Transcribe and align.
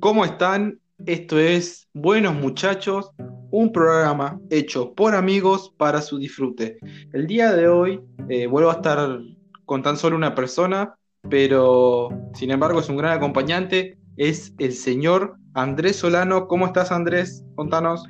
¿Cómo 0.00 0.24
están? 0.24 0.78
Esto 1.06 1.40
es 1.40 1.88
Buenos 1.92 2.32
Muchachos, 2.34 3.10
un 3.50 3.72
programa 3.72 4.40
hecho 4.48 4.94
por 4.94 5.16
amigos 5.16 5.74
para 5.76 6.02
su 6.02 6.18
disfrute. 6.18 6.78
El 7.12 7.26
día 7.26 7.52
de 7.52 7.66
hoy 7.66 8.00
eh, 8.28 8.46
vuelvo 8.46 8.70
a 8.70 8.74
estar 8.74 9.18
con 9.64 9.82
tan 9.82 9.96
solo 9.96 10.16
una 10.16 10.36
persona, 10.36 10.94
pero 11.28 12.10
sin 12.32 12.52
embargo 12.52 12.78
es 12.78 12.88
un 12.88 12.96
gran 12.96 13.16
acompañante, 13.16 13.98
es 14.16 14.54
el 14.58 14.72
señor 14.72 15.36
Andrés 15.54 15.96
Solano. 15.96 16.46
¿Cómo 16.46 16.66
estás 16.66 16.92
Andrés? 16.92 17.44
Contanos. 17.56 18.04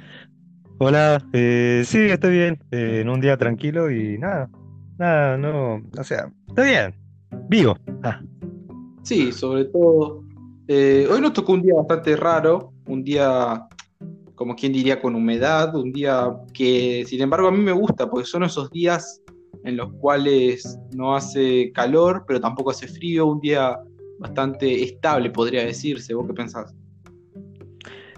Hola, 0.81 1.25
eh, 1.33 1.85
sí, 1.87 2.01
estoy 2.01 2.33
bien, 2.33 2.59
eh, 2.71 2.99
en 3.01 3.09
un 3.09 3.21
día 3.21 3.39
tranquilo 3.39 3.91
y 3.91 4.19
nada, 4.19 4.51
nada, 4.99 5.39
no, 5.39 5.83
o 5.99 6.05
sea, 6.05 6.31
estoy 6.49 6.69
bien, 6.69 6.95
vivo. 7.49 7.79
Ah. 8.03 8.21
Sí, 9.05 9.33
sobre 9.33 9.65
todo. 9.65 10.28
Eh, 10.69 11.09
hoy 11.11 11.21
nos 11.21 11.33
tocó 11.33 11.55
un 11.55 11.63
día 11.63 11.75
bastante 11.75 12.15
raro, 12.15 12.73
un 12.87 13.03
día, 13.03 13.67
como 14.35 14.55
quien 14.55 14.73
diría, 14.73 15.01
con 15.01 15.15
humedad, 15.15 15.75
un 15.75 15.93
día 15.93 16.31
que, 16.53 17.05
sin 17.07 17.23
embargo, 17.23 17.49
a 17.49 17.53
mí 17.53 17.59
me 17.59 17.73
gusta, 17.73 18.09
porque 18.09 18.27
son 18.27 18.45
esos 18.45 18.71
días 18.71 19.23
en 19.65 19.79
los 19.79 19.91
cuales 19.95 20.79
no 20.95 21.17
hace 21.17 21.73
calor, 21.73 22.25
pero 22.27 22.41
tampoco 22.41 22.71
hace 22.71 22.87
frío, 22.87 23.27
un 23.27 23.41
día 23.41 23.79
bastante 24.19 24.83
estable, 24.83 25.31
podría 25.31 25.65
decirse. 25.65 26.15
¿Vos 26.15 26.27
qué 26.27 26.35
pensás? 26.35 26.75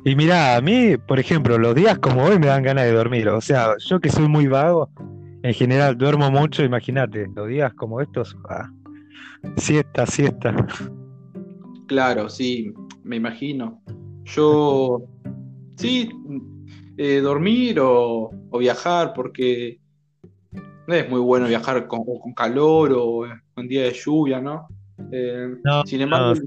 Y 0.04 0.16
mirá, 0.16 0.56
a 0.56 0.60
mí, 0.60 0.96
por 0.96 1.20
ejemplo, 1.20 1.56
los 1.56 1.74
días 1.74 1.98
como 1.98 2.24
hoy 2.24 2.38
me 2.38 2.46
dan 2.46 2.62
ganas 2.62 2.84
de 2.84 2.92
dormir, 2.92 3.28
o 3.28 3.40
sea, 3.40 3.74
yo 3.78 4.00
que 4.00 4.08
soy 4.08 4.28
muy 4.28 4.46
vago, 4.46 4.90
en 5.42 5.54
general 5.54 5.96
duermo 5.96 6.30
mucho, 6.30 6.64
imagínate, 6.64 7.26
los 7.36 7.48
días 7.48 7.72
como 7.74 8.00
estos, 8.00 8.36
ah, 8.48 8.70
siesta, 9.56 10.06
siesta. 10.06 10.66
Claro, 11.90 12.28
sí, 12.28 12.72
me 13.02 13.16
imagino. 13.16 13.82
Yo, 14.22 15.02
sí, 15.76 16.08
eh, 16.96 17.20
dormir 17.20 17.80
o, 17.80 18.30
o 18.48 18.58
viajar, 18.58 19.12
porque 19.12 19.80
no 20.86 20.94
es 20.94 21.10
muy 21.10 21.18
bueno 21.18 21.48
viajar 21.48 21.88
con, 21.88 22.04
con 22.04 22.32
calor 22.32 22.92
o 22.94 23.24
con 23.54 23.66
día 23.66 23.82
de 23.82 23.92
lluvia, 23.92 24.40
¿no? 24.40 24.68
Eh, 25.10 25.48
No, 25.64 25.84
sin 25.84 26.02
embargo, 26.02 26.34
no, 26.36 26.40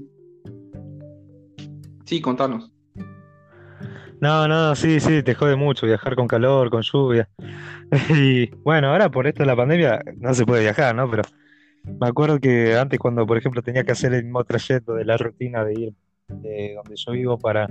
sí, 2.06 2.22
contanos. 2.22 2.72
no, 4.22 4.48
no, 4.48 4.74
sí, 4.74 4.98
sí, 4.98 5.22
te 5.22 5.34
jode 5.34 5.56
mucho 5.56 5.84
viajar 5.84 6.16
con 6.16 6.26
calor, 6.26 6.70
con 6.70 6.80
lluvia. 6.80 7.28
Y 8.08 8.46
bueno, 8.64 8.88
ahora 8.88 9.10
por 9.10 9.26
esto 9.26 9.42
de 9.42 9.46
la 9.46 9.56
pandemia 9.56 10.00
no 10.16 10.32
se 10.32 10.46
puede 10.46 10.62
viajar, 10.62 10.94
¿no? 10.96 11.10
Pero 11.10 11.22
me 11.84 12.08
acuerdo 12.08 12.38
que 12.40 12.76
antes 12.76 12.98
cuando, 12.98 13.26
por 13.26 13.36
ejemplo, 13.36 13.62
tenía 13.62 13.84
que 13.84 13.92
hacer 13.92 14.14
el 14.14 14.24
mismo 14.24 14.44
trayecto 14.44 14.94
de 14.94 15.04
la 15.04 15.16
rutina 15.16 15.64
de 15.64 15.74
ir 15.74 15.94
de 16.28 16.74
donde 16.74 16.96
yo 16.96 17.12
vivo 17.12 17.38
para, 17.38 17.68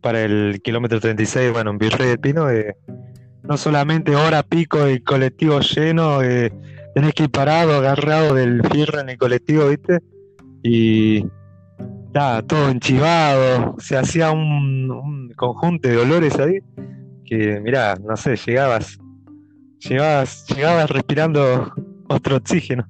para 0.00 0.22
el 0.22 0.60
kilómetro 0.62 1.00
36, 1.00 1.52
bueno, 1.52 1.70
en 1.70 1.78
Virrey 1.78 2.08
del 2.08 2.20
Pino, 2.20 2.50
eh, 2.50 2.76
no 3.42 3.56
solamente 3.56 4.14
hora 4.14 4.42
pico 4.42 4.84
el 4.84 5.02
colectivo 5.02 5.60
lleno, 5.60 6.22
eh, 6.22 6.52
tenés 6.94 7.14
que 7.14 7.24
ir 7.24 7.30
parado, 7.30 7.74
agarrado 7.74 8.34
del 8.34 8.62
fierro 8.68 9.00
en 9.00 9.08
el 9.08 9.18
colectivo, 9.18 9.68
¿viste? 9.68 10.00
Y 10.62 11.24
nada, 12.12 12.42
todo 12.42 12.68
enchivado, 12.68 13.76
se 13.78 13.96
hacía 13.96 14.30
un, 14.30 14.90
un 14.90 15.32
conjunto 15.36 15.88
de 15.88 15.96
olores 15.96 16.38
ahí 16.38 16.58
que, 17.24 17.60
mirá, 17.60 17.96
no 17.96 18.16
sé, 18.16 18.36
llegabas, 18.36 18.98
llegabas, 19.78 20.46
llegabas 20.46 20.90
respirando 20.90 21.72
otro 22.08 22.36
oxígeno. 22.36 22.88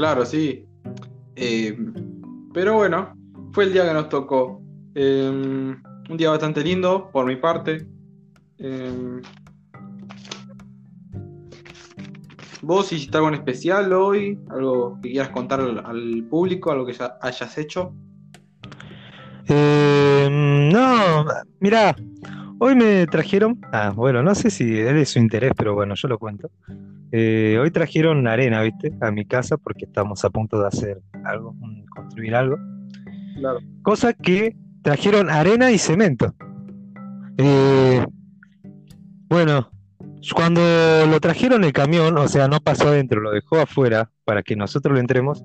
Claro, 0.00 0.24
sí. 0.24 0.64
Eh, 1.36 1.76
pero 2.54 2.76
bueno, 2.76 3.14
fue 3.52 3.64
el 3.64 3.74
día 3.74 3.86
que 3.86 3.92
nos 3.92 4.08
tocó. 4.08 4.62
Eh, 4.94 5.28
un 5.30 6.16
día 6.16 6.30
bastante 6.30 6.64
lindo, 6.64 7.10
por 7.12 7.26
mi 7.26 7.36
parte. 7.36 7.86
Eh, 8.56 9.20
¿Vos 12.62 12.90
hiciste 12.90 13.14
algo 13.18 13.28
en 13.28 13.34
especial 13.34 13.92
hoy? 13.92 14.38
¿Algo 14.48 14.98
que 15.02 15.10
quieras 15.10 15.28
contar 15.28 15.60
al, 15.60 15.84
al 15.84 16.24
público? 16.30 16.72
¿Algo 16.72 16.86
que 16.86 16.94
ya 16.94 17.18
hayas 17.20 17.58
hecho? 17.58 17.92
No, 19.50 21.26
mirá, 21.58 21.94
hoy 22.60 22.74
me 22.74 23.06
trajeron, 23.06 23.58
ah, 23.72 23.92
bueno, 23.94 24.22
no 24.22 24.34
sé 24.34 24.50
si 24.50 24.78
es 24.78 24.94
de 24.94 25.06
su 25.06 25.18
interés, 25.18 25.52
pero 25.56 25.74
bueno, 25.74 25.94
yo 25.94 26.08
lo 26.08 26.18
cuento. 26.18 26.50
Eh, 27.10 27.58
hoy 27.60 27.70
trajeron 27.70 28.28
arena, 28.28 28.62
¿viste? 28.62 28.92
A 29.00 29.10
mi 29.10 29.24
casa 29.24 29.56
porque 29.56 29.86
estamos 29.86 30.24
a 30.24 30.30
punto 30.30 30.60
de 30.60 30.68
hacer 30.68 31.00
algo, 31.24 31.56
construir 31.88 32.34
algo. 32.34 32.56
Claro. 33.36 33.60
Cosa 33.82 34.12
que 34.12 34.54
trajeron 34.82 35.30
arena 35.30 35.70
y 35.72 35.78
cemento. 35.78 36.34
Eh, 37.38 38.04
bueno, 39.28 39.70
cuando 40.34 40.60
lo 41.06 41.18
trajeron 41.18 41.64
el 41.64 41.72
camión, 41.72 42.18
o 42.18 42.28
sea, 42.28 42.46
no 42.46 42.60
pasó 42.60 42.88
adentro, 42.88 43.20
lo 43.20 43.32
dejó 43.32 43.58
afuera 43.58 44.10
para 44.24 44.42
que 44.42 44.54
nosotros 44.54 44.92
lo 44.94 45.00
entremos, 45.00 45.42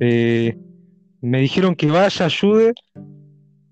eh, 0.00 0.56
me 1.20 1.40
dijeron 1.40 1.74
que 1.74 1.88
vaya, 1.88 2.24
ayude 2.24 2.72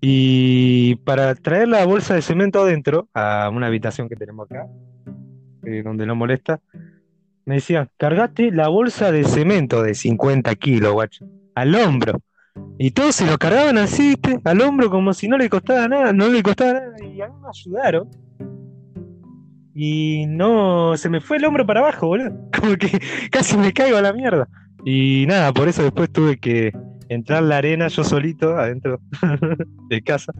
y 0.05 0.95
para 1.05 1.33
traer 1.33 1.69
la 1.69 1.85
bolsa 1.85 2.13
de 2.13 2.21
cemento 2.21 2.61
adentro 2.61 3.07
a 3.13 3.49
una 3.49 3.67
habitación 3.67 4.09
que 4.09 4.17
tenemos 4.17 4.51
acá, 4.51 4.67
eh, 5.65 5.81
donde 5.81 6.05
no 6.05 6.13
molesta, 6.13 6.59
me 7.45 7.55
decían, 7.55 7.87
cargate 7.95 8.51
la 8.51 8.67
bolsa 8.67 9.13
de 9.13 9.23
cemento 9.23 9.81
de 9.81 9.95
50 9.95 10.53
kilos, 10.55 10.91
guacho, 10.91 11.25
al 11.55 11.73
hombro. 11.75 12.19
Y 12.77 12.91
todos 12.91 13.15
se 13.15 13.25
lo 13.25 13.37
cargaban 13.37 13.77
así, 13.77 14.09
¿viste? 14.09 14.41
Al 14.43 14.59
hombro 14.59 14.89
como 14.89 15.13
si 15.13 15.29
no 15.29 15.37
le 15.37 15.49
costaba 15.49 15.87
nada, 15.87 16.11
no 16.11 16.27
le 16.27 16.43
costaba 16.43 16.73
nada. 16.73 16.95
Y 17.01 17.21
a 17.21 17.29
mí 17.29 17.35
me 17.41 17.47
ayudaron. 17.47 18.09
Y 19.73 20.25
no, 20.27 20.97
se 20.97 21.07
me 21.07 21.21
fue 21.21 21.37
el 21.37 21.45
hombro 21.45 21.65
para 21.65 21.79
abajo, 21.79 22.07
boludo. 22.07 22.49
Como 22.59 22.75
que 22.75 22.99
casi 23.31 23.55
me 23.55 23.71
caigo 23.71 23.95
a 23.95 24.01
la 24.01 24.11
mierda. 24.11 24.49
Y 24.83 25.23
nada, 25.29 25.53
por 25.53 25.69
eso 25.69 25.81
después 25.81 26.11
tuve 26.11 26.37
que 26.37 26.73
entrar 27.13 27.43
la 27.43 27.57
arena 27.57 27.87
yo 27.87 28.03
solito 28.03 28.55
adentro 28.55 28.99
de 29.89 30.01
casa. 30.01 30.33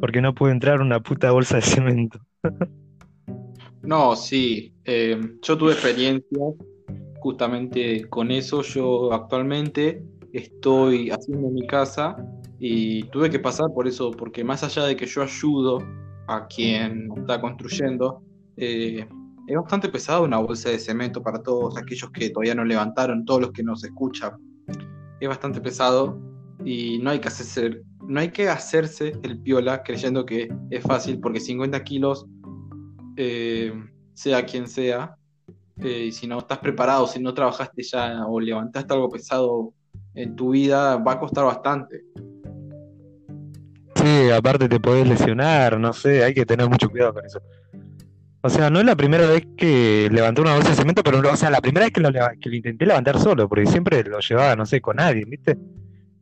Porque 0.00 0.20
no 0.20 0.34
pude 0.34 0.52
entrar 0.52 0.80
una 0.80 1.00
puta 1.00 1.30
bolsa 1.30 1.56
de 1.56 1.62
cemento. 1.62 2.20
No, 3.82 4.14
sí. 4.16 4.72
eh, 4.84 5.20
yo 5.42 5.56
tuve 5.58 5.72
experiencia 5.72 6.38
justamente 7.20 8.04
con 8.08 8.30
eso. 8.30 8.62
Yo 8.62 9.12
actualmente 9.12 10.02
estoy 10.32 11.10
haciendo 11.10 11.48
mi 11.48 11.66
casa 11.66 12.16
y 12.58 13.04
tuve 13.04 13.30
que 13.30 13.38
pasar 13.38 13.66
por 13.74 13.86
eso, 13.86 14.10
porque 14.10 14.44
más 14.44 14.62
allá 14.62 14.84
de 14.84 14.96
que 14.96 15.06
yo 15.06 15.22
ayudo 15.22 15.78
a 16.26 16.46
quien 16.46 17.08
está 17.16 17.40
construyendo, 17.40 18.22
eh, 18.56 19.06
es 19.46 19.56
bastante 19.56 19.88
pesado 19.88 20.24
una 20.24 20.38
bolsa 20.38 20.68
de 20.70 20.78
cemento 20.78 21.22
para 21.22 21.42
todos 21.42 21.76
aquellos 21.78 22.10
que 22.10 22.30
todavía 22.30 22.54
no 22.54 22.64
levantaron, 22.64 23.24
todos 23.24 23.40
los 23.40 23.52
que 23.52 23.62
nos 23.62 23.82
escuchan. 23.82 24.32
Es 25.20 25.28
bastante 25.28 25.60
pesado 25.60 26.20
y 26.64 26.98
no 26.98 27.10
hay 27.10 27.18
que 27.18 27.28
hacerse, 27.28 27.82
no 28.06 28.20
hay 28.20 28.30
que 28.30 28.48
hacerse 28.48 29.18
el 29.22 29.38
piola 29.40 29.82
creyendo 29.82 30.24
que 30.24 30.52
es 30.70 30.82
fácil, 30.82 31.20
porque 31.20 31.40
50 31.40 31.82
kilos 31.84 32.26
eh, 33.16 33.72
sea 34.14 34.44
quien 34.44 34.68
sea, 34.68 35.16
eh, 35.80 36.06
y 36.06 36.12
si 36.12 36.26
no 36.26 36.38
estás 36.38 36.58
preparado, 36.58 37.06
si 37.06 37.20
no 37.20 37.32
trabajaste 37.32 37.82
ya 37.82 38.26
o 38.26 38.40
levantaste 38.40 38.92
algo 38.92 39.08
pesado 39.08 39.72
en 40.14 40.34
tu 40.34 40.50
vida, 40.50 40.96
va 40.96 41.12
a 41.12 41.20
costar 41.20 41.44
bastante. 41.44 42.02
Sí, 43.94 44.30
aparte 44.30 44.68
te 44.68 44.80
podés 44.80 45.08
lesionar, 45.08 45.78
no 45.78 45.92
sé, 45.92 46.24
hay 46.24 46.34
que 46.34 46.46
tener 46.46 46.68
mucho 46.68 46.90
cuidado 46.90 47.14
con 47.14 47.24
eso. 47.24 47.40
O 48.48 48.50
sea, 48.50 48.70
no 48.70 48.80
es 48.80 48.86
la 48.86 48.96
primera 48.96 49.28
vez 49.28 49.46
que 49.58 50.08
levanté 50.10 50.40
una 50.40 50.54
bolsa 50.54 50.70
de 50.70 50.76
cemento, 50.76 51.02
pero 51.02 51.18
o 51.18 51.36
sea, 51.36 51.50
la 51.50 51.60
primera 51.60 51.84
vez 51.84 51.92
que 51.92 52.00
lo, 52.00 52.10
que 52.10 52.48
lo 52.48 52.56
intenté 52.56 52.86
levantar 52.86 53.20
solo, 53.20 53.46
porque 53.46 53.66
siempre 53.66 54.02
lo 54.04 54.20
llevaba, 54.20 54.56
no 54.56 54.64
sé, 54.64 54.80
con 54.80 54.98
alguien, 54.98 55.28
¿viste? 55.28 55.58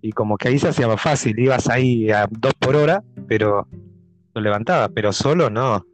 Y 0.03 0.11
como 0.11 0.37
que 0.37 0.49
ahí 0.49 0.59
se 0.59 0.67
hacía 0.67 0.89
más 0.89 1.01
fácil, 1.01 1.39
ibas 1.39 1.69
ahí 1.69 2.11
a 2.11 2.27
dos 2.29 2.53
por 2.55 2.75
hora, 2.75 3.05
pero 3.29 3.69
lo 4.35 4.41
levantaba, 4.41 4.89
pero 4.89 5.13
solo 5.13 5.49
no. 5.51 5.87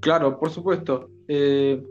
Claro, 0.00 0.38
por 0.38 0.50
supuesto. 0.50 1.08
Eh, 1.26 1.82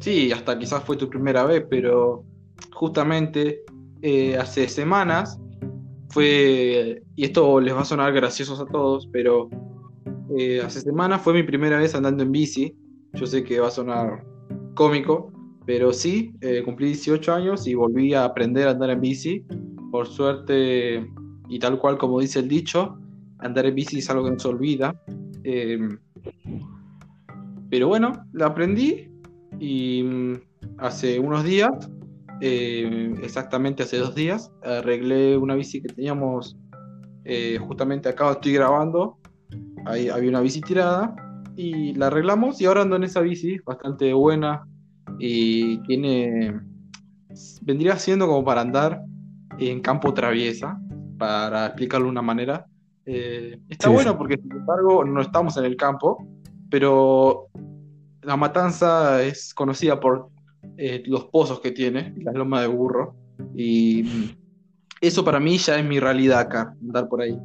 sí, 0.00 0.32
hasta 0.32 0.58
quizás 0.58 0.82
fue 0.82 0.96
tu 0.96 1.08
primera 1.08 1.44
vez, 1.44 1.64
pero 1.70 2.24
justamente 2.72 3.60
eh, 4.02 4.36
hace 4.36 4.66
semanas 4.66 5.38
fue, 6.08 7.00
y 7.14 7.24
esto 7.24 7.60
les 7.60 7.76
va 7.76 7.82
a 7.82 7.84
sonar 7.84 8.12
graciosos 8.12 8.58
a 8.58 8.66
todos, 8.66 9.08
pero 9.12 9.48
eh, 10.36 10.60
hace 10.60 10.80
semanas 10.80 11.22
fue 11.22 11.32
mi 11.32 11.42
primera 11.42 11.78
vez 11.78 11.94
andando 11.94 12.22
en 12.22 12.32
bici. 12.32 12.74
Yo 13.14 13.26
sé 13.26 13.42
que 13.44 13.60
va 13.60 13.68
a 13.68 13.70
sonar 13.70 14.24
cómico, 14.74 15.32
pero 15.66 15.92
sí, 15.92 16.34
eh, 16.40 16.62
cumplí 16.64 16.88
18 16.88 17.32
años 17.32 17.66
y 17.66 17.74
volví 17.74 18.14
a 18.14 18.24
aprender 18.24 18.68
a 18.68 18.72
andar 18.72 18.90
en 18.90 19.00
bici. 19.00 19.44
Por 19.90 20.06
suerte, 20.06 21.08
y 21.48 21.58
tal 21.58 21.78
cual 21.78 21.96
como 21.96 22.20
dice 22.20 22.40
el 22.40 22.48
dicho, 22.48 22.98
andar 23.38 23.66
en 23.66 23.74
bici 23.74 23.98
es 23.98 24.10
algo 24.10 24.24
que 24.24 24.32
no 24.32 24.38
se 24.38 24.48
olvida. 24.48 25.00
Eh, 25.44 25.88
pero 27.70 27.88
bueno, 27.88 28.24
la 28.32 28.46
aprendí 28.46 29.10
y 29.58 30.02
mm, 30.02 30.34
hace 30.78 31.18
unos 31.18 31.44
días 31.44 31.90
eh, 32.40 33.14
exactamente 33.22 33.82
hace 33.82 33.98
dos 33.98 34.14
días. 34.14 34.52
Arreglé 34.62 35.36
una 35.36 35.54
bici 35.54 35.82
que 35.82 35.88
teníamos 35.88 36.56
eh, 37.24 37.58
justamente 37.60 38.08
acá, 38.08 38.32
estoy 38.32 38.52
grabando. 38.52 39.17
Ahí 39.86 40.08
había 40.08 40.30
una 40.30 40.40
bici 40.40 40.60
tirada 40.60 41.14
y 41.56 41.94
la 41.94 42.06
arreglamos 42.06 42.60
y 42.60 42.66
ahora 42.66 42.82
ando 42.82 42.96
en 42.96 43.04
esa 43.04 43.20
bici, 43.20 43.58
bastante 43.64 44.12
buena 44.12 44.66
y 45.18 45.78
tiene, 45.82 46.60
vendría 47.62 47.96
siendo 47.96 48.26
como 48.26 48.44
para 48.44 48.60
andar 48.60 49.02
en 49.58 49.80
campo 49.80 50.14
traviesa, 50.14 50.78
para 51.18 51.66
explicarlo 51.66 52.06
de 52.06 52.12
una 52.12 52.22
manera. 52.22 52.66
Eh, 53.06 53.58
está 53.68 53.88
bueno 53.88 54.16
porque 54.16 54.36
sin 54.36 54.52
embargo 54.52 55.04
no 55.04 55.20
estamos 55.20 55.56
en 55.56 55.64
el 55.64 55.76
campo, 55.76 56.26
pero 56.70 57.48
la 58.22 58.36
matanza 58.36 59.22
es 59.22 59.54
conocida 59.54 59.98
por 59.98 60.28
eh, 60.76 61.02
los 61.06 61.24
pozos 61.26 61.60
que 61.60 61.72
tiene, 61.72 62.14
la 62.18 62.32
loma 62.32 62.60
de 62.60 62.66
burro, 62.68 63.16
y 63.54 64.34
eso 65.00 65.24
para 65.24 65.40
mí 65.40 65.58
ya 65.58 65.78
es 65.78 65.84
mi 65.84 65.98
realidad 65.98 66.40
acá, 66.40 66.74
andar 66.80 67.08
por 67.08 67.22
ahí. 67.22 67.38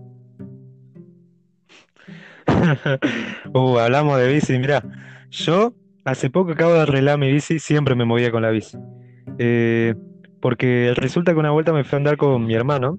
uh, 3.54 3.78
hablamos 3.78 4.18
de 4.20 4.32
bici, 4.32 4.58
mira, 4.58 4.84
yo 5.30 5.74
hace 6.06 6.30
poco 6.30 6.52
acabo 6.52 6.74
de 6.74 6.82
arreglar 6.82 7.18
mi 7.18 7.32
bici, 7.32 7.60
siempre 7.60 7.96
me 7.96 8.06
movía 8.06 8.32
con 8.32 8.42
la 8.42 8.50
bici. 8.50 8.78
Eh, 9.38 9.96
porque 10.42 10.94
resulta 10.96 11.34
que 11.34 11.40
una 11.40 11.52
vuelta 11.52 11.74
me 11.74 11.84
fui 11.84 11.96
a 11.96 11.98
andar 11.98 12.18
con 12.18 12.46
mi 12.46 12.54
hermano 12.54 12.98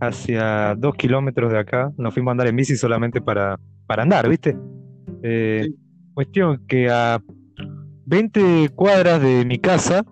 hacia 0.00 0.74
dos 0.76 0.94
kilómetros 0.94 1.50
de 1.50 1.58
acá. 1.58 1.90
Nos 1.96 2.14
fuimos 2.14 2.30
a 2.30 2.32
andar 2.32 2.46
en 2.46 2.56
bici 2.56 2.76
solamente 2.76 3.20
para, 3.20 3.58
para 3.86 4.02
andar, 4.02 4.28
¿viste? 4.28 4.56
Eh, 5.22 5.68
cuestión 6.14 6.64
que 6.66 6.88
a 6.88 7.20
20 8.06 8.70
cuadras 8.74 9.20
de 9.20 9.44
mi 9.44 9.58
casa 9.58 10.04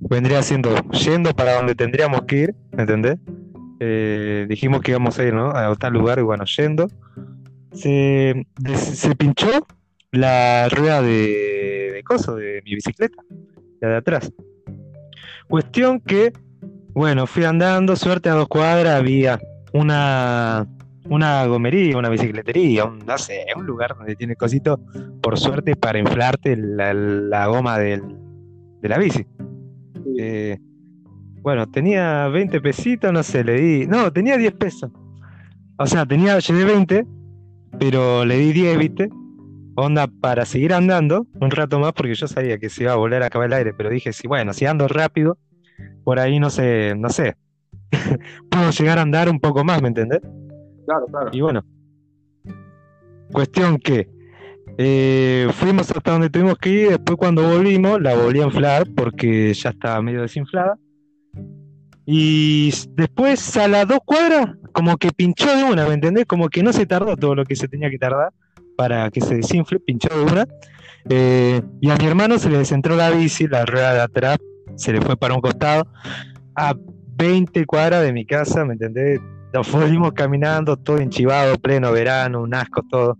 vendría 0.00 0.42
siendo 0.42 0.74
yendo 0.90 1.32
para 1.32 1.54
donde 1.54 1.74
tendríamos 1.74 2.22
que 2.22 2.36
ir, 2.36 2.54
¿entendés? 2.76 3.18
Eh, 3.78 4.46
dijimos 4.48 4.82
que 4.82 4.90
íbamos 4.90 5.18
a 5.18 5.24
ir 5.24 5.32
¿no? 5.32 5.50
a 5.50 5.74
tal 5.76 5.94
lugar 5.94 6.18
y 6.18 6.22
bueno, 6.22 6.44
yendo, 6.44 6.88
se, 7.72 8.46
se 8.74 9.14
pinchó 9.16 9.66
la 10.12 10.68
rueda 10.68 11.02
de, 11.02 11.90
de 11.94 12.02
coso 12.04 12.36
de 12.36 12.62
mi 12.64 12.74
bicicleta, 12.74 13.22
la 13.80 13.88
de 13.88 13.96
atrás. 13.96 14.32
Cuestión 15.48 16.00
que, 16.00 16.32
bueno, 16.94 17.26
fui 17.26 17.44
andando, 17.44 17.96
suerte 17.96 18.28
a 18.28 18.34
dos 18.34 18.48
cuadras, 18.48 18.98
había 18.98 19.40
una, 19.72 20.66
una 21.08 21.44
gomería, 21.46 21.96
una 21.96 22.08
bicicletería, 22.08 22.84
un, 22.84 23.00
no 23.00 23.18
sé, 23.18 23.46
un 23.56 23.66
lugar 23.66 23.96
donde 23.96 24.16
tiene 24.16 24.36
cositos, 24.36 24.78
por 25.20 25.38
suerte, 25.38 25.76
para 25.76 25.98
inflarte 25.98 26.56
la, 26.56 27.46
goma 27.46 27.78
de 27.78 28.00
la 28.82 28.98
bici. 28.98 29.26
Eh, 30.18 30.58
bueno, 31.42 31.66
tenía 31.70 32.28
20 32.28 32.60
pesitos, 32.60 33.12
no 33.12 33.22
sé, 33.22 33.42
le 33.42 33.54
di. 33.60 33.86
No, 33.86 34.12
tenía 34.12 34.36
10 34.36 34.52
pesos. 34.52 34.90
O 35.78 35.86
sea, 35.86 36.04
tenía, 36.04 36.38
llevé 36.38 36.64
20, 36.64 37.06
pero 37.78 38.24
le 38.24 38.36
di 38.36 38.52
10, 38.52 38.78
¿viste? 38.78 39.10
onda 39.80 40.06
para 40.06 40.44
seguir 40.44 40.74
andando 40.74 41.26
un 41.40 41.50
rato 41.50 41.78
más 41.78 41.92
porque 41.92 42.14
yo 42.14 42.28
sabía 42.28 42.58
que 42.58 42.68
se 42.68 42.84
iba 42.84 42.92
a 42.92 42.96
volver 42.96 43.22
a 43.22 43.26
acabar 43.26 43.48
el 43.48 43.54
aire, 43.54 43.74
pero 43.74 43.90
dije, 43.90 44.12
si 44.12 44.28
bueno, 44.28 44.52
si 44.52 44.66
ando 44.66 44.88
rápido, 44.88 45.38
por 46.04 46.18
ahí 46.18 46.38
no 46.38 46.50
sé, 46.50 46.94
no 46.96 47.08
sé, 47.08 47.36
puedo 48.50 48.70
llegar 48.70 48.98
a 48.98 49.02
andar 49.02 49.28
un 49.28 49.40
poco 49.40 49.64
más, 49.64 49.80
¿me 49.82 49.88
entendés? 49.88 50.20
Claro, 50.86 51.06
claro. 51.06 51.30
Y 51.32 51.40
bueno, 51.40 51.64
cuestión 53.32 53.78
que 53.78 54.08
eh, 54.78 55.48
fuimos 55.52 55.90
hasta 55.90 56.12
donde 56.12 56.30
tuvimos 56.30 56.58
que 56.58 56.70
ir, 56.70 56.88
después 56.90 57.16
cuando 57.16 57.48
volvimos 57.48 58.00
la 58.00 58.14
volví 58.14 58.40
a 58.40 58.46
inflar 58.46 58.86
porque 58.94 59.52
ya 59.54 59.70
estaba 59.70 60.00
medio 60.02 60.22
desinflada. 60.22 60.78
Y 62.12 62.72
después 62.96 63.56
a 63.56 63.68
las 63.68 63.86
dos 63.86 64.00
cuadras, 64.04 64.56
como 64.72 64.96
que 64.96 65.12
pinchó 65.12 65.54
de 65.54 65.62
una, 65.62 65.86
¿me 65.86 65.94
entendés? 65.94 66.26
Como 66.26 66.48
que 66.48 66.60
no 66.60 66.72
se 66.72 66.84
tardó 66.84 67.16
todo 67.16 67.36
lo 67.36 67.44
que 67.44 67.54
se 67.54 67.68
tenía 67.68 67.88
que 67.88 67.98
tardar 67.98 68.32
para 68.76 69.08
que 69.10 69.20
se 69.20 69.36
desinfle, 69.36 69.78
pinchó 69.78 70.08
de 70.18 70.24
una. 70.24 70.44
Eh, 71.08 71.62
y 71.80 71.88
a 71.88 71.94
mi 71.94 72.06
hermano 72.06 72.36
se 72.40 72.50
le 72.50 72.58
descentró 72.58 72.96
la 72.96 73.10
bici, 73.10 73.46
la 73.46 73.64
rueda 73.64 73.94
de 73.94 74.00
atrás 74.00 74.38
se 74.74 74.92
le 74.92 75.00
fue 75.00 75.16
para 75.16 75.34
un 75.34 75.40
costado. 75.40 75.86
A 76.56 76.74
20 77.16 77.64
cuadras 77.64 78.02
de 78.02 78.12
mi 78.12 78.26
casa, 78.26 78.64
¿me 78.64 78.72
entendés? 78.72 79.20
Nos 79.54 79.68
fuimos 79.68 80.10
caminando, 80.10 80.76
todo 80.76 80.98
enchivado, 80.98 81.58
pleno 81.58 81.92
verano, 81.92 82.42
un 82.42 82.52
asco 82.56 82.82
todo. 82.90 83.18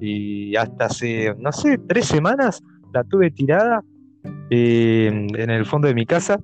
Y 0.00 0.56
hasta 0.56 0.86
hace, 0.86 1.34
no 1.38 1.52
sé, 1.52 1.76
tres 1.86 2.06
semanas 2.06 2.62
la 2.94 3.04
tuve 3.04 3.30
tirada 3.30 3.82
eh, 4.48 5.08
en 5.08 5.50
el 5.50 5.66
fondo 5.66 5.86
de 5.86 5.94
mi 5.94 6.06
casa. 6.06 6.40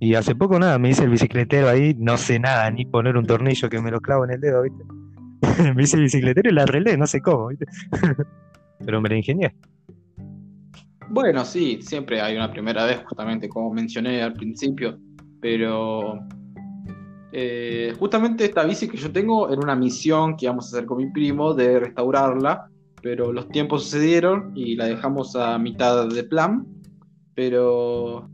Y 0.00 0.14
hace 0.14 0.34
poco 0.34 0.58
nada, 0.58 0.78
me 0.78 0.88
dice 0.88 1.04
el 1.04 1.10
bicicletero 1.10 1.68
ahí, 1.68 1.94
no 1.98 2.16
sé 2.16 2.38
nada, 2.38 2.70
ni 2.70 2.84
poner 2.84 3.16
un 3.16 3.26
tornillo 3.26 3.68
que 3.68 3.80
me 3.80 3.90
lo 3.90 4.00
clavo 4.00 4.24
en 4.24 4.32
el 4.32 4.40
dedo, 4.40 4.62
¿viste? 4.62 4.84
me 5.74 5.82
hice 5.82 5.98
bicicletero 5.98 6.50
y 6.50 6.54
la 6.54 6.66
relé, 6.66 6.96
no 6.96 7.06
sé 7.06 7.20
cómo, 7.20 7.48
¿viste? 7.48 7.66
Pero 8.84 9.00
me 9.00 9.08
la 9.08 9.16
ingenié. 9.16 9.54
Bueno, 11.08 11.44
sí, 11.44 11.78
siempre 11.80 12.20
hay 12.20 12.36
una 12.36 12.50
primera 12.50 12.84
vez, 12.86 13.02
justamente 13.06 13.48
como 13.48 13.72
mencioné 13.72 14.22
al 14.22 14.32
principio, 14.32 14.98
pero 15.40 16.18
eh, 17.30 17.92
justamente 17.98 18.44
esta 18.44 18.64
bici 18.64 18.88
que 18.88 18.96
yo 18.96 19.12
tengo 19.12 19.50
era 19.50 19.60
una 19.60 19.76
misión 19.76 20.36
que 20.36 20.46
íbamos 20.46 20.66
a 20.66 20.76
hacer 20.76 20.86
con 20.86 20.98
mi 20.98 21.10
primo 21.10 21.52
de 21.52 21.78
restaurarla, 21.78 22.68
pero 23.02 23.32
los 23.32 23.48
tiempos 23.48 23.84
sucedieron 23.84 24.52
y 24.56 24.76
la 24.76 24.86
dejamos 24.86 25.36
a 25.36 25.58
mitad 25.58 26.08
de 26.08 26.24
plan, 26.24 26.66
pero 27.34 28.30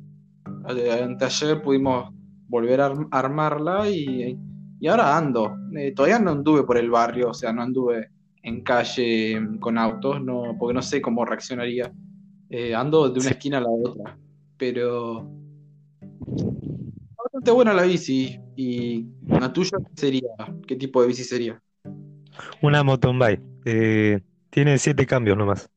ayer 0.66 1.62
pudimos 1.62 2.12
volver 2.48 2.80
a 2.80 2.92
armarla 3.10 3.88
y 3.88 4.38
y 4.80 4.88
ahora 4.88 5.16
ando. 5.16 5.56
Eh, 5.76 5.92
todavía 5.92 6.18
no 6.18 6.30
anduve 6.30 6.64
por 6.64 6.78
el 6.78 6.90
barrio, 6.90 7.28
o 7.28 7.34
sea, 7.34 7.52
no 7.52 7.62
anduve 7.62 8.10
en 8.42 8.62
calle 8.62 9.38
mm, 9.38 9.58
con 9.58 9.76
autos, 9.76 10.22
no, 10.22 10.56
porque 10.58 10.74
no 10.74 10.82
sé 10.82 11.02
cómo 11.02 11.24
reaccionaría. 11.24 11.92
Eh, 12.48 12.74
ando 12.74 13.10
de 13.10 13.20
una 13.20 13.30
esquina 13.30 13.58
a 13.58 13.60
la 13.60 13.68
otra. 13.68 14.18
Pero. 14.56 15.30
Bastante 17.16 17.50
buena 17.50 17.74
la 17.74 17.82
bici. 17.82 18.40
¿Y 18.56 19.06
la 19.28 19.52
tuya 19.52 19.78
qué 19.78 20.00
sería? 20.00 20.30
¿Qué 20.66 20.76
tipo 20.76 21.02
de 21.02 21.08
bici 21.08 21.24
sería? 21.24 21.62
Una 22.62 22.82
mountain 22.82 23.18
bike. 23.18 23.42
Eh, 23.66 24.20
tiene 24.48 24.78
siete 24.78 25.06
cambios 25.06 25.36
nomás. 25.36 25.68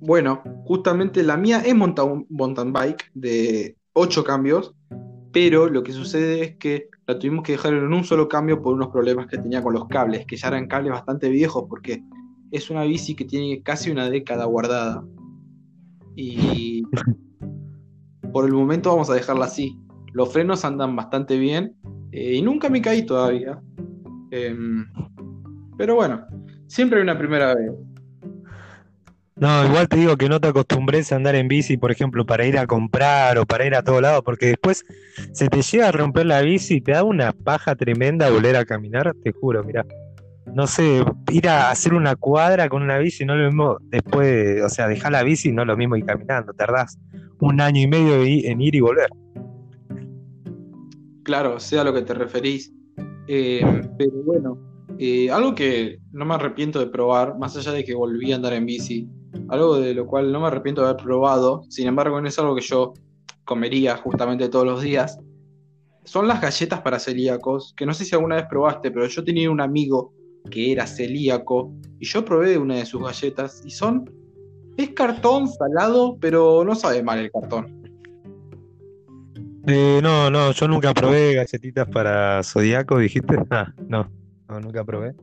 Bueno, 0.00 0.42
justamente 0.64 1.22
la 1.24 1.36
mía 1.36 1.62
es 1.64 1.74
mountain, 1.74 2.26
mountain 2.28 2.72
bike 2.72 3.10
de 3.14 3.76
ocho 3.94 4.22
cambios, 4.24 4.74
pero 5.32 5.68
lo 5.68 5.82
que 5.82 5.92
sucede 5.92 6.42
es 6.42 6.56
que 6.56 6.88
la 7.06 7.18
tuvimos 7.18 7.44
que 7.44 7.52
dejar 7.52 7.72
en 7.72 7.92
un 7.92 8.04
solo 8.04 8.28
cambio 8.28 8.62
por 8.62 8.74
unos 8.74 8.88
problemas 8.88 9.26
que 9.26 9.38
tenía 9.38 9.62
con 9.62 9.74
los 9.74 9.88
cables, 9.88 10.26
que 10.26 10.36
ya 10.36 10.48
eran 10.48 10.68
cables 10.68 10.92
bastante 10.92 11.28
viejos 11.28 11.64
porque 11.68 12.02
es 12.50 12.70
una 12.70 12.84
bici 12.84 13.14
que 13.14 13.24
tiene 13.24 13.62
casi 13.62 13.90
una 13.90 14.08
década 14.08 14.44
guardada. 14.44 15.04
Y 16.16 16.84
por 18.32 18.44
el 18.44 18.52
momento 18.52 18.90
vamos 18.90 19.10
a 19.10 19.14
dejarla 19.14 19.46
así. 19.46 19.78
Los 20.12 20.32
frenos 20.32 20.64
andan 20.64 20.94
bastante 20.94 21.36
bien 21.38 21.74
eh, 22.12 22.36
y 22.36 22.42
nunca 22.42 22.68
me 22.68 22.80
caí 22.80 23.04
todavía. 23.04 23.60
Em, 24.30 24.86
pero 25.76 25.96
bueno, 25.96 26.24
siempre 26.68 26.98
hay 26.98 27.02
una 27.02 27.18
primera 27.18 27.54
vez. 27.54 27.72
No, 29.36 29.64
igual 29.66 29.88
te 29.88 29.96
digo 29.96 30.16
que 30.16 30.28
no 30.28 30.40
te 30.40 30.48
acostumbres 30.48 31.10
a 31.10 31.16
andar 31.16 31.34
en 31.34 31.48
bici, 31.48 31.76
por 31.76 31.90
ejemplo, 31.90 32.24
para 32.24 32.46
ir 32.46 32.56
a 32.56 32.68
comprar 32.68 33.36
o 33.38 33.44
para 33.44 33.66
ir 33.66 33.74
a 33.74 33.82
todo 33.82 34.00
lado, 34.00 34.22
porque 34.22 34.46
después 34.46 34.84
se 35.32 35.48
te 35.48 35.60
llega 35.60 35.88
a 35.88 35.92
romper 35.92 36.26
la 36.26 36.40
bici 36.40 36.74
y 36.74 36.80
te 36.80 36.92
da 36.92 37.02
una 37.02 37.32
paja 37.32 37.74
tremenda 37.74 38.30
volver 38.30 38.54
a 38.56 38.64
caminar, 38.64 39.12
te 39.24 39.32
juro, 39.32 39.64
mira. 39.64 39.84
No 40.54 40.68
sé, 40.68 41.04
ir 41.32 41.48
a 41.48 41.70
hacer 41.70 41.94
una 41.94 42.14
cuadra 42.14 42.68
con 42.68 42.82
una 42.82 42.98
bici 42.98 43.24
no 43.24 43.34
lo 43.34 43.46
mismo 43.46 43.78
después, 43.80 44.62
o 44.62 44.68
sea, 44.68 44.86
dejar 44.86 45.10
la 45.10 45.24
bici 45.24 45.50
no 45.50 45.62
es 45.62 45.68
lo 45.68 45.76
mismo 45.76 45.96
ir 45.96 46.04
caminando, 46.04 46.52
tardás 46.52 46.96
un 47.40 47.60
año 47.60 47.80
y 47.80 47.88
medio 47.88 48.22
en 48.22 48.60
ir 48.60 48.74
y 48.76 48.80
volver. 48.80 49.08
Claro, 51.24 51.58
sea 51.58 51.82
lo 51.82 51.92
que 51.92 52.02
te 52.02 52.14
referís. 52.14 52.72
Eh, 53.26 53.62
pero 53.98 54.22
bueno, 54.24 54.58
eh, 54.98 55.30
algo 55.30 55.54
que 55.54 55.98
no 56.12 56.24
me 56.24 56.34
arrepiento 56.34 56.78
de 56.78 56.86
probar, 56.86 57.36
más 57.38 57.56
allá 57.56 57.72
de 57.72 57.82
que 57.82 57.94
volví 57.94 58.30
a 58.32 58.36
andar 58.36 58.52
en 58.52 58.66
bici, 58.66 59.08
algo 59.48 59.78
de 59.78 59.94
lo 59.94 60.06
cual 60.06 60.32
no 60.32 60.40
me 60.40 60.46
arrepiento 60.46 60.82
de 60.82 60.88
haber 60.90 61.02
probado, 61.02 61.64
sin 61.68 61.86
embargo 61.86 62.20
no 62.20 62.28
es 62.28 62.38
algo 62.38 62.54
que 62.54 62.62
yo 62.62 62.94
comería 63.44 63.96
justamente 63.96 64.48
todos 64.48 64.64
los 64.64 64.82
días, 64.82 65.18
son 66.04 66.28
las 66.28 66.40
galletas 66.40 66.80
para 66.80 66.98
celíacos, 66.98 67.74
que 67.76 67.86
no 67.86 67.94
sé 67.94 68.04
si 68.04 68.14
alguna 68.14 68.36
vez 68.36 68.46
probaste, 68.48 68.90
pero 68.90 69.06
yo 69.06 69.24
tenía 69.24 69.50
un 69.50 69.60
amigo 69.60 70.12
que 70.50 70.72
era 70.72 70.86
celíaco 70.86 71.72
y 71.98 72.06
yo 72.06 72.24
probé 72.24 72.58
una 72.58 72.76
de 72.76 72.86
sus 72.86 73.02
galletas 73.02 73.62
y 73.64 73.70
son, 73.70 74.10
es 74.76 74.90
cartón 74.90 75.48
salado, 75.48 76.16
pero 76.20 76.64
no 76.64 76.74
sabe 76.74 77.02
mal 77.02 77.18
el 77.18 77.30
cartón. 77.30 77.82
Eh, 79.66 80.00
no, 80.02 80.30
no, 80.30 80.52
yo 80.52 80.68
nunca 80.68 80.92
probé 80.92 81.34
galletitas 81.34 81.88
para 81.88 82.42
zodiaco, 82.42 82.98
dijiste. 82.98 83.38
Ah, 83.50 83.72
no, 83.88 84.10
no, 84.48 84.60
nunca 84.60 84.84
probé. 84.84 85.14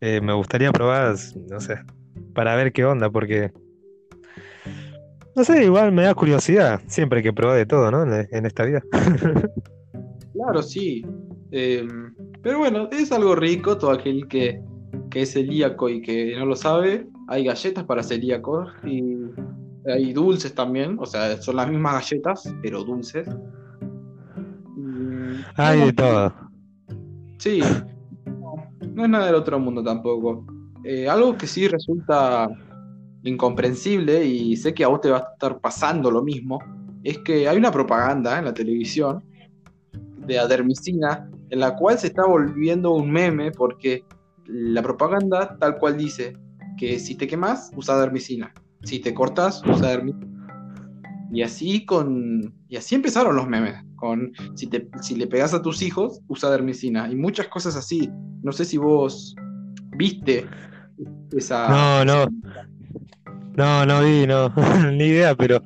Eh, 0.00 0.20
me 0.20 0.34
gustaría 0.34 0.70
probar, 0.72 1.16
no 1.48 1.60
sé, 1.60 1.78
para 2.36 2.54
ver 2.54 2.72
qué 2.72 2.84
onda, 2.84 3.10
porque 3.10 3.50
No 5.34 5.42
sé, 5.44 5.64
igual 5.64 5.90
me 5.92 6.02
da 6.04 6.14
curiosidad. 6.14 6.80
Siempre 6.86 7.18
hay 7.18 7.22
que 7.24 7.32
probar 7.32 7.56
de 7.56 7.66
todo, 7.66 7.90
¿no? 7.90 8.02
En, 8.04 8.28
en 8.30 8.46
esta 8.46 8.64
vida. 8.64 8.82
Claro, 10.32 10.62
sí. 10.62 11.02
Em, 11.50 12.14
pero 12.42 12.58
bueno, 12.58 12.90
es 12.92 13.10
algo 13.10 13.34
rico, 13.34 13.78
todo 13.78 13.90
aquel 13.90 14.28
que, 14.28 14.60
que 15.10 15.22
es 15.22 15.32
celíaco 15.32 15.88
y 15.88 16.02
que 16.02 16.36
no 16.36 16.44
lo 16.44 16.54
sabe. 16.54 17.06
Hay 17.28 17.46
galletas 17.46 17.84
para 17.84 18.02
celíacos 18.02 18.68
y 18.84 19.16
hay 19.90 20.12
dulces 20.12 20.54
también, 20.54 20.98
o 21.00 21.06
sea, 21.06 21.40
son 21.40 21.56
las 21.56 21.70
mismas 21.70 21.94
galletas, 21.94 22.54
pero 22.62 22.84
dulces. 22.84 23.26
Y- 24.76 25.42
Hay 25.56 25.80
de 25.86 25.92
todo. 25.94 26.34
Sí, 27.38 27.60
no, 28.26 28.56
no 28.94 29.04
es 29.04 29.08
nada 29.08 29.26
del 29.26 29.36
otro 29.36 29.58
mundo 29.58 29.82
tampoco. 29.82 30.44
Eh, 30.88 31.08
algo 31.08 31.36
que 31.36 31.48
sí 31.48 31.66
resulta 31.66 32.48
incomprensible 33.24 34.24
y 34.24 34.56
sé 34.56 34.72
que 34.72 34.84
a 34.84 34.88
vos 34.88 35.00
te 35.00 35.10
va 35.10 35.16
a 35.16 35.32
estar 35.32 35.58
pasando 35.58 36.12
lo 36.12 36.22
mismo, 36.22 36.60
es 37.02 37.18
que 37.18 37.48
hay 37.48 37.56
una 37.56 37.72
propaganda 37.72 38.38
en 38.38 38.44
la 38.44 38.54
televisión 38.54 39.24
de 40.28 40.38
adermicina 40.38 41.28
en 41.50 41.58
la 41.58 41.74
cual 41.74 41.98
se 41.98 42.06
está 42.06 42.24
volviendo 42.24 42.92
un 42.92 43.10
meme 43.10 43.50
porque 43.50 44.04
la 44.46 44.80
propaganda 44.80 45.58
tal 45.58 45.76
cual 45.78 45.96
dice 45.96 46.36
que 46.78 47.00
si 47.00 47.16
te 47.16 47.26
quemas, 47.26 47.72
usa 47.74 47.96
adermicina, 47.96 48.54
si 48.84 49.00
te 49.00 49.12
cortas, 49.12 49.64
usa 49.66 49.88
adermicina. 49.88 50.24
Y 51.32 51.42
así 51.42 51.84
con 51.84 52.54
y 52.68 52.76
así 52.76 52.94
empezaron 52.94 53.34
los 53.34 53.48
memes, 53.48 53.74
con 53.96 54.30
si 54.54 54.68
te 54.68 54.88
si 55.02 55.16
le 55.16 55.26
pegas 55.26 55.52
a 55.52 55.62
tus 55.62 55.82
hijos, 55.82 56.20
usa 56.28 56.48
adermicina 56.48 57.10
y 57.10 57.16
muchas 57.16 57.48
cosas 57.48 57.74
así. 57.74 58.08
No 58.44 58.52
sé 58.52 58.64
si 58.64 58.76
vos 58.76 59.34
viste 59.96 60.46
esa 61.32 61.68
No, 61.68 62.04
no. 62.04 62.26
No, 63.56 63.86
no 63.86 64.02
vi, 64.02 64.26
no. 64.26 64.52
Ni 64.92 65.04
idea, 65.04 65.34
pero. 65.34 65.62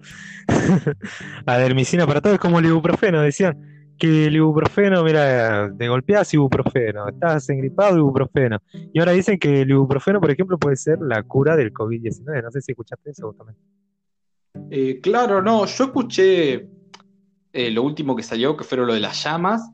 Adermicina 1.46 2.06
para 2.06 2.20
todo 2.20 2.34
es 2.34 2.38
como 2.38 2.60
el 2.60 2.66
ibuprofeno, 2.66 3.20
decían. 3.20 3.66
Que 3.98 4.26
el 4.28 4.36
ibuprofeno, 4.36 5.04
mira, 5.04 5.70
te 5.76 5.86
golpeas 5.86 6.32
ibuprofeno, 6.32 7.06
estás 7.08 7.50
engripado 7.50 7.98
ibuprofeno. 7.98 8.58
Y 8.94 8.98
ahora 8.98 9.12
dicen 9.12 9.38
que 9.38 9.60
el 9.60 9.70
ibuprofeno, 9.70 10.20
por 10.20 10.30
ejemplo, 10.30 10.56
puede 10.56 10.76
ser 10.76 10.98
la 11.02 11.22
cura 11.22 11.54
del 11.54 11.70
COVID-19. 11.70 12.42
No 12.42 12.50
sé 12.50 12.62
si 12.62 12.72
escuchaste 12.72 13.10
eso 13.10 13.34
también. 13.36 13.58
Eh, 14.70 15.00
claro, 15.02 15.42
no, 15.42 15.66
yo 15.66 15.84
escuché 15.84 16.66
eh, 17.52 17.70
lo 17.70 17.82
último 17.82 18.16
que 18.16 18.22
salió, 18.22 18.56
que 18.56 18.64
fueron 18.64 18.86
lo 18.86 18.94
de 18.94 19.00
las 19.00 19.22
llamas 19.22 19.70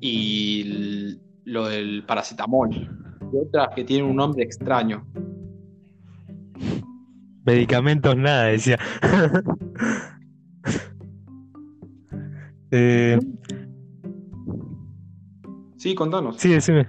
y 0.00 1.20
lo 1.44 1.68
del 1.68 2.04
paracetamol. 2.04 2.74
Y 2.74 3.46
otras 3.46 3.68
que 3.76 3.84
tienen 3.84 4.10
un 4.10 4.16
nombre 4.16 4.42
extraño. 4.42 5.06
Medicamentos, 7.44 8.16
nada, 8.16 8.44
decía. 8.44 8.78
Eh, 12.70 13.18
Sí, 15.76 15.94
contanos. 15.94 16.36
sí, 16.38 16.50
decime. 16.50 16.88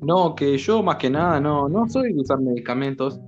No, 0.00 0.34
que 0.34 0.56
yo 0.58 0.82
más 0.82 0.96
que 0.96 1.08
nada 1.10 1.38
no, 1.38 1.68
no 1.68 1.88
soy 1.88 2.12
de 2.12 2.20
usar 2.20 2.40
medicamentos. 2.40 3.20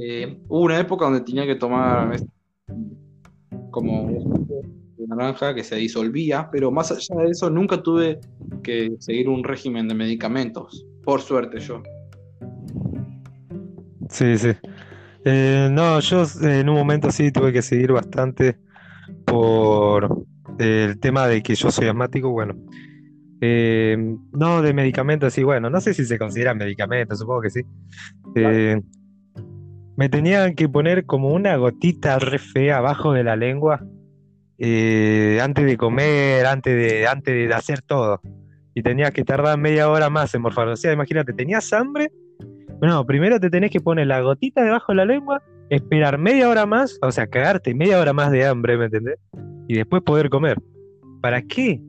Eh, 0.00 0.40
hubo 0.48 0.60
una 0.62 0.78
época 0.78 1.04
donde 1.06 1.20
tenía 1.20 1.44
que 1.46 1.56
tomar 1.56 2.14
es- 2.14 2.24
como 3.70 4.04
un 4.04 4.22
jugo 4.46 4.62
de 4.96 5.06
naranja 5.08 5.54
que 5.54 5.64
se 5.64 5.76
disolvía, 5.76 6.48
pero 6.50 6.70
más 6.70 6.90
allá 6.92 7.22
de 7.24 7.30
eso 7.30 7.50
nunca 7.50 7.82
tuve 7.82 8.20
que 8.62 8.94
seguir 9.00 9.28
un 9.28 9.42
régimen 9.44 9.88
de 9.88 9.94
medicamentos. 9.94 10.86
Por 11.04 11.20
suerte 11.20 11.58
yo. 11.60 11.82
Sí, 14.12 14.38
sí. 14.38 14.52
Eh, 15.24 15.68
no, 15.70 15.98
yo 16.00 16.22
eh, 16.22 16.60
en 16.60 16.68
un 16.68 16.76
momento 16.76 17.10
sí 17.10 17.32
tuve 17.32 17.52
que 17.52 17.62
seguir 17.62 17.92
bastante 17.92 18.58
por 19.24 20.24
el 20.58 20.98
tema 21.00 21.26
de 21.26 21.42
que 21.42 21.54
yo 21.54 21.70
soy 21.70 21.88
asmático, 21.88 22.30
bueno. 22.30 22.54
Eh, 23.40 23.96
no 24.32 24.62
de 24.62 24.72
medicamentos, 24.72 25.32
sí, 25.32 25.42
bueno, 25.42 25.68
no 25.68 25.80
sé 25.80 25.94
si 25.94 26.04
se 26.04 26.18
considera 26.18 26.54
medicamento, 26.54 27.16
supongo 27.16 27.40
que 27.40 27.50
sí. 27.50 27.62
Eh, 28.36 28.80
me 29.96 30.08
tenían 30.08 30.54
que 30.54 30.68
poner 30.68 31.06
como 31.06 31.30
una 31.30 31.56
gotita 31.56 32.18
re 32.18 32.38
fea 32.38 32.78
abajo 32.78 33.12
de 33.12 33.24
la 33.24 33.34
lengua 33.34 33.84
eh, 34.58 35.40
antes 35.42 35.64
de 35.66 35.76
comer, 35.76 36.46
antes 36.46 36.74
de, 36.76 37.06
antes 37.06 37.48
de 37.48 37.52
hacer 37.52 37.82
todo. 37.82 38.20
Y 38.74 38.82
tenía 38.82 39.10
que 39.10 39.24
tardar 39.24 39.58
media 39.58 39.88
hora 39.90 40.08
más 40.08 40.34
en 40.34 40.42
morfar. 40.42 40.68
O 40.68 40.76
sea, 40.76 40.92
imagínate, 40.92 41.32
tenías 41.32 41.72
hambre. 41.72 42.10
No, 42.82 43.06
primero 43.06 43.38
te 43.38 43.48
tenés 43.48 43.70
que 43.70 43.80
poner 43.80 44.08
la 44.08 44.20
gotita 44.22 44.64
debajo 44.64 44.90
de 44.90 44.96
la 44.96 45.04
lengua, 45.04 45.40
esperar 45.70 46.18
media 46.18 46.48
hora 46.48 46.66
más, 46.66 46.98
o 47.00 47.12
sea, 47.12 47.28
cagarte 47.28 47.74
media 47.74 48.00
hora 48.00 48.12
más 48.12 48.32
de 48.32 48.44
hambre, 48.44 48.76
¿me 48.76 48.86
entendés? 48.86 49.20
Y 49.68 49.76
después 49.76 50.02
poder 50.02 50.28
comer. 50.28 50.58
¿Para 51.20 51.40
qué? 51.42 51.80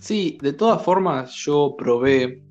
Sí, 0.00 0.38
de 0.42 0.52
todas 0.52 0.82
formas 0.82 1.32
yo 1.34 1.74
probé, 1.78 2.42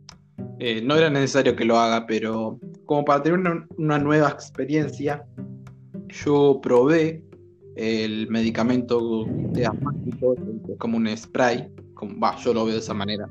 eh, 0.58 0.82
no 0.84 0.96
era 0.96 1.10
necesario 1.10 1.56
que 1.56 1.66
lo 1.66 1.78
haga, 1.78 2.08
pero 2.08 2.60
como 2.86 3.06
para 3.06 3.22
tener 3.22 3.40
una, 3.78 4.00
nueva 4.00 4.30
experiencia, 4.30 5.24
yo 6.08 6.60
probé 6.64 7.24
el 7.76 8.28
medicamento 8.30 9.26
de 9.28 9.66
asmático, 9.68 10.36
como 10.80 10.98
un 10.98 11.16
spray, 11.16 11.72
yo 12.44 12.54
lo 12.54 12.66
veo 12.66 12.74
de 12.74 12.80
esa 12.80 12.94
manera. 12.96 13.28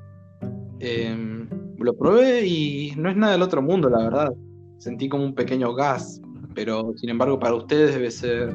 Em, 0.85 1.49
lo 1.79 1.97
probé 1.97 2.45
y 2.45 2.93
no 2.97 3.09
es 3.09 3.17
nada 3.17 3.35
del 3.35 3.43
otro 3.43 3.62
mundo, 3.62 3.89
la 3.89 3.99
verdad. 3.99 4.33
Sentí 4.79 5.09
como 5.09 5.25
un 5.25 5.35
pequeño 5.35 5.73
gas, 5.75 6.21
pero 6.57 6.93
sin 6.97 7.09
embargo 7.09 7.39
para 7.39 7.55
ustedes 7.55 7.95
debe 7.95 8.11
ser 8.11 8.53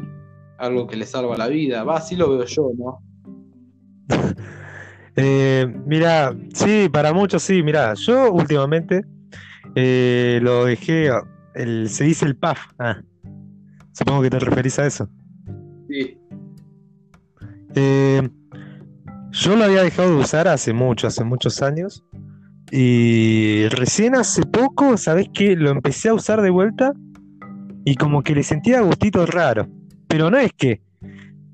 algo 0.58 0.88
que 0.88 0.98
les 0.98 1.10
salva 1.10 1.38
la 1.38 1.48
vida. 1.48 1.86
Va, 1.86 1.98
así 1.98 2.18
lo 2.18 2.30
veo 2.30 2.44
yo, 2.46 2.72
¿no? 2.78 3.00
Eh, 5.20 5.66
mira, 5.88 6.32
sí, 6.54 6.90
para 6.94 7.12
muchos 7.12 7.42
sí, 7.42 7.64
mira, 7.64 7.96
yo 7.96 8.32
últimamente 8.32 9.04
eh, 9.74 10.38
lo 10.44 10.66
dejé, 10.66 11.10
el, 11.56 11.90
se 11.90 12.04
dice 12.04 12.24
el 12.24 12.36
PAF. 12.36 12.60
Ah, 12.78 13.02
supongo 13.94 14.22
que 14.22 14.30
te 14.30 14.38
referís 14.38 14.78
a 14.78 14.86
eso. 14.86 15.10
Sí. 15.90 16.20
Eh, 17.74 18.30
yo 19.32 19.56
lo 19.56 19.66
había 19.66 19.84
dejado 19.84 20.10
de 20.10 20.16
usar 20.18 20.48
hace 20.48 20.74
mucho, 20.74 21.08
hace 21.08 21.24
muchos 21.24 21.62
años. 21.62 22.04
Y 22.72 23.68
recién 23.70 24.16
hace 24.16 24.44
poco, 24.44 24.98
¿sabés 24.98 25.30
qué? 25.34 25.56
Lo 25.56 25.70
empecé 25.70 26.10
a 26.10 26.14
usar 26.14 26.42
de 26.42 26.50
vuelta 26.50 26.94
y 27.86 27.96
como 27.96 28.24
que 28.24 28.36
le 28.36 28.44
sentía 28.44 28.82
gustito 28.82 29.26
raro. 29.26 29.68
Pero 30.08 30.30
no 30.30 30.38
es 30.38 30.52
que, 30.54 30.82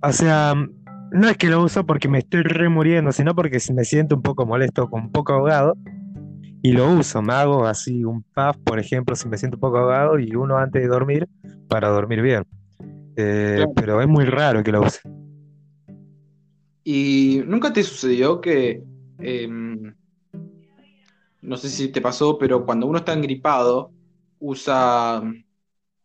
o 0.01 0.11
sea, 0.11 0.55
no 1.11 1.29
es 1.29 1.37
que 1.37 1.47
lo 1.47 1.63
uso 1.63 1.85
porque 1.85 2.07
me 2.07 2.19
estoy 2.19 2.41
remuriendo, 2.41 3.11
sino 3.11 3.35
porque 3.35 3.59
me 3.73 3.83
siento 3.83 4.15
un 4.15 4.23
poco 4.23 4.45
molesto, 4.45 4.89
un 4.91 5.11
poco 5.11 5.33
ahogado. 5.33 5.75
Y 6.63 6.71
lo 6.71 6.91
uso, 6.91 7.21
me 7.21 7.33
hago 7.33 7.65
así 7.67 8.05
un 8.05 8.23
puff, 8.23 8.57
por 8.63 8.79
ejemplo, 8.79 9.15
si 9.15 9.27
me 9.27 9.37
siento 9.37 9.57
un 9.57 9.61
poco 9.61 9.79
ahogado, 9.79 10.17
y 10.17 10.33
uno 10.33 10.57
antes 10.57 10.81
de 10.81 10.87
dormir 10.87 11.27
para 11.67 11.89
dormir 11.89 12.21
bien. 12.21 12.45
Eh. 13.17 13.65
Pero 13.75 14.01
es 14.01 14.07
muy 14.07 14.25
raro 14.25 14.63
que 14.63 14.71
lo 14.71 14.81
use. 14.81 15.01
¿Y 16.83 17.41
nunca 17.45 17.71
te 17.71 17.83
sucedió 17.83 18.41
que, 18.41 18.83
em, 19.19 19.93
no 21.41 21.57
sé 21.57 21.69
si 21.69 21.89
te 21.89 22.01
pasó, 22.01 22.37
pero 22.37 22.65
cuando 22.65 22.87
uno 22.87 22.99
está 22.99 23.13
engripado, 23.13 23.91
usa, 24.39 25.23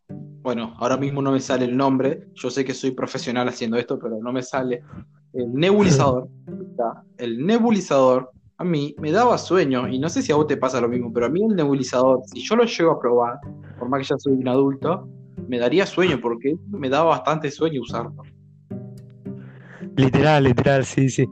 bueno, 0.08 0.75
ahora 0.78 0.97
mismo 0.97 1.20
no 1.20 1.32
me 1.32 1.40
sale 1.40 1.64
el 1.64 1.76
nombre, 1.76 2.28
yo 2.35 2.50
sé 2.50 2.64
que 2.64 2.75
soy 2.75 2.92
profesional 2.92 3.49
haciendo 3.49 3.76
esto, 3.76 3.99
pero 3.99 4.18
no 4.20 4.32
me 4.32 4.42
sale, 4.42 4.82
el 5.32 5.52
nebulizador, 5.52 6.28
el 7.18 7.44
nebulizador 7.44 8.30
a 8.56 8.64
mí 8.64 8.94
me 8.99 9.12
daba 9.12 9.38
sueño, 9.38 9.88
y 9.88 9.99
no 9.99 10.08
sé 10.08 10.23
si 10.23 10.32
a 10.32 10.37
vos 10.37 10.47
te 10.47 10.56
pasa 10.56 10.80
lo 10.80 10.88
mismo, 10.88 11.12
pero 11.12 11.26
a 11.26 11.28
mí 11.28 11.44
el 11.44 11.54
nebulizador, 11.54 12.23
si 12.26 12.40
yo 12.40 12.56
lo 12.56 12.64
llego 12.64 12.92
a 12.92 13.00
probar, 13.00 13.38
por 13.78 13.88
más 13.88 14.00
que 14.00 14.06
ya 14.06 14.18
soy 14.18 14.35
un 14.35 14.49
adulto, 14.49 15.08
me 15.49 15.58
daría 15.58 15.87
sueño, 15.87 16.20
porque 16.20 16.56
me 16.68 16.88
daba 16.88 17.11
bastante 17.11 17.50
sueño 17.50 17.82
usarlo. 17.82 18.23
Literal, 19.99 20.45
literal, 20.45 20.85
sí, 20.85 21.09
sí. 21.11 21.26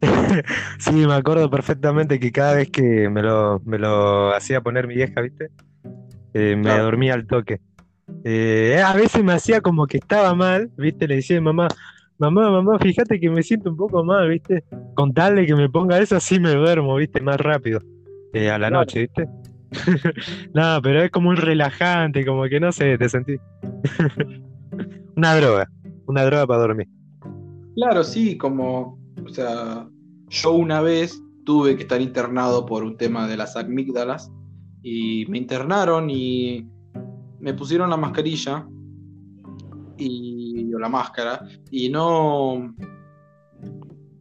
Sí, 0.78 0.92
me 0.92 1.14
acuerdo 1.14 1.48
perfectamente 1.50 2.18
que 2.18 2.32
cada 2.32 2.54
vez 2.54 2.70
que 2.70 3.08
me 3.08 3.22
lo, 3.22 3.60
me 3.64 3.78
lo 3.78 4.34
hacía 4.34 4.60
poner 4.60 4.86
mi 4.86 4.94
vieja, 4.94 5.20
¿viste? 5.20 5.48
Eh, 6.34 6.56
me 6.56 6.62
Claro. 6.62 6.84
dormía 6.84 7.14
al 7.14 7.26
toque. 7.26 7.60
Eh, 8.24 8.80
a 8.84 8.94
veces 8.94 9.22
me 9.22 9.32
hacía 9.32 9.60
como 9.60 9.86
que 9.86 9.98
estaba 9.98 10.34
mal, 10.34 10.70
¿viste? 10.76 11.06
Le 11.06 11.16
decía 11.16 11.36
a 11.36 11.40
mi 11.40 11.44
mamá, 11.46 11.68
mamá, 12.18 12.50
mamá, 12.50 12.78
fíjate 12.78 13.18
que 13.20 13.30
me 13.30 13.42
siento 13.42 13.70
un 13.70 13.76
poco 13.76 14.04
mal, 14.04 14.28
¿viste? 14.28 14.64
Con 14.94 15.12
tal 15.12 15.36
de 15.36 15.46
que 15.46 15.54
me 15.54 15.68
ponga 15.68 15.98
eso, 15.98 16.16
así 16.16 16.38
me 16.40 16.50
duermo, 16.54 16.96
¿viste? 16.96 17.20
Más 17.20 17.36
rápido. 17.40 17.80
eh, 18.34 18.50
a 18.50 18.58
la 18.58 18.68
Claro. 18.68 18.78
noche, 18.84 19.00
¿viste? 19.00 19.28
No, 20.54 20.80
pero 20.82 21.02
es 21.02 21.10
como 21.10 21.28
un 21.30 21.36
relajante, 21.36 22.24
como 22.26 22.44
que 22.44 22.60
no 22.60 22.72
sé, 22.72 22.96
te 22.98 23.08
sentí. 23.08 23.36
Una 25.16 25.34
droga, 25.36 25.68
una 26.06 26.24
droga 26.24 26.46
para 26.46 26.60
dormir. 26.60 26.88
Claro, 27.74 28.04
sí, 28.04 28.36
como, 28.36 28.98
o 29.24 29.28
sea, 29.28 29.88
yo 30.28 30.52
una 30.52 30.80
vez 30.82 31.22
tuve 31.44 31.76
que 31.76 31.82
estar 31.82 32.00
internado 32.00 32.66
por 32.66 32.84
un 32.84 32.96
tema 32.96 33.26
de 33.26 33.36
las 33.36 33.56
amígdalas 33.56 34.30
y 34.82 35.24
me 35.28 35.38
internaron 35.38 36.10
y 36.10 36.68
me 37.40 37.54
pusieron 37.54 37.90
la 37.90 37.96
mascarilla 37.96 38.66
y, 39.96 40.72
o 40.74 40.78
la 40.78 40.88
máscara 40.88 41.46
y 41.70 41.88
no 41.88 42.74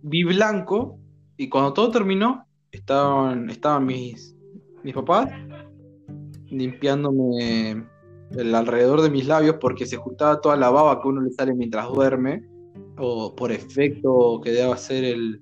vi 0.01 0.23
blanco 0.23 0.99
y 1.37 1.49
cuando 1.49 1.73
todo 1.73 1.91
terminó 1.91 2.45
estaban, 2.71 3.49
estaban 3.49 3.85
mis, 3.85 4.35
mis 4.83 4.93
papás 4.93 5.29
limpiándome 6.47 7.85
el 8.31 8.55
alrededor 8.55 9.01
de 9.01 9.09
mis 9.09 9.27
labios 9.27 9.57
porque 9.59 9.85
se 9.85 9.97
juntaba 9.97 10.41
toda 10.41 10.55
la 10.55 10.69
baba 10.69 11.01
que 11.01 11.07
uno 11.07 11.21
le 11.21 11.31
sale 11.31 11.53
mientras 11.53 11.87
duerme 11.87 12.50
o 13.01 13.35
por 13.35 13.51
efecto 13.51 14.39
que 14.43 14.51
debe 14.51 14.71
hacer 14.71 15.03
el, 15.03 15.41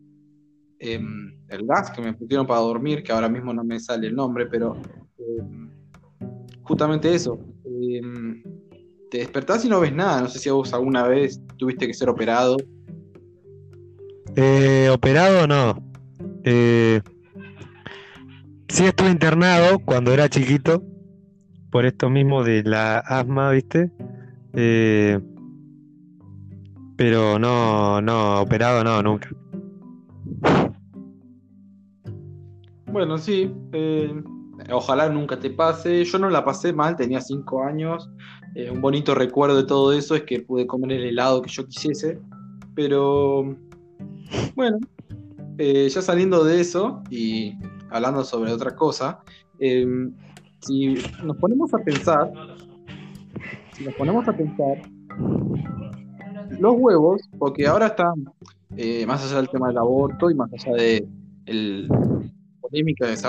em, 0.80 1.34
el 1.50 1.66
gas 1.68 1.92
que 1.92 2.02
me 2.02 2.14
pusieron 2.14 2.48
para 2.48 2.62
dormir, 2.62 3.04
que 3.04 3.12
ahora 3.12 3.28
mismo 3.28 3.54
no 3.54 3.64
me 3.64 3.80
sale 3.80 4.08
el 4.08 4.16
nombre, 4.16 4.46
pero 4.46 4.78
em, 5.18 5.70
justamente 6.64 7.14
eso. 7.14 7.40
Em, 7.66 8.42
te 9.12 9.18
despertás 9.20 9.66
y 9.66 9.70
no 9.70 9.82
ves 9.82 9.94
nada. 9.94 10.22
No 10.22 10.28
sé 10.30 10.40
si 10.40 10.50
vos 10.50 10.74
alguna 10.74 11.08
vez 11.08 11.42
tuviste 11.58 11.86
que 11.86 11.94
ser 11.94 12.10
operado. 12.10 12.58
Eh, 14.36 14.90
operado 14.92 15.48
no. 15.48 15.84
Eh, 16.44 17.02
sí 18.70 18.86
estuve 18.86 19.10
internado 19.10 19.80
cuando 19.80 20.14
era 20.14 20.30
chiquito 20.30 20.84
por 21.72 21.86
esto 21.86 22.10
mismo 22.10 22.44
de 22.44 22.64
la 22.64 23.00
asma, 23.00 23.52
¿viste? 23.52 23.92
Pero 27.00 27.40
no, 27.40 28.02
no, 28.02 28.42
operado 28.42 28.84
no, 28.84 29.02
nunca. 29.02 29.30
Bueno, 32.88 33.18
sí. 33.18 33.50
Eh, 33.72 34.22
ojalá 34.70 35.08
nunca 35.08 35.40
te 35.40 35.50
pase. 35.50 36.04
Yo 36.04 36.20
no 36.20 36.30
la 36.30 36.44
pasé 36.44 36.74
mal, 36.74 36.98
tenía 36.98 37.22
cinco 37.22 37.64
años. 37.64 38.10
Eh, 38.54 38.70
un 38.70 38.82
bonito 38.82 39.16
recuerdo 39.16 39.56
de 39.56 39.64
todo 39.64 39.94
eso 39.94 40.14
es 40.14 40.24
que 40.24 40.42
pude 40.42 40.68
comer 40.68 40.92
el 40.92 41.06
helado 41.06 41.42
que 41.42 41.50
yo 41.50 41.66
quisiese. 41.68 42.20
Pero 42.76 43.56
bueno, 44.56 44.80
eh, 45.58 45.88
ya 45.88 46.02
saliendo 46.02 46.44
de 46.44 46.60
eso 46.60 47.02
y 47.10 47.54
hablando 47.92 48.26
sobre 48.26 48.52
otra 48.52 48.76
cosa, 48.76 49.22
si 49.58 50.96
nos 51.24 51.38
ponemos 51.38 51.74
a 51.74 51.78
pensar, 51.78 52.30
si 53.72 53.86
nos 53.86 53.94
ponemos 53.94 54.28
a 54.28 54.34
pensar, 54.36 54.82
los 56.58 56.76
huevos, 56.78 57.22
porque 57.38 57.68
ahora 57.68 57.88
están 57.88 58.26
eh, 58.78 59.06
más 59.06 59.24
allá 59.26 59.38
del 59.38 59.50
tema 59.50 59.68
del 59.68 59.78
aborto 59.78 60.30
y 60.30 60.36
más 60.36 60.52
allá 60.54 60.74
de 60.74 61.08
la 61.46 62.22
polémica 62.62 63.08
que 63.08 63.18
se 63.18 63.28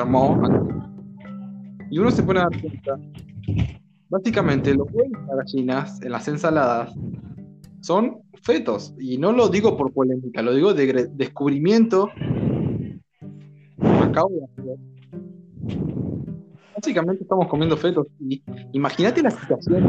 y 1.90 1.98
uno 1.98 2.10
se 2.10 2.22
pone 2.22 2.38
a 2.38 2.44
dar 2.44 2.60
cuenta, 2.60 3.00
básicamente 4.08 4.74
los 4.74 4.86
huevos 4.92 5.26
de 5.26 5.36
gallinas 5.36 6.00
en 6.02 6.12
las 6.12 6.28
ensaladas 6.28 6.94
son 7.80 8.18
fetos, 8.42 8.94
y 8.98 9.18
no 9.18 9.32
lo 9.32 9.48
digo 9.48 9.76
por 9.76 9.92
polémica, 9.92 10.42
lo 10.42 10.54
digo 10.54 10.72
de 10.72 11.08
descubrimiento. 11.14 12.08
Acabo 13.78 14.30
de 14.30 14.76
Básicamente 16.74 17.24
estamos 17.24 17.46
comiendo 17.48 17.76
fetos. 17.76 18.06
Y 18.18 18.42
imagínate 18.72 19.22
la 19.22 19.30
situación 19.30 19.84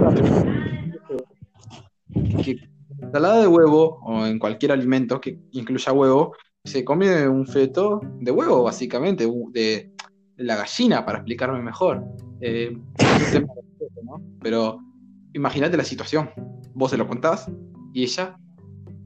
que 2.44 2.71
ensalada 3.12 3.42
de 3.42 3.48
huevo 3.48 4.00
o 4.04 4.26
en 4.26 4.40
cualquier 4.40 4.72
alimento 4.72 5.20
que 5.20 5.38
incluya 5.52 5.92
huevo, 5.92 6.34
se 6.64 6.86
come 6.86 7.28
un 7.28 7.46
feto 7.46 8.00
de 8.22 8.32
huevo, 8.32 8.64
básicamente, 8.64 9.30
de, 9.52 9.92
la 10.38 10.56
gallina, 10.56 11.06
para 11.06 11.20
explicarme 11.20 11.62
mejor. 11.62 12.04
Eh, 12.40 12.76
Pero 14.42 14.80
imagínate 15.34 15.76
la 15.78 15.84
situación. 15.84 16.30
Vos 16.74 16.92
se 16.92 16.98
lo 16.98 17.08
contás 17.08 17.52
y 17.94 18.04
ella 18.04 18.38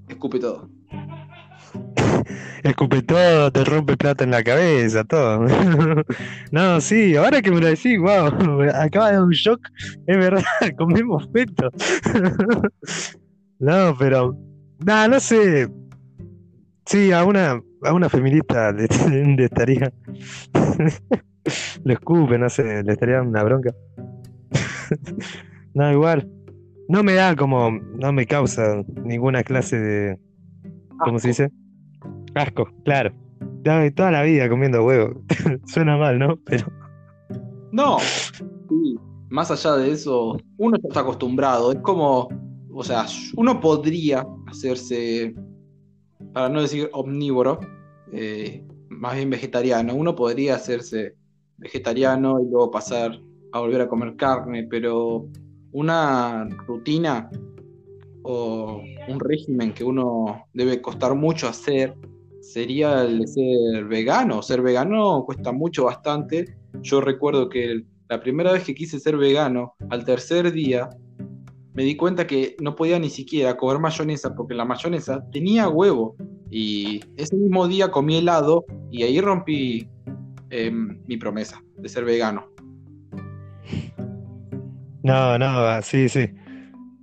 escupe 0.08 0.40
todo. 0.40 0.70
Escupe 2.64 3.02
todo, 3.04 3.52
te 3.52 3.64
rompe 3.64 3.98
plata 3.98 4.24
en 4.24 4.32
la 4.32 4.44
cabeza, 4.44 5.04
todo. 5.04 5.46
no, 6.52 6.82
sí, 6.82 7.16
ahora 7.16 7.42
que 7.42 7.52
me 7.52 7.60
lo 7.60 7.68
decís, 7.68 8.00
wow, 8.00 8.62
acaba 8.74 9.08
de 9.08 9.14
dar 9.14 9.24
un 9.24 9.32
shock, 9.32 9.60
es 10.08 10.18
verdad, 10.18 10.44
comemos 10.78 11.30
feto. 11.32 11.70
No, 13.60 13.96
pero, 13.98 14.38
nada, 14.80 15.08
no 15.08 15.20
sé. 15.20 15.70
Sí, 16.86 17.12
a 17.12 17.24
una, 17.24 17.62
a 17.84 17.94
una 17.94 18.10
feminista 18.10 18.72
le, 18.72 18.86
estaría. 19.44 19.92
lo 21.84 21.94
escupe, 21.94 22.38
no 22.38 22.50
sé, 22.50 22.84
le 22.84 22.94
estaría 22.94 23.22
una 23.22 23.44
bronca. 23.44 23.74
no, 25.74 25.92
igual. 25.92 26.30
No 26.88 27.02
me 27.02 27.14
da 27.14 27.36
como, 27.36 27.72
no 27.72 28.14
me 28.14 28.28
causa 28.28 28.84
ninguna 29.04 29.44
clase 29.44 29.80
de, 29.80 30.20
¿cómo 31.00 31.18
se 31.18 31.30
dice? 31.30 31.52
Asco, 32.36 32.70
claro. 32.84 33.12
Toda 33.96 34.12
la 34.12 34.22
vida 34.24 34.48
comiendo 34.48 34.84
huevo. 34.84 35.22
Suena 35.66 35.98
mal, 35.98 36.20
¿no? 36.20 36.38
Pero. 36.46 36.68
No. 37.72 37.98
Sí. 38.00 38.96
Más 39.30 39.50
allá 39.50 39.76
de 39.78 39.92
eso, 39.92 40.38
uno 40.58 40.78
está 40.84 41.00
acostumbrado. 41.00 41.72
Es 41.72 41.80
como. 41.80 42.30
O 42.78 42.84
sea, 42.84 43.06
uno 43.38 43.62
podría 43.62 44.26
hacerse. 44.48 45.34
Para 46.34 46.50
no 46.50 46.62
decir 46.62 46.90
omnívoro. 46.92 47.60
Eh, 48.12 48.66
más 48.90 49.16
bien 49.16 49.30
vegetariano. 49.30 49.96
Uno 49.96 50.14
podría 50.14 50.56
hacerse 50.56 51.16
vegetariano 51.58 52.42
y 52.42 52.50
luego 52.50 52.70
pasar 52.72 53.18
a 53.54 53.60
volver 53.60 53.82
a 53.82 53.88
comer 53.88 54.18
carne, 54.18 54.68
pero 54.70 55.30
una 55.72 56.50
rutina 56.68 57.30
o 58.24 58.82
un 59.08 59.20
régimen 59.22 59.74
que 59.74 59.86
uno 59.86 60.46
debe 60.54 60.82
costar 60.82 61.16
mucho 61.16 61.48
hacer 61.48 61.96
sería 62.42 63.04
el 63.04 63.20
de 63.20 63.28
ser 63.28 63.86
vegano. 63.86 64.42
Ser 64.42 64.62
vegano 64.62 65.24
cuesta 65.26 65.54
mucho, 65.54 65.86
bastante. 65.86 66.58
Yo 66.82 67.00
recuerdo 67.00 67.48
que 67.48 67.86
la 68.10 68.20
primera 68.20 68.52
vez 68.52 68.66
que 68.66 68.76
quise 68.76 69.00
ser 69.00 69.16
vegano, 69.16 69.76
al 69.90 70.04
tercer 70.04 70.52
día, 70.52 70.90
me 71.76 71.84
di 71.84 71.98
cuenta 71.98 72.26
que 72.26 72.56
no 72.62 72.74
podía 72.74 72.98
ni 73.00 73.10
siquiera 73.10 73.58
comer 73.58 73.80
mayonesa 73.80 74.34
porque 74.34 74.56
la 74.56 74.64
mayonesa 74.64 75.24
tenía 75.32 75.68
huevo. 75.68 76.16
Y 76.50 77.02
ese 77.18 77.36
mismo 77.36 77.68
día 77.68 77.92
comí 77.92 78.18
helado 78.18 78.66
y 78.92 79.04
ahí 79.04 79.20
rompí 79.20 79.90
em, 80.52 80.98
mi 81.06 81.18
promesa 81.18 81.62
de 81.78 81.90
ser 81.90 82.06
vegano. 82.06 82.48
No, 85.04 85.38
no, 85.38 85.82
sí, 85.82 86.08
sí. 86.08 86.30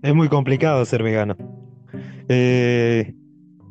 Es 0.03 0.15
muy 0.15 0.29
complicado 0.29 0.85
ser 0.87 1.03
vegano. 1.03 1.37
Eh, 2.29 3.15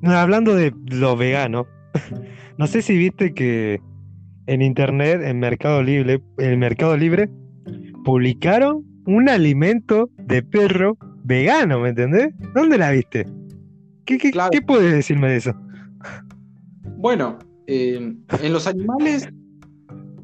hablando 0.03 0.53
de 0.53 0.71
lo 0.85 1.17
vegano, 1.17 1.65
no 2.57 2.67
sé 2.67 2.83
si 2.83 2.95
viste 2.95 3.33
que 3.33 3.81
en 4.45 4.61
internet, 4.61 5.21
en 5.23 5.39
Mercado 5.39 5.81
Libre, 5.81 6.21
en 6.37 6.59
Mercado 6.59 6.95
Libre, 6.95 7.27
publicaron 8.03 8.90
un 9.05 9.29
alimento 9.29 10.09
de 10.17 10.43
perro 10.43 10.97
vegano, 11.23 11.79
¿me 11.79 11.89
entendés? 11.89 12.33
¿Dónde 12.53 12.77
la 12.77 12.91
viste? 12.91 13.25
¿Qué, 14.05 14.17
qué, 14.17 14.61
puedes 14.65 14.93
decirme 14.93 15.29
de 15.29 15.37
eso? 15.37 15.53
Bueno, 16.97 17.39
en 17.67 18.23
los 18.51 18.67
animales, 18.67 19.29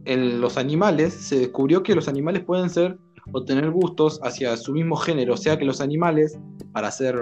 en 0.06 0.42
los 0.42 0.58
animales 0.58 1.14
se 1.14 1.40
descubrió 1.40 1.84
que 1.84 1.96
los 1.96 2.08
animales 2.08 2.44
pueden 2.44 2.70
ser 2.70 2.98
o 3.32 3.44
tener 3.44 3.72
gustos 3.72 4.20
hacia 4.24 4.56
su 4.58 4.74
mismo 4.74 4.96
género, 4.96 5.34
o 5.34 5.38
sea 5.38 5.58
que 5.58 5.66
los 5.66 5.82
animales, 5.82 6.38
para 6.72 6.92
ser 6.92 7.16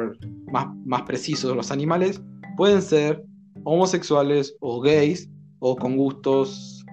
más, 0.51 0.67
más 0.85 1.01
precisos, 1.03 1.55
los 1.55 1.71
animales 1.71 2.21
pueden 2.57 2.81
ser 2.81 3.23
homosexuales 3.63 4.55
o 4.59 4.81
gays 4.81 5.29
o 5.59 5.75
con 5.75 5.97
gustos 5.97 6.85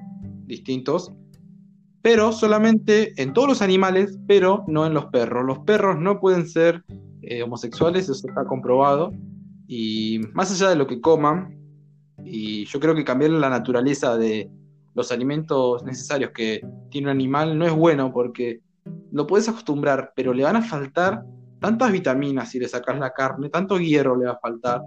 distintos, 0.46 1.12
pero 2.02 2.32
solamente 2.32 3.12
en 3.22 3.32
todos 3.32 3.48
los 3.48 3.62
animales, 3.62 4.18
pero 4.26 4.64
no 4.66 4.86
en 4.86 4.94
los 4.94 5.06
perros. 5.06 5.44
Los 5.44 5.60
perros 5.60 5.98
no 5.98 6.18
pueden 6.20 6.48
ser 6.48 6.82
eh, 7.22 7.42
homosexuales, 7.42 8.08
eso 8.08 8.26
está 8.26 8.44
comprobado, 8.44 9.12
y 9.68 10.20
más 10.34 10.50
allá 10.50 10.70
de 10.70 10.76
lo 10.76 10.86
que 10.86 11.00
coman, 11.00 11.56
y 12.24 12.64
yo 12.66 12.80
creo 12.80 12.94
que 12.94 13.04
cambiar 13.04 13.30
la 13.30 13.48
naturaleza 13.48 14.16
de 14.16 14.50
los 14.94 15.10
alimentos 15.12 15.84
necesarios 15.84 16.32
que 16.34 16.60
tiene 16.90 17.06
un 17.06 17.12
animal 17.12 17.56
no 17.58 17.64
es 17.64 17.72
bueno 17.72 18.12
porque 18.12 18.60
lo 19.12 19.26
puedes 19.26 19.48
acostumbrar, 19.48 20.12
pero 20.14 20.34
le 20.34 20.44
van 20.44 20.56
a 20.56 20.62
faltar 20.62 21.22
tantas 21.60 21.92
vitaminas 21.92 22.50
si 22.50 22.58
le 22.58 22.68
sacas 22.68 22.98
la 22.98 23.12
carne, 23.12 23.48
tanto 23.48 23.78
hierro 23.78 24.16
le 24.16 24.26
va 24.26 24.32
a 24.32 24.38
faltar, 24.38 24.82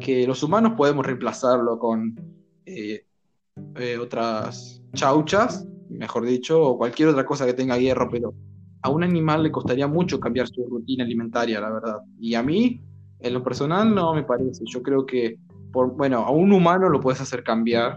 que 0.00 0.26
los 0.26 0.42
humanos 0.42 0.74
podemos 0.76 1.04
reemplazarlo 1.04 1.78
con 1.78 2.14
eh, 2.64 3.04
eh, 3.74 3.98
otras 3.98 4.82
chauchas, 4.94 5.66
mejor 5.88 6.26
dicho, 6.26 6.62
o 6.62 6.78
cualquier 6.78 7.08
otra 7.08 7.24
cosa 7.24 7.46
que 7.46 7.54
tenga 7.54 7.78
hierro, 7.78 8.08
pero 8.10 8.34
a 8.82 8.90
un 8.90 9.02
animal 9.02 9.42
le 9.42 9.50
costaría 9.50 9.86
mucho 9.86 10.20
cambiar 10.20 10.48
su 10.48 10.64
rutina 10.66 11.04
alimentaria, 11.04 11.60
la 11.60 11.70
verdad. 11.70 11.98
Y 12.18 12.34
a 12.34 12.42
mí, 12.42 12.80
en 13.20 13.32
lo 13.34 13.42
personal, 13.42 13.94
no 13.94 14.14
me 14.14 14.22
parece. 14.22 14.64
Yo 14.66 14.82
creo 14.82 15.04
que, 15.06 15.38
por, 15.72 15.96
bueno, 15.96 16.18
a 16.18 16.30
un 16.30 16.52
humano 16.52 16.88
lo 16.88 17.00
puedes 17.00 17.20
hacer 17.20 17.42
cambiar 17.42 17.96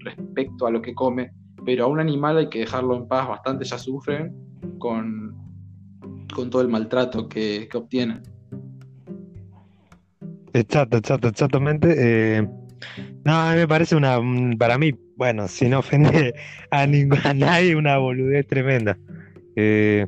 respecto 0.00 0.66
a 0.66 0.70
lo 0.70 0.82
que 0.82 0.94
come, 0.94 1.32
pero 1.64 1.84
a 1.84 1.88
un 1.88 2.00
animal 2.00 2.38
hay 2.38 2.48
que 2.48 2.60
dejarlo 2.60 2.96
en 2.96 3.06
paz, 3.06 3.28
bastante 3.28 3.64
ya 3.64 3.78
sufren 3.78 4.34
con 4.78 5.42
con 6.32 6.50
todo 6.50 6.62
el 6.62 6.68
maltrato 6.68 7.28
que, 7.28 7.68
que 7.70 7.78
obtienen. 7.78 8.22
Exacto, 10.52 10.96
exacto, 10.96 11.28
exactamente. 11.28 11.94
Eh, 11.96 12.48
no, 13.24 13.50
me 13.54 13.68
parece 13.68 13.94
una, 13.94 14.18
para 14.58 14.76
mí, 14.78 14.92
bueno, 15.22 15.46
sin 15.46 15.72
ofender 15.72 16.34
a, 16.72 16.82
a 16.82 17.34
nadie, 17.34 17.76
una 17.76 17.96
boludez 17.96 18.44
tremenda. 18.44 18.98
Eh, 19.54 20.04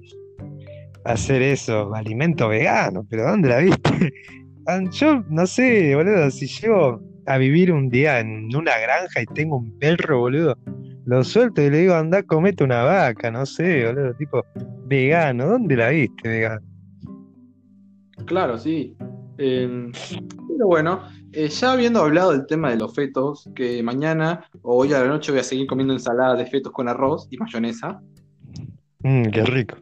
hacer 1.05 1.40
eso, 1.40 1.94
alimento 1.94 2.48
vegano, 2.48 3.07
pero 3.09 3.22
¿dónde 3.22 3.48
la 3.48 3.59
viste? 3.59 4.12
Ah, 4.66 4.81
yo 4.92 5.22
no 5.29 5.46
sé, 5.46 5.94
boludo, 5.94 6.31
si 6.31 6.46
llego 6.46 6.98
a 7.27 7.37
vivir 7.37 7.70
un 7.70 7.90
día 7.90 8.20
en 8.20 8.48
una 8.57 8.79
granja 8.79 9.20
y 9.20 9.27
tengo 9.27 9.59
un 9.59 9.79
perro, 9.79 10.20
boludo, 10.20 10.57
lo 11.05 11.22
suelto 11.22 11.61
y 11.61 11.68
le 11.68 11.81
digo, 11.81 11.94
anda, 11.94 12.22
comete 12.22 12.64
una 12.64 12.83
vaca, 12.83 13.31
no 13.31 13.44
sé, 13.44 13.85
boludo, 13.85 14.14
tipo, 14.14 14.42
vegano, 14.87 15.46
¿dónde 15.48 15.77
la 15.77 15.90
viste, 15.90 16.29
vegano? 16.31 16.66
Claro, 18.24 18.57
sí. 18.57 18.96
Em, 19.37 19.92
pero 20.48 20.66
bueno, 20.66 21.03
eh, 21.35 21.49
ya 21.49 21.73
habiendo 21.73 22.01
hablado 22.01 22.33
del 22.33 22.47
tema 22.47 22.70
de 22.70 22.77
los 22.77 22.94
fetos, 22.94 23.49
que 23.55 23.83
mañana 23.83 24.44
o 24.62 24.77
hoy 24.77 24.92
a 24.92 25.01
la 25.01 25.09
noche 25.09 25.33
voy 25.33 25.40
a 25.40 25.44
seguir 25.44 25.66
comiendo 25.66 25.92
ensalada 25.92 26.37
de 26.37 26.47
fetos 26.47 26.73
con 26.73 26.88
arroz 26.88 27.27
y 27.31 27.37
mayonesa. 27.37 28.01
Mmm, 29.01 29.25
qué 29.33 29.44
rico. 29.44 29.77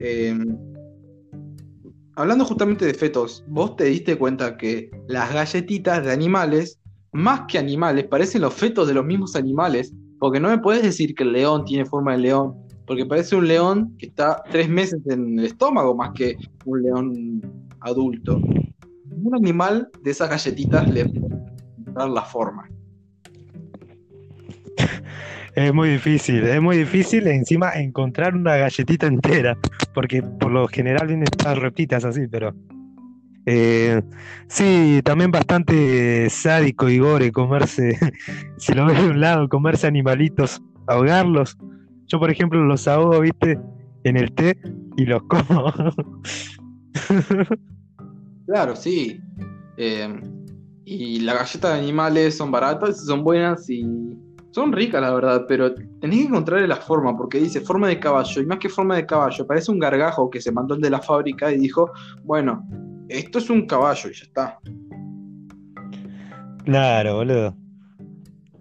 Em, 0.00 0.56
hablando 2.16 2.44
justamente 2.44 2.86
de 2.86 2.94
fetos, 2.94 3.44
vos 3.46 3.76
te 3.76 3.84
diste 3.84 4.16
cuenta 4.16 4.56
que 4.56 4.90
las 5.06 5.32
galletitas 5.32 6.04
de 6.04 6.12
animales, 6.12 6.80
más 7.12 7.42
que 7.46 7.58
animales, 7.58 8.06
parecen 8.06 8.42
los 8.42 8.54
fetos 8.54 8.88
de 8.88 8.94
los 8.94 9.04
mismos 9.04 9.36
animales, 9.36 9.92
porque 10.18 10.40
no 10.40 10.48
me 10.48 10.58
puedes 10.58 10.82
decir 10.82 11.14
que 11.14 11.24
el 11.24 11.32
león 11.32 11.64
tiene 11.64 11.84
forma 11.84 12.12
de 12.12 12.18
león, 12.18 12.56
porque 12.86 13.06
parece 13.06 13.36
un 13.36 13.46
león 13.46 13.94
que 13.98 14.06
está 14.06 14.42
tres 14.50 14.68
meses 14.68 15.00
en 15.06 15.38
el 15.38 15.44
estómago 15.44 15.94
más 15.94 16.10
que 16.14 16.36
un 16.64 16.82
león 16.82 17.42
adulto. 17.80 18.40
Un 19.16 19.34
animal 19.34 19.88
de 20.02 20.10
esas 20.10 20.30
galletitas 20.30 20.88
le 20.88 21.10
dar 21.94 22.08
la 22.08 22.22
forma. 22.22 22.68
Es 25.54 25.72
muy 25.74 25.90
difícil, 25.90 26.44
es 26.44 26.62
muy 26.62 26.78
difícil 26.78 27.26
encima 27.26 27.72
encontrar 27.74 28.34
una 28.34 28.56
galletita 28.56 29.06
entera, 29.06 29.58
porque 29.92 30.22
por 30.22 30.50
lo 30.50 30.66
general 30.66 31.08
vienen 31.08 31.24
estas 31.30 31.58
rotitas 31.58 32.06
así, 32.06 32.26
pero 32.26 32.54
eh, 33.44 34.00
sí, 34.46 35.02
también 35.04 35.30
bastante 35.30 36.30
sádico 36.30 36.88
y 36.88 36.98
gore 36.98 37.32
comerse, 37.32 37.98
si 38.56 38.72
lo 38.72 38.86
ves 38.86 39.02
de 39.02 39.10
un 39.10 39.20
lado, 39.20 39.48
comerse 39.48 39.86
animalitos, 39.86 40.62
ahogarlos. 40.86 41.58
Yo, 42.06 42.18
por 42.18 42.30
ejemplo, 42.30 42.64
los 42.64 42.88
ahogo, 42.88 43.20
viste, 43.20 43.58
en 44.04 44.16
el 44.16 44.32
té 44.32 44.56
y 44.96 45.04
los 45.04 45.22
como. 45.24 45.72
claro, 48.46 48.76
sí. 48.76 49.20
Eh, 49.76 50.20
y 50.84 51.20
las 51.20 51.36
galletas 51.36 51.74
de 51.74 51.78
animales 51.78 52.36
son 52.36 52.50
baratas, 52.50 53.04
son 53.04 53.22
buenas 53.24 53.68
y 53.70 53.84
son 54.50 54.72
ricas, 54.72 55.00
la 55.00 55.14
verdad, 55.14 55.46
pero 55.48 55.74
tenés 55.74 56.18
que 56.18 56.24
encontrarle 56.24 56.68
la 56.68 56.76
forma, 56.76 57.16
porque 57.16 57.38
dice 57.38 57.60
forma 57.60 57.88
de 57.88 57.98
caballo, 57.98 58.42
y 58.42 58.46
más 58.46 58.58
que 58.58 58.68
forma 58.68 58.96
de 58.96 59.06
caballo, 59.06 59.46
parece 59.46 59.70
un 59.70 59.78
gargajo 59.78 60.28
que 60.28 60.40
se 60.40 60.52
mandó 60.52 60.74
el 60.74 60.80
de 60.82 60.90
la 60.90 61.00
fábrica 61.00 61.50
y 61.50 61.58
dijo, 61.58 61.90
bueno, 62.24 62.66
esto 63.08 63.38
es 63.38 63.48
un 63.48 63.66
caballo 63.66 64.10
y 64.10 64.14
ya 64.14 64.24
está. 64.24 64.58
Claro, 66.64 67.16
boludo. 67.16 67.56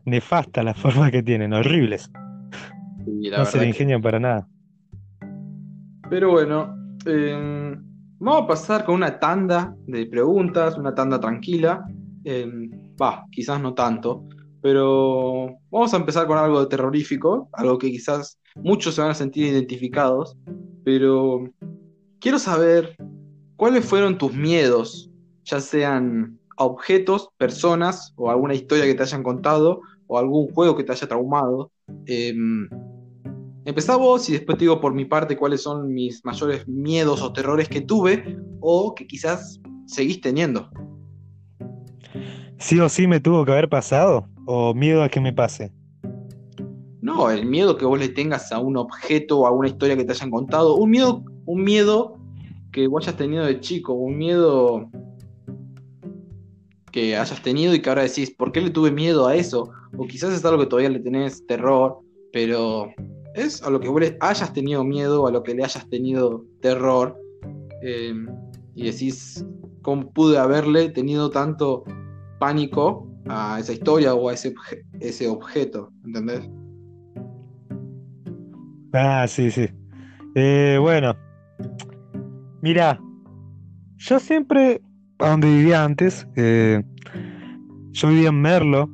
Nefasta 0.06 0.64
la 0.64 0.74
forma 0.74 1.12
que 1.12 1.22
tienen, 1.22 1.54
horribles. 1.54 2.10
no 3.06 3.46
se 3.46 3.60
le 3.60 3.68
ingenian 3.68 4.02
para 4.02 4.20
nada. 4.20 4.48
Pero 6.10 6.32
bueno, 6.32 6.76
em, 7.06 7.91
vamos 8.22 8.44
a 8.44 8.48
pasar 8.48 8.86
con 8.86 8.96
una 8.96 9.20
tanda 9.20 9.76
de 9.88 10.06
preguntas, 10.06 10.78
una 10.78 10.94
tanda 10.94 11.20
tranquila. 11.20 11.84
Em, 12.24 12.70
va, 13.02 13.26
quizás 13.32 13.60
no 13.60 13.74
tanto. 13.74 14.24
Pero 14.62 15.58
vamos 15.72 15.94
a 15.94 15.98
empezar 15.98 16.28
con 16.28 16.38
algo 16.38 16.68
terrorífico, 16.68 17.50
algo 17.54 17.80
que 17.80 17.90
quizás 17.90 18.38
muchos 18.56 18.96
se 18.96 19.02
van 19.02 19.12
a 19.12 19.16
sentir 19.16 19.48
identificados, 19.48 20.38
pero 20.84 21.44
quiero 22.20 22.38
saber 22.38 22.96
cuáles 23.56 23.86
fueron 23.86 24.20
tus 24.20 24.34
miedos, 24.34 25.10
ya 25.44 25.60
sean 25.60 26.38
a 26.58 26.66
objetos, 26.66 27.30
personas 27.38 28.14
o 28.18 28.30
alguna 28.30 28.54
historia 28.54 28.86
que 28.86 28.94
te 28.94 29.02
hayan 29.02 29.24
contado 29.24 29.82
o 30.06 30.20
algún 30.20 30.48
juego 30.54 30.78
que 30.78 30.84
te 30.84 30.92
haya 30.92 31.08
traumado. 31.08 31.72
Eh, 32.06 32.36
empezá 33.66 33.96
vos 33.96 34.28
y 34.30 34.34
después 34.34 34.58
te 34.58 34.66
digo 34.66 34.80
por 34.80 34.94
mi 34.94 35.06
parte 35.06 35.38
cuáles 35.38 35.62
son 35.62 35.94
mis 35.94 36.24
mayores 36.26 36.68
miedos 36.68 37.22
o 37.22 37.34
terrores 37.34 37.70
que 37.70 37.82
tuve 37.82 38.38
o 38.60 38.94
que 38.96 39.08
quizás 39.08 39.60
seguís 39.86 40.22
teniendo. 40.22 40.70
Sí 42.58 42.80
o 42.80 42.90
sí 42.90 43.08
me 43.08 43.20
tuvo 43.20 43.44
que 43.44 43.52
haber 43.52 43.70
pasado. 43.70 44.28
¿O 44.46 44.74
miedo 44.74 45.04
a 45.04 45.10
que 45.10 45.20
me 45.20 45.34
pase? 45.34 45.72
No, 47.02 47.32
el 47.32 47.46
miedo 47.46 47.78
que 47.78 47.86
vos 47.86 48.00
le 48.00 48.10
tengas 48.10 48.52
a 48.52 48.60
un 48.60 48.78
objeto 48.78 49.40
o 49.40 49.48
a 49.48 49.52
una 49.52 49.68
historia 49.68 49.98
que 49.98 50.04
te 50.04 50.12
hayan 50.12 50.30
contado. 50.30 50.76
Un 50.76 50.92
miedo, 50.92 51.24
un 51.46 51.64
miedo 51.64 52.20
que 52.72 52.88
vos 52.88 53.08
hayas 53.08 53.18
tenido 53.18 53.46
de 53.46 53.60
chico, 53.60 53.94
un 53.94 54.18
miedo 54.18 54.90
que 56.92 57.16
hayas 57.16 57.42
tenido 57.42 57.74
y 57.74 57.82
que 57.82 57.90
ahora 57.90 58.04
decís, 58.04 58.32
¿por 58.32 58.52
qué 58.52 58.62
le 58.62 58.70
tuve 58.70 58.92
miedo 58.92 59.28
a 59.28 59.36
eso? 59.36 59.72
O 59.98 60.06
quizás 60.06 60.34
es 60.34 60.46
algo 60.46 60.60
que 60.60 60.68
todavía 60.68 60.90
le 60.90 61.00
tenés 61.00 61.46
terror, 61.48 62.00
pero 62.32 62.94
es 63.34 63.62
a 63.64 63.70
lo 63.70 63.80
que 63.80 64.18
hayas 64.20 64.54
tenido 64.54 64.84
miedo, 64.84 65.28
a 65.28 65.32
lo 65.32 65.44
que 65.44 65.54
le 65.54 65.64
hayas 65.64 65.88
tenido 65.90 66.46
terror. 66.62 67.18
Eh, 67.84 68.14
y 68.76 68.86
decís, 68.86 69.46
¿cómo 69.82 70.12
pude 70.12 70.38
haberle 70.38 70.90
tenido 70.90 71.30
tanto 71.30 71.84
pánico 72.40 73.08
a 73.28 73.60
esa 73.60 73.74
historia 73.74 74.14
o 74.14 74.30
a 74.30 74.34
ese, 74.34 74.54
ese 75.00 75.28
objeto, 75.28 75.92
¿entendés? 76.06 76.50
Ah, 78.94 79.26
sí, 79.28 79.52
sí. 79.52 79.68
Eh, 80.36 80.78
bueno, 80.80 81.16
mira, 82.62 83.00
yo 83.98 84.20
siempre, 84.20 84.82
a 85.20 85.30
donde 85.30 85.48
vivía 85.48 85.84
antes, 85.84 86.28
eh, 86.36 86.82
yo 87.92 88.08
vivía 88.10 88.30
en 88.30 88.42
Merlo 88.42 88.90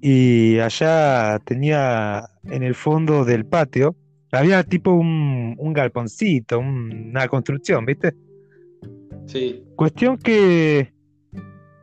y 0.00 0.58
allá 0.58 1.38
tenía 1.44 2.28
en 2.50 2.62
el 2.62 2.74
fondo 2.74 3.24
del 3.24 3.44
patio, 3.46 3.96
había 4.32 4.62
tipo 4.62 4.92
un, 4.92 5.54
un 5.58 5.72
galponcito, 5.72 6.58
una 6.58 7.28
construcción, 7.28 7.86
¿viste? 7.86 8.14
Sí. 9.26 9.64
Cuestión 9.76 10.18
que 10.18 10.92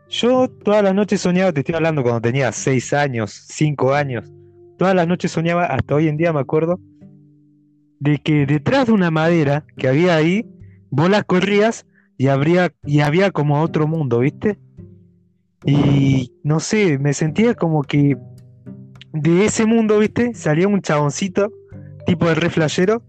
yo 0.09 0.47
todas 0.49 0.83
las 0.83 0.93
noches 0.93 1.21
soñaba, 1.21 1.51
te 1.51 1.61
estoy 1.61 1.75
hablando 1.75 2.03
cuando 2.03 2.21
tenía 2.21 2.51
6 2.51 2.93
años, 2.93 3.31
5 3.49 3.93
años, 3.93 4.31
todas 4.77 4.95
las 4.95 5.07
noches 5.07 5.31
soñaba, 5.31 5.65
hasta 5.65 5.95
hoy 5.95 6.07
en 6.07 6.17
día 6.17 6.33
me 6.33 6.39
acuerdo, 6.39 6.79
de 7.99 8.19
que 8.19 8.45
detrás 8.45 8.87
de 8.87 8.93
una 8.93 9.11
madera 9.11 9.65
que 9.77 9.87
había 9.87 10.15
ahí, 10.15 10.45
vos 10.89 11.09
las 11.09 11.23
corrías 11.23 11.85
y, 12.17 12.27
habría, 12.27 12.73
y 12.83 12.99
había 12.99 13.31
como 13.31 13.61
otro 13.61 13.87
mundo, 13.87 14.19
¿viste? 14.19 14.59
Y 15.65 16.31
no 16.43 16.59
sé, 16.59 16.99
me 16.99 17.13
sentía 17.13 17.55
como 17.55 17.81
que 17.83 18.17
de 19.15 19.45
ese 19.45 19.65
mundo, 19.65 19.99
¿viste? 19.99 20.33
Salía 20.33 20.67
un 20.67 20.81
chaboncito, 20.81 21.51
tipo 22.05 22.27
de 22.27 22.35
re 22.35 22.49
flashero, 22.49 23.01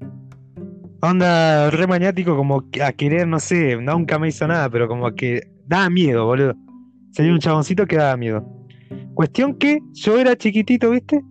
onda 1.00 1.70
re 1.70 1.86
maniático, 1.86 2.36
como 2.36 2.64
a 2.82 2.92
querer, 2.92 3.26
no 3.26 3.40
sé, 3.40 3.76
nunca 3.76 4.18
me 4.18 4.28
hizo 4.28 4.46
nada, 4.46 4.70
pero 4.70 4.86
como 4.86 5.12
que 5.14 5.48
daba 5.66 5.90
miedo, 5.90 6.24
boludo. 6.24 6.54
Sería 7.10 7.32
un 7.32 7.40
chaboncito 7.40 7.86
que 7.86 7.96
daba 7.96 8.16
miedo. 8.16 8.46
Cuestión 9.14 9.54
que 9.54 9.80
yo 9.94 10.18
era 10.18 10.36
chiquitito, 10.36 10.90
¿viste? 10.90 11.22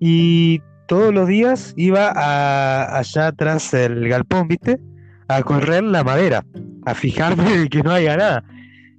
Y 0.00 0.60
todos 0.88 1.14
los 1.14 1.28
días 1.28 1.72
iba 1.76 2.10
a, 2.10 2.98
allá 2.98 3.28
atrás 3.28 3.70
del 3.70 4.08
galpón, 4.08 4.48
¿viste? 4.48 4.80
A 5.28 5.42
correr 5.42 5.84
la 5.84 6.02
madera, 6.02 6.44
a 6.84 6.94
fijarme 6.94 7.58
de 7.58 7.68
que 7.68 7.82
no 7.82 7.92
haya 7.92 8.16
nada. 8.16 8.44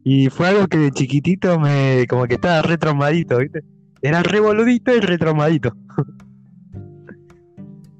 Y 0.03 0.29
fue 0.29 0.47
algo 0.47 0.67
que 0.67 0.77
de 0.77 0.91
chiquitito 0.91 1.59
me 1.59 2.05
como 2.07 2.25
que 2.27 2.35
estaba 2.35 2.61
re 2.61 2.77
traumadito, 2.77 3.39
¿viste? 3.39 3.61
Era 4.01 4.23
re 4.23 4.39
boludito 4.39 4.95
y 4.95 4.99
re 4.99 5.17
traumadito. 5.17 5.73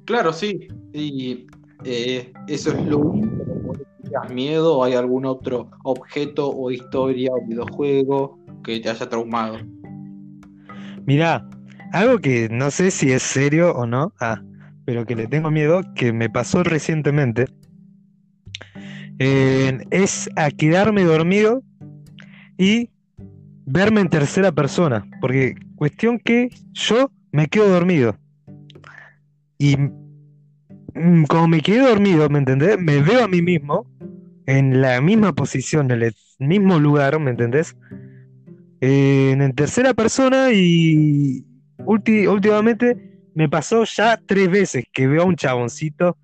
Claro, 0.04 0.32
sí. 0.32 0.68
Y 0.92 1.46
eh, 1.84 2.32
eso 2.46 2.70
es 2.72 2.86
lo 2.86 2.98
único 2.98 3.38
miedo 4.30 4.78
o 4.78 4.84
hay 4.84 4.94
algún 4.94 5.26
otro 5.26 5.70
objeto 5.84 6.50
o 6.50 6.70
historia 6.70 7.30
o 7.32 7.46
videojuego 7.46 8.38
que 8.64 8.80
te 8.80 8.90
haya 8.90 9.08
traumado? 9.08 9.58
Mirá, 11.06 11.48
algo 11.92 12.18
que 12.18 12.48
no 12.50 12.70
sé 12.70 12.90
si 12.90 13.12
es 13.12 13.22
serio 13.22 13.72
o 13.74 13.86
no, 13.86 14.12
ah, 14.20 14.42
pero 14.84 15.06
que 15.06 15.16
le 15.16 15.26
tengo 15.26 15.50
miedo, 15.50 15.82
que 15.94 16.12
me 16.12 16.28
pasó 16.28 16.62
recientemente, 16.62 17.46
eh, 19.18 19.78
es 19.90 20.28
a 20.36 20.50
quedarme 20.50 21.04
dormido 21.04 21.62
y 22.56 22.90
verme 23.66 24.00
en 24.00 24.08
tercera 24.08 24.52
persona, 24.52 25.04
porque 25.20 25.54
cuestión 25.78 26.18
que 26.18 26.50
yo 26.72 27.10
me 27.30 27.46
quedo 27.46 27.68
dormido 27.68 28.16
y 29.58 29.76
mm, 29.76 31.24
como 31.28 31.48
me 31.48 31.60
quedé 31.60 31.88
dormido, 31.88 32.28
¿me 32.28 32.40
entendés? 32.40 32.78
Me 32.78 33.00
veo 33.00 33.24
a 33.24 33.28
mí 33.28 33.40
mismo 33.40 33.86
en 34.46 34.80
la 34.80 35.00
misma 35.00 35.32
posición, 35.32 35.90
en 35.92 36.02
el 36.02 36.14
mismo 36.38 36.78
lugar, 36.80 37.18
¿me 37.20 37.30
entendés? 37.30 37.76
Eh, 38.80 39.30
en 39.32 39.54
tercera 39.54 39.94
persona 39.94 40.52
y 40.52 41.44
últimamente 41.84 42.96
me 43.34 43.48
pasó 43.48 43.84
ya 43.84 44.18
tres 44.26 44.50
veces 44.50 44.84
que 44.92 45.06
veo 45.06 45.22
a 45.22 45.26
un 45.26 45.36
chaboncito, 45.36 46.16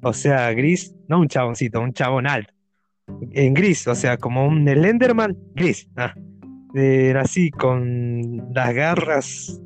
o 0.00 0.12
sea, 0.12 0.52
gris, 0.52 0.94
no 1.08 1.20
un 1.20 1.28
chaboncito, 1.28 1.80
un 1.80 1.92
chabón 1.92 2.26
alto, 2.28 2.52
en 3.32 3.54
gris, 3.54 3.86
o 3.88 3.94
sea, 3.94 4.16
como 4.16 4.46
un 4.46 4.64
Slenderman 4.64 5.36
gris, 5.54 5.88
ah, 5.96 6.14
así 7.18 7.50
con 7.50 8.52
las 8.54 8.74
garras 8.74 9.60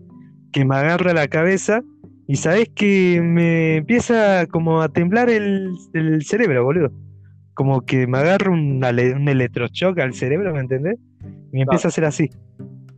que 0.53 0.65
me 0.65 0.77
agarra 0.77 1.13
la 1.13 1.29
cabeza 1.29 1.83
y 2.29 2.37
sabes 2.37 2.69
que 2.75 3.21
me 3.23 3.77
empieza 3.77 4.47
como 4.47 4.83
a 4.83 4.89
temblar 4.89 5.31
el, 5.31 5.77
cerebro, 6.23 6.65
boludo. 6.65 6.91
Como 7.55 7.83
que 7.83 8.07
me 8.07 8.19
agarra 8.19 8.51
un, 8.51 8.83
un 8.85 9.29
electrochoque 9.29 10.03
al 10.03 10.13
cerebro, 10.13 10.53
¿me 10.53 10.61
entendés? 10.61 10.99
Y 11.53 11.57
me 11.57 11.63
empieza 11.63 11.89
a 11.89 11.91
hacer 11.91 12.05
así. 12.05 12.31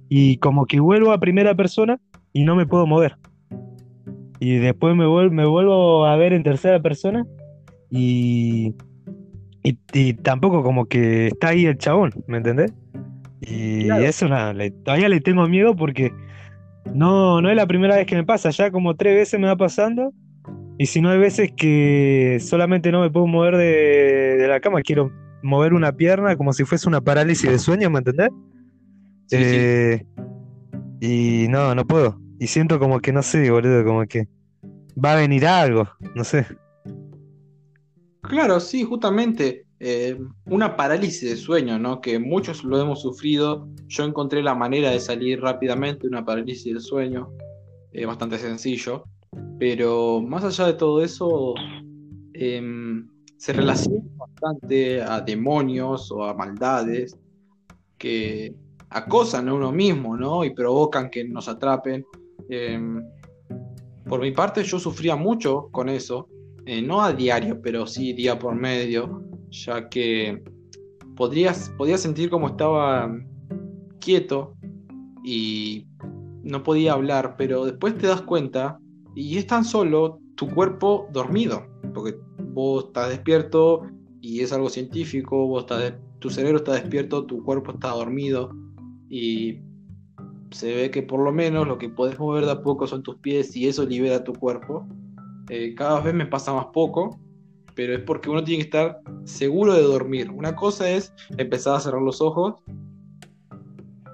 Y 0.08 0.38
como 0.38 0.66
que 0.66 0.80
vuelvo 0.80 1.12
a 1.12 1.20
primera 1.20 1.54
persona 1.54 2.00
y 2.32 2.44
no 2.44 2.56
me 2.56 2.66
puedo 2.66 2.86
mover. 2.86 3.16
Y 4.40 4.56
después 4.58 4.96
me, 4.96 5.06
vuelvo, 5.06 5.34
me 5.34 5.46
vuelvo 5.46 6.06
a 6.06 6.16
ver 6.16 6.32
en 6.32 6.42
tercera 6.42 6.80
persona 6.80 7.26
y, 7.90 8.74
y, 9.62 10.14
tampoco 10.14 10.62
como 10.62 10.86
que 10.86 11.28
está 11.28 11.48
ahí 11.48 11.66
el 11.66 11.78
chabón, 11.78 12.12
¿me 12.26 12.38
entendés? 12.38 12.72
Y 13.40 13.88
eso 13.90 14.28
nada, 14.28 14.54
todavía 14.84 15.08
le 15.08 15.20
tengo 15.20 15.46
miedo 15.46 15.76
porque 15.76 16.12
no, 16.94 17.40
no 17.40 17.50
es 17.50 17.56
la 17.56 17.66
primera 17.66 17.96
vez 17.96 18.06
que 18.06 18.16
me 18.16 18.24
pasa, 18.24 18.50
ya 18.50 18.70
como 18.70 18.96
tres 18.96 19.14
veces 19.14 19.38
me 19.38 19.46
va 19.46 19.56
pasando. 19.56 20.12
Y 20.78 20.86
si 20.86 21.00
no 21.00 21.10
hay 21.10 21.18
veces 21.18 21.50
que 21.56 22.38
solamente 22.40 22.92
no 22.92 23.00
me 23.00 23.10
puedo 23.10 23.26
mover 23.26 23.56
de, 23.56 24.46
la 24.48 24.60
cama, 24.60 24.80
quiero 24.82 25.12
mover 25.42 25.74
una 25.74 25.92
pierna 25.92 26.36
como 26.36 26.52
si 26.52 26.64
fuese 26.64 26.88
una 26.88 27.00
parálisis 27.00 27.50
de 27.50 27.58
sueño, 27.58 27.90
¿me 27.90 27.98
entendés? 27.98 28.30
Eh, 29.32 30.04
y 31.00 31.46
no, 31.48 31.74
no 31.74 31.86
puedo. 31.86 32.20
Y 32.38 32.46
siento 32.46 32.78
como 32.78 33.00
que 33.00 33.12
no 33.12 33.22
sé, 33.22 33.50
boludo, 33.50 33.84
como 33.84 34.06
que 34.06 34.28
va 35.02 35.14
a 35.14 35.16
venir 35.16 35.46
algo, 35.46 35.88
no 36.14 36.22
sé. 36.22 36.46
Claro, 38.22 38.60
sí, 38.60 38.84
justamente. 38.84 39.67
Eh, 39.80 40.18
una 40.46 40.76
parálisis 40.76 41.30
de 41.30 41.36
sueño, 41.36 41.78
¿no? 41.78 42.00
Que 42.00 42.18
muchos 42.18 42.64
lo 42.64 42.80
hemos 42.80 43.02
sufrido. 43.02 43.68
Yo 43.86 44.04
encontré 44.04 44.42
la 44.42 44.54
manera 44.54 44.90
de 44.90 44.98
salir 44.98 45.40
rápidamente 45.40 46.02
de 46.02 46.08
una 46.08 46.24
parálisis 46.24 46.74
de 46.74 46.80
sueño, 46.80 47.30
eh, 47.92 48.04
bastante 48.04 48.38
sencillo. 48.38 49.04
Pero 49.58 50.20
más 50.20 50.42
allá 50.44 50.66
de 50.66 50.74
todo 50.74 51.02
eso, 51.02 51.54
em, 52.32 53.08
se 53.36 53.52
relaciona 53.52 54.02
bastante 54.16 55.00
a 55.00 55.20
demonios 55.20 56.10
o 56.10 56.24
a 56.24 56.34
maldades 56.34 57.16
que 57.98 58.54
acosan 58.90 59.48
a 59.48 59.54
uno 59.54 59.70
mismo, 59.70 60.16
¿no? 60.16 60.44
Y 60.44 60.50
provocan 60.50 61.08
que 61.08 61.22
nos 61.24 61.48
atrapen. 61.48 62.04
Em, 62.48 63.04
por 64.08 64.20
mi 64.20 64.32
parte, 64.32 64.64
yo 64.64 64.80
sufría 64.80 65.14
mucho 65.14 65.68
con 65.70 65.88
eso. 65.88 66.28
Eh, 66.66 66.82
no 66.82 67.02
a 67.02 67.12
diario, 67.12 67.60
pero 67.62 67.86
sí 67.86 68.12
día 68.12 68.38
por 68.38 68.54
medio 68.54 69.28
ya 69.50 69.88
que 69.88 70.42
podrías, 71.16 71.70
podía 71.76 71.98
sentir 71.98 72.30
como 72.30 72.48
estaba 72.48 73.14
quieto 74.00 74.54
y 75.24 75.86
no 76.42 76.62
podía 76.62 76.92
hablar, 76.92 77.36
pero 77.36 77.64
después 77.64 77.96
te 77.98 78.06
das 78.06 78.22
cuenta 78.22 78.78
y 79.14 79.36
es 79.38 79.46
tan 79.46 79.64
solo 79.64 80.20
tu 80.36 80.48
cuerpo 80.48 81.08
dormido, 81.12 81.66
porque 81.92 82.16
vos 82.52 82.86
estás 82.86 83.10
despierto 83.10 83.82
y 84.20 84.40
es 84.40 84.52
algo 84.52 84.68
científico, 84.68 85.46
vos 85.46 85.62
estás 85.62 85.94
tu 86.18 86.30
cerebro 86.30 86.58
está 86.58 86.72
despierto, 86.72 87.26
tu 87.26 87.42
cuerpo 87.44 87.72
está 87.72 87.90
dormido 87.90 88.50
y 89.08 89.60
se 90.50 90.74
ve 90.74 90.90
que 90.90 91.02
por 91.02 91.20
lo 91.20 91.32
menos 91.32 91.66
lo 91.66 91.78
que 91.78 91.88
puedes 91.88 92.18
mover 92.18 92.44
de 92.44 92.52
a 92.52 92.62
poco 92.62 92.86
son 92.86 93.02
tus 93.02 93.16
pies 93.16 93.54
y 93.56 93.68
eso 93.68 93.84
libera 93.84 94.24
tu 94.24 94.32
cuerpo. 94.32 94.86
Eh, 95.48 95.74
cada 95.74 96.00
vez 96.00 96.14
me 96.14 96.26
pasa 96.26 96.52
más 96.52 96.66
poco, 96.66 97.18
pero 97.78 97.94
es 97.94 98.00
porque 98.00 98.28
uno 98.28 98.42
tiene 98.42 98.64
que 98.64 98.70
estar 98.70 99.00
seguro 99.22 99.72
de 99.72 99.82
dormir. 99.82 100.32
Una 100.32 100.56
cosa 100.56 100.90
es 100.90 101.14
empezar 101.36 101.76
a 101.76 101.80
cerrar 101.80 102.02
los 102.02 102.20
ojos 102.20 102.56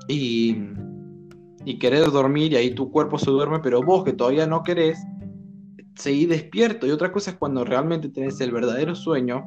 y, 0.06 0.58
y 1.64 1.78
querer 1.78 2.10
dormir 2.10 2.52
y 2.52 2.56
ahí 2.56 2.74
tu 2.74 2.90
cuerpo 2.90 3.16
se 3.16 3.30
duerme, 3.30 3.60
pero 3.60 3.80
vos 3.80 4.04
que 4.04 4.12
todavía 4.12 4.46
no 4.46 4.62
querés, 4.62 4.98
seguir 5.94 6.28
despierto. 6.28 6.86
Y 6.86 6.90
otra 6.90 7.10
cosa 7.10 7.30
es 7.30 7.38
cuando 7.38 7.64
realmente 7.64 8.10
tenés 8.10 8.38
el 8.42 8.52
verdadero 8.52 8.94
sueño 8.94 9.46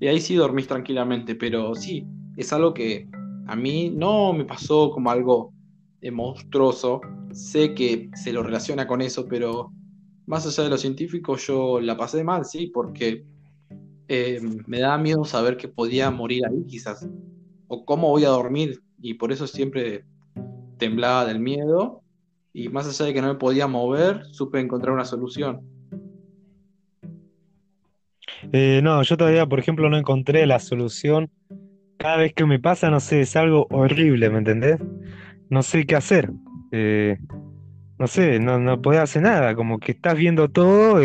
y 0.00 0.06
ahí 0.06 0.18
sí 0.18 0.34
dormís 0.34 0.66
tranquilamente, 0.66 1.34
pero 1.34 1.74
sí, 1.74 2.06
es 2.38 2.54
algo 2.54 2.72
que 2.72 3.06
a 3.48 3.54
mí 3.54 3.90
no 3.90 4.32
me 4.32 4.46
pasó 4.46 4.90
como 4.92 5.10
algo 5.10 5.52
monstruoso. 6.10 7.02
Sé 7.32 7.74
que 7.74 8.08
se 8.14 8.32
lo 8.32 8.42
relaciona 8.42 8.86
con 8.86 9.02
eso, 9.02 9.26
pero 9.28 9.70
más 10.24 10.46
allá 10.46 10.64
de 10.64 10.70
lo 10.70 10.78
científico, 10.78 11.36
yo 11.36 11.82
la 11.82 11.98
pasé 11.98 12.24
mal, 12.24 12.46
sí, 12.46 12.68
porque 12.68 13.26
eh, 14.08 14.40
me 14.66 14.80
da 14.80 14.98
miedo 14.98 15.24
saber 15.24 15.56
que 15.56 15.68
podía 15.68 16.10
morir 16.10 16.44
ahí 16.46 16.64
quizás, 16.66 17.08
o 17.68 17.84
cómo 17.84 18.08
voy 18.08 18.24
a 18.24 18.28
dormir, 18.28 18.80
y 19.00 19.14
por 19.14 19.32
eso 19.32 19.46
siempre 19.46 20.04
temblaba 20.78 21.26
del 21.26 21.40
miedo, 21.40 22.02
y 22.52 22.68
más 22.68 22.86
allá 22.88 23.06
de 23.06 23.14
que 23.14 23.22
no 23.22 23.28
me 23.28 23.38
podía 23.38 23.66
mover, 23.66 24.24
supe 24.32 24.60
encontrar 24.60 24.94
una 24.94 25.04
solución. 25.04 25.60
Eh, 28.52 28.80
no, 28.82 29.02
yo 29.02 29.16
todavía, 29.16 29.46
por 29.46 29.58
ejemplo, 29.58 29.88
no 29.88 29.96
encontré 29.96 30.46
la 30.46 30.58
solución. 30.58 31.30
Cada 31.96 32.16
vez 32.16 32.34
que 32.34 32.44
me 32.44 32.58
pasa, 32.58 32.90
no 32.90 33.00
sé, 33.00 33.20
es 33.22 33.36
algo 33.36 33.66
horrible, 33.70 34.28
¿me 34.28 34.38
entendés? 34.38 34.78
No 35.48 35.62
sé 35.62 35.86
qué 35.86 35.96
hacer. 35.96 36.30
Eh, 36.72 37.18
no 37.98 38.06
sé, 38.06 38.40
no, 38.40 38.58
no 38.58 38.82
podés 38.82 39.00
hacer 39.00 39.22
nada, 39.22 39.54
como 39.54 39.78
que 39.78 39.92
estás 39.92 40.16
viendo 40.16 40.48
todo, 40.48 41.00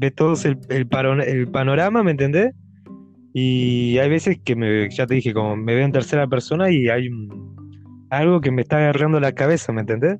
ves 0.00 0.14
todo 0.14 0.34
el, 0.44 0.58
el, 0.70 1.48
panorama, 1.48 2.02
¿me 2.02 2.12
entendés? 2.12 2.54
Y 3.34 3.98
hay 3.98 4.08
veces 4.08 4.38
que 4.42 4.56
me, 4.56 4.88
ya 4.88 5.06
te 5.06 5.14
dije, 5.14 5.34
como 5.34 5.56
me 5.56 5.74
veo 5.74 5.84
en 5.84 5.92
tercera 5.92 6.26
persona 6.26 6.70
y 6.70 6.88
hay 6.88 7.10
algo 8.08 8.40
que 8.40 8.50
me 8.50 8.62
está 8.62 8.78
agarrando 8.78 9.20
la 9.20 9.32
cabeza, 9.32 9.72
¿me 9.72 9.82
entendés? 9.82 10.18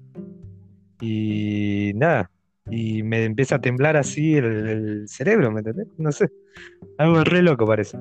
Y 1.00 1.92
nada, 1.94 2.30
y 2.70 3.02
me 3.02 3.24
empieza 3.24 3.54
a 3.54 3.60
temblar 3.60 3.96
así 3.96 4.34
el, 4.34 5.08
cerebro, 5.08 5.50
¿me 5.50 5.60
entendés? 5.60 5.88
No 5.96 6.12
sé, 6.12 6.30
algo 6.98 7.24
re 7.24 7.40
loco 7.40 7.66
parece. 7.66 7.98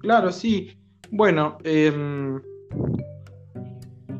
Claro, 0.00 0.32
sí. 0.32 0.70
Bueno, 1.10 1.58
em, 1.62 2.40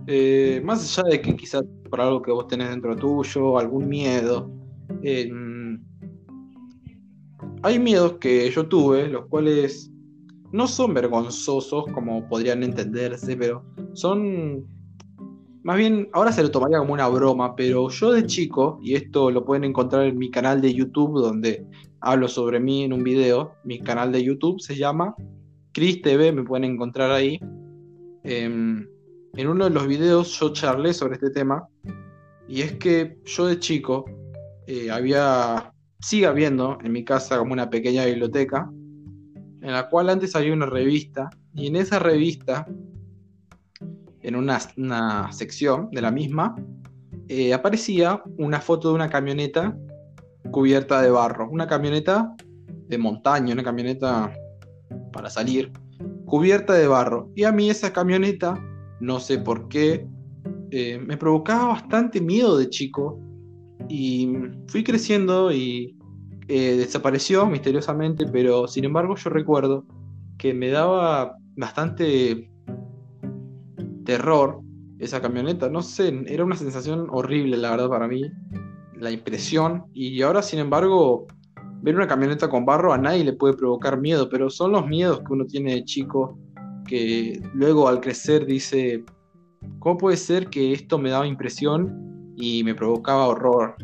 eh, 0.06 0.60
más 0.62 0.98
allá 0.98 1.08
de 1.08 1.20
que 1.22 1.34
quizás 1.36 1.64
por 1.88 2.02
algo 2.02 2.20
que 2.20 2.32
vos 2.32 2.46
tenés 2.48 2.68
dentro 2.68 2.94
tuyo, 2.94 3.58
algún 3.58 3.88
miedo, 3.88 4.52
eh, 5.02 5.30
hay 7.62 7.78
miedos 7.78 8.14
que 8.14 8.50
yo 8.50 8.66
tuve, 8.66 9.08
los 9.08 9.26
cuales 9.26 9.90
no 10.52 10.66
son 10.66 10.94
vergonzosos 10.94 11.84
como 11.92 12.28
podrían 12.28 12.62
entenderse, 12.62 13.36
pero 13.36 13.64
son... 13.94 14.66
Más 15.62 15.78
bien, 15.78 16.08
ahora 16.12 16.30
se 16.30 16.44
lo 16.44 16.50
tomaría 16.52 16.78
como 16.78 16.92
una 16.92 17.08
broma, 17.08 17.56
pero 17.56 17.88
yo 17.88 18.12
de 18.12 18.24
chico, 18.24 18.78
y 18.80 18.94
esto 18.94 19.32
lo 19.32 19.44
pueden 19.44 19.64
encontrar 19.64 20.06
en 20.06 20.16
mi 20.16 20.30
canal 20.30 20.60
de 20.60 20.72
YouTube, 20.72 21.20
donde 21.20 21.66
hablo 22.00 22.28
sobre 22.28 22.60
mí 22.60 22.84
en 22.84 22.92
un 22.92 23.02
video, 23.02 23.56
mi 23.64 23.80
canal 23.80 24.12
de 24.12 24.22
YouTube 24.22 24.60
se 24.60 24.76
llama 24.76 25.16
Chris 25.72 26.02
TV, 26.02 26.30
me 26.30 26.44
pueden 26.44 26.70
encontrar 26.70 27.10
ahí. 27.10 27.40
Em, 28.22 28.86
en 29.34 29.48
uno 29.48 29.64
de 29.64 29.70
los 29.70 29.88
videos 29.88 30.38
yo 30.38 30.52
charlé 30.52 30.94
sobre 30.94 31.14
este 31.14 31.30
tema, 31.30 31.66
y 32.48 32.60
es 32.60 32.74
que 32.74 33.18
yo 33.24 33.46
de 33.46 33.58
chico 33.58 34.04
eh, 34.68 34.88
había 34.88 35.72
sigue 36.00 36.26
habiendo 36.26 36.78
en 36.82 36.92
mi 36.92 37.04
casa 37.04 37.38
como 37.38 37.52
una 37.52 37.70
pequeña 37.70 38.04
biblioteca, 38.04 38.70
en 39.60 39.72
la 39.72 39.88
cual 39.88 40.10
antes 40.10 40.36
había 40.36 40.52
una 40.52 40.66
revista, 40.66 41.30
y 41.54 41.68
en 41.68 41.76
esa 41.76 41.98
revista, 41.98 42.66
en 44.22 44.36
una, 44.36 45.32
sección 45.32 45.90
de 45.90 46.02
la 46.02 46.10
misma, 46.10 46.54
eh, 47.28 47.54
aparecía 47.54 48.22
una 48.38 48.60
foto 48.60 48.88
de 48.88 48.94
una 48.94 49.08
camioneta 49.08 49.76
cubierta 50.50 51.00
de 51.02 51.10
barro, 51.10 51.48
una 51.50 51.66
camioneta 51.66 52.34
de 52.88 52.98
montaña, 52.98 53.54
una 53.54 53.64
camioneta 53.64 54.32
para 55.12 55.30
salir, 55.30 55.72
cubierta 56.26 56.74
de 56.74 56.86
barro. 56.86 57.30
Y 57.34 57.44
a 57.44 57.52
mí 57.52 57.70
esa 57.70 57.92
camioneta, 57.92 58.60
no 59.00 59.18
sé 59.18 59.38
por 59.38 59.68
qué, 59.68 60.06
eh, 60.70 60.98
me 60.98 61.16
provocaba 61.16 61.68
bastante 61.68 62.20
miedo 62.20 62.58
de 62.58 62.68
chico 62.68 63.18
y 63.88 64.28
fui 64.68 64.84
creciendo 64.84 65.52
y 65.52 65.96
eh, 66.48 66.76
desapareció 66.76 67.46
misteriosamente, 67.46 68.26
pero 68.26 68.68
sin 68.68 68.84
embargo 68.84 69.16
yo 69.16 69.30
recuerdo 69.30 69.84
que 70.38 70.54
me 70.54 70.68
daba 70.68 71.36
bastante 71.56 72.50
terror 74.04 74.60
esa 74.98 75.20
camioneta. 75.20 75.68
No 75.68 75.82
sé, 75.82 76.24
era 76.26 76.44
una 76.44 76.56
sensación 76.56 77.08
horrible, 77.10 77.56
la 77.56 77.70
verdad, 77.70 77.88
para 77.88 78.08
mí, 78.08 78.22
la 78.98 79.10
impresión. 79.10 79.84
Y 79.92 80.22
ahora, 80.22 80.42
sin 80.42 80.58
embargo, 80.58 81.26
ver 81.82 81.96
una 81.96 82.06
camioneta 82.06 82.48
con 82.48 82.64
barro 82.64 82.92
a 82.92 82.98
nadie 82.98 83.24
le 83.24 83.32
puede 83.32 83.54
provocar 83.54 84.00
miedo, 84.00 84.28
pero 84.28 84.50
son 84.50 84.72
los 84.72 84.86
miedos 84.86 85.20
que 85.20 85.32
uno 85.32 85.44
tiene 85.46 85.74
de 85.74 85.84
chico 85.84 86.38
que 86.86 87.42
luego 87.52 87.88
al 87.88 88.00
crecer 88.00 88.46
dice, 88.46 89.04
¿cómo 89.80 89.98
puede 89.98 90.16
ser 90.16 90.48
que 90.48 90.72
esto 90.72 90.98
me 90.98 91.10
daba 91.10 91.26
impresión 91.26 92.15
y 92.36 92.62
me 92.62 92.74
provocaba 92.74 93.26
horror? 93.26 93.76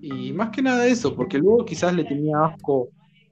Y 0.00 0.32
más 0.32 0.50
que 0.50 0.62
nada 0.62 0.86
eso, 0.86 1.14
porque 1.14 1.38
luego 1.38 1.64
quizás 1.64 1.94
le 1.94 2.04
tenía 2.04 2.44
asco 2.44 2.90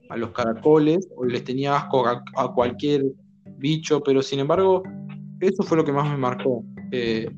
a 0.08 0.16
los 0.16 0.30
caracoles 0.30 1.08
o 1.16 1.24
les 1.24 1.44
tenía 1.44 1.76
asco 1.76 2.06
a, 2.06 2.54
cualquier 2.54 3.04
bicho, 3.58 4.02
pero 4.02 4.22
sin 4.22 4.40
embargo, 4.40 4.82
eso 5.40 5.62
fue 5.62 5.76
lo 5.76 5.84
que 5.84 5.92
más 5.92 6.08
me 6.08 6.16
marcó. 6.16 6.64
Eh, 6.90 7.30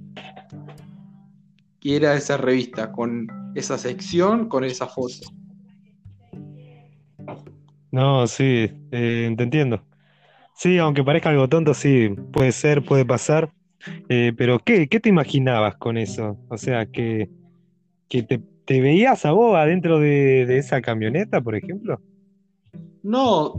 y 1.81 1.95
era 1.95 2.15
esa 2.15 2.37
revista, 2.37 2.91
con 2.91 3.29
esa 3.55 3.79
sección, 3.79 4.49
con 4.49 4.65
esa 4.65 4.87
foto. 4.87 5.29
No, 7.93 8.27
sí, 8.27 8.71
eh, 8.91 9.35
te 9.37 9.43
entiendo. 9.43 9.85
Sí, 10.55 10.79
aunque 10.79 11.05
parezca 11.05 11.31
algo 11.31 11.49
tonto, 11.49 11.75
sí, 11.75 12.09
puede 12.33 12.53
ser, 12.53 12.85
puede 12.85 13.05
pasar. 13.05 13.53
Eh, 14.09 14.33
pero 14.37 14.59
¿qué, 14.59 14.89
¿qué 14.89 15.01
te 15.01 15.09
imaginabas 15.09 15.77
con 15.77 15.97
eso? 15.97 16.39
O 16.49 16.57
sea, 16.57 16.87
que, 16.87 17.31
que 18.09 18.23
te, 18.23 18.41
veías 18.81 19.25
a 19.25 19.33
vos 19.33 19.57
adentro 19.57 20.01
de, 20.01 20.47
de 20.47 20.59
esa 20.59 20.81
camioneta, 20.81 21.41
por 21.41 21.55
ejemplo. 21.55 22.01
No, 23.03 23.55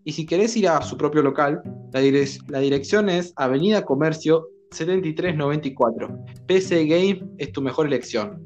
Y 0.06 0.14
si 0.14 0.26
querés 0.26 0.56
ir 0.56 0.70
a 0.70 0.82
su 0.82 0.96
propio 0.96 1.22
local, 1.22 1.62
la, 1.92 2.00
la 2.48 2.60
dirección 2.60 3.10
es 3.10 3.34
Avenida 3.36 3.84
Comercio 3.84 4.48
7394. 4.72 6.18
PC 6.46 6.86
Game 6.86 7.30
es 7.40 7.52
tu 7.52 7.62
mejor 7.62 7.88
elección. 7.88 8.42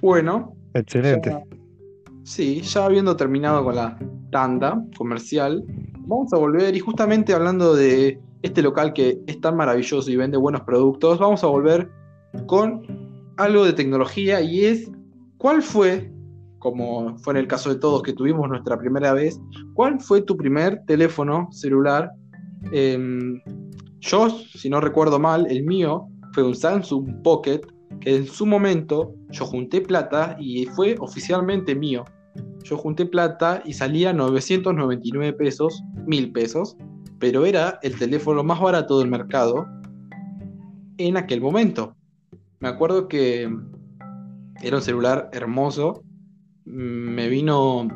Bueno. 0.00 0.54
Excelente. 0.74 1.36
Sí, 2.22 2.60
ya 2.60 2.84
habiendo 2.84 3.16
terminado 3.16 3.64
con 3.64 3.74
la 3.74 3.98
tanda 4.30 4.84
comercial, 4.96 5.64
vamos 6.06 6.32
a 6.32 6.36
volver 6.36 6.76
y 6.76 6.78
justamente 6.78 7.34
hablando 7.34 7.74
de 7.74 8.20
este 8.42 8.62
local 8.62 8.92
que 8.92 9.18
es 9.26 9.40
tan 9.40 9.56
maravilloso 9.56 10.08
y 10.08 10.14
vende 10.14 10.36
buenos 10.36 10.60
productos, 10.60 11.18
vamos 11.18 11.42
a 11.42 11.48
volver 11.48 11.90
con 12.46 12.99
algo 13.42 13.64
de 13.64 13.72
tecnología 13.72 14.40
y 14.40 14.64
es 14.64 14.90
cuál 15.38 15.62
fue, 15.62 16.12
como 16.58 17.16
fue 17.18 17.34
en 17.34 17.38
el 17.38 17.46
caso 17.46 17.70
de 17.70 17.80
todos 17.80 18.02
que 18.02 18.12
tuvimos 18.12 18.48
nuestra 18.48 18.78
primera 18.78 19.12
vez, 19.12 19.40
cuál 19.74 20.00
fue 20.00 20.22
tu 20.22 20.36
primer 20.36 20.82
teléfono 20.86 21.48
celular. 21.50 22.10
Em, 22.72 23.40
yo, 24.00 24.30
si 24.30 24.68
no 24.68 24.80
recuerdo 24.80 25.18
mal, 25.18 25.46
el 25.50 25.62
mío 25.64 26.06
fue 26.32 26.44
un 26.44 26.54
Samsung 26.54 27.22
Pocket 27.22 27.60
que 28.00 28.16
en 28.16 28.26
su 28.26 28.46
momento 28.46 29.14
yo 29.30 29.44
junté 29.44 29.80
plata 29.80 30.36
y 30.38 30.66
fue 30.66 30.96
oficialmente 31.00 31.74
mío 31.74 32.04
yo 32.64 32.76
junté 32.76 33.06
plata 33.06 33.62
y 33.64 33.72
salía 33.72 34.12
999 34.12 35.32
pesos, 35.34 35.82
mil 36.06 36.32
pesos, 36.32 36.76
pero 37.18 37.44
era 37.46 37.78
el 37.82 37.98
teléfono 37.98 38.42
más 38.44 38.60
barato 38.60 38.98
del 38.98 39.08
mercado 39.08 39.66
en 40.98 41.16
aquel 41.16 41.40
momento. 41.40 41.96
Me 42.60 42.68
acuerdo 42.68 43.08
que 43.08 43.50
era 44.62 44.76
un 44.76 44.82
celular 44.82 45.30
hermoso, 45.32 46.04
me 46.66 47.28
vino 47.28 47.88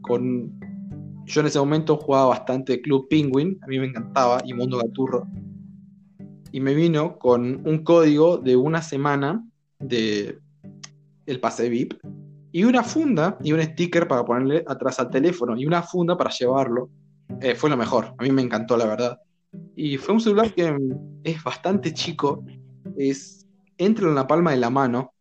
con... 0.00 0.60
Yo 1.24 1.40
en 1.40 1.48
ese 1.48 1.58
momento 1.58 1.96
jugaba 1.96 2.26
bastante 2.26 2.80
Club 2.80 3.08
Penguin, 3.08 3.58
a 3.62 3.66
mí 3.66 3.80
me 3.80 3.86
encantaba, 3.86 4.40
y 4.44 4.54
Mundo 4.54 4.78
Gaturro. 4.78 5.26
Y 6.52 6.60
me 6.60 6.74
vino 6.74 7.18
con 7.18 7.66
un 7.66 7.82
código 7.82 8.38
de 8.38 8.54
una 8.54 8.80
semana 8.80 9.44
de 9.80 10.38
el 11.26 11.40
pase 11.40 11.68
VIP 11.68 11.94
y 12.52 12.62
una 12.62 12.84
funda 12.84 13.38
y 13.42 13.52
un 13.52 13.62
sticker 13.62 14.06
para 14.06 14.24
ponerle 14.24 14.64
atrás 14.68 15.00
al 15.00 15.10
teléfono 15.10 15.56
y 15.56 15.66
una 15.66 15.82
funda 15.82 16.16
para 16.16 16.30
llevarlo. 16.30 16.90
Eh, 17.40 17.56
fue 17.56 17.70
lo 17.70 17.76
mejor, 17.76 18.14
a 18.16 18.22
mí 18.22 18.30
me 18.30 18.42
encantó 18.42 18.76
la 18.76 18.86
verdad. 18.86 19.18
Y 19.74 19.96
fue 19.96 20.14
un 20.14 20.20
celular 20.20 20.54
que 20.54 20.76
es 21.24 21.42
bastante 21.42 21.92
chico, 21.92 22.44
es 22.96 23.41
entra 23.84 24.08
en 24.08 24.14
la 24.14 24.26
palma 24.26 24.50
de 24.52 24.58
la 24.58 24.70
mano 24.70 25.12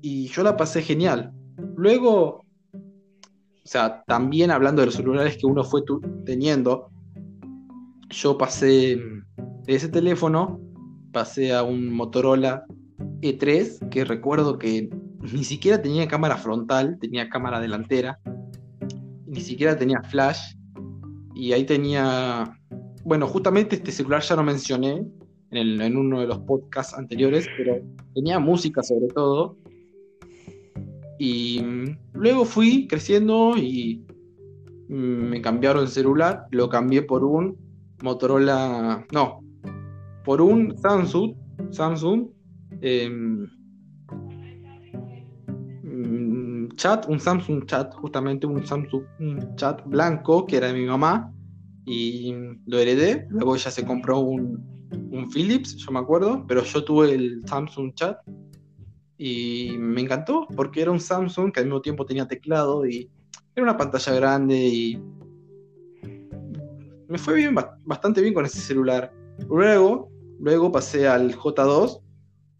y 0.00 0.28
yo 0.28 0.42
la 0.42 0.56
pasé 0.56 0.82
genial. 0.82 1.32
Luego, 1.76 2.44
o 2.74 3.64
sea, 3.64 4.02
también 4.06 4.50
hablando 4.50 4.82
de 4.82 4.86
los 4.86 4.96
celulares 4.96 5.36
que 5.36 5.46
uno 5.46 5.64
fue 5.64 5.82
teniendo, 6.24 6.90
yo 8.10 8.36
pasé 8.36 8.98
de 9.64 9.74
ese 9.74 9.88
teléfono, 9.88 10.60
pasé 11.12 11.54
a 11.54 11.62
un 11.62 11.92
Motorola 11.92 12.64
E3, 13.20 13.88
que 13.88 14.04
recuerdo 14.04 14.58
que 14.58 14.90
ni 15.32 15.44
siquiera 15.44 15.80
tenía 15.80 16.08
cámara 16.08 16.36
frontal, 16.36 16.98
tenía 17.00 17.28
cámara 17.28 17.60
delantera, 17.60 18.18
ni 19.26 19.40
siquiera 19.40 19.78
tenía 19.78 20.02
flash, 20.02 20.56
y 21.34 21.52
ahí 21.52 21.64
tenía, 21.64 22.58
bueno, 23.04 23.26
justamente 23.26 23.76
este 23.76 23.92
celular 23.92 24.22
ya 24.22 24.36
lo 24.36 24.42
mencioné 24.42 25.06
en, 25.52 25.96
uno 25.96 26.20
de 26.20 26.26
los 26.26 26.38
podcasts 26.40 26.94
anteriores, 26.94 27.46
pero 27.56 27.80
tenía 28.14 28.38
música 28.38 28.82
sobre 28.82 29.08
todo, 29.08 29.56
y 31.18 31.62
luego 32.14 32.44
fui 32.44 32.86
creciendo 32.88 33.56
y 33.56 34.04
me 34.88 35.40
cambiaron 35.40 35.82
el 35.82 35.88
celular, 35.88 36.46
lo 36.50 36.68
cambié 36.68 37.02
por 37.02 37.24
un 37.24 37.56
Motorola, 38.02 39.06
no, 39.12 39.40
por 40.24 40.40
un 40.40 40.76
Samsung, 40.76 41.34
Samsung, 41.70 42.28
em, 42.80 43.48
chat, 46.74 47.06
un 47.08 47.20
Samsung 47.20 47.64
chat, 47.66 47.94
justamente 47.94 48.46
un 48.46 48.66
Samsung 48.66 49.04
chat 49.56 49.86
blanco 49.86 50.46
que 50.46 50.56
era 50.56 50.68
de 50.68 50.74
mi 50.74 50.86
mamá 50.86 51.32
y 51.86 52.34
lo 52.66 52.78
heredé. 52.78 53.26
Luego 53.30 53.54
ella 53.54 53.70
se 53.70 53.84
compró 53.84 54.18
un, 54.20 54.64
un 54.92 55.30
Philips, 55.30 55.76
yo 55.76 55.90
me 55.90 55.98
acuerdo, 55.98 56.44
pero 56.46 56.62
yo 56.62 56.84
tuve 56.84 57.12
el 57.12 57.42
Samsung 57.46 57.94
chat 57.94 58.18
y 59.18 59.76
me 59.78 60.00
encantó 60.00 60.46
porque 60.56 60.82
era 60.82 60.90
un 60.90 61.00
Samsung 61.00 61.52
que 61.52 61.60
al 61.60 61.66
mismo 61.66 61.80
tiempo 61.80 62.04
tenía 62.04 62.26
teclado 62.26 62.86
y 62.86 63.10
era 63.54 63.64
una 63.64 63.76
pantalla 63.76 64.14
grande 64.14 64.56
y 64.56 65.02
me 67.08 67.18
fue 67.18 67.34
bien, 67.34 67.54
bastante 67.84 68.22
bien 68.22 68.32
con 68.32 68.46
ese 68.46 68.58
celular. 68.58 69.12
Luego, 69.48 70.10
luego 70.40 70.72
pasé 70.72 71.06
al 71.06 71.36
J2, 71.36 72.00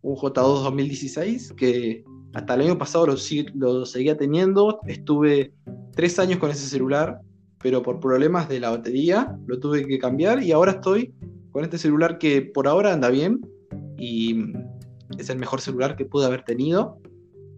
un 0.02 0.16
J2 0.16 0.62
2016 0.64 1.54
que 1.54 2.04
hasta 2.34 2.54
el 2.54 2.62
año 2.62 2.78
pasado 2.78 3.06
lo, 3.06 3.14
lo 3.54 3.86
seguía 3.86 4.16
teniendo. 4.16 4.78
Estuve 4.86 5.54
tres 5.94 6.18
años 6.18 6.38
con 6.38 6.50
ese 6.50 6.66
celular, 6.66 7.20
pero 7.58 7.82
por 7.82 7.98
problemas 7.98 8.48
de 8.48 8.60
la 8.60 8.70
batería 8.70 9.38
lo 9.46 9.58
tuve 9.58 9.86
que 9.86 9.98
cambiar 9.98 10.42
y 10.42 10.52
ahora 10.52 10.72
estoy 10.72 11.14
con 11.52 11.64
este 11.64 11.78
celular 11.78 12.18
que 12.18 12.42
por 12.42 12.66
ahora 12.66 12.92
anda 12.92 13.10
bien 13.10 13.40
y 13.98 14.36
es 15.18 15.30
el 15.30 15.38
mejor 15.38 15.60
celular 15.60 15.96
que 15.96 16.04
pude 16.04 16.26
haber 16.26 16.42
tenido, 16.44 16.98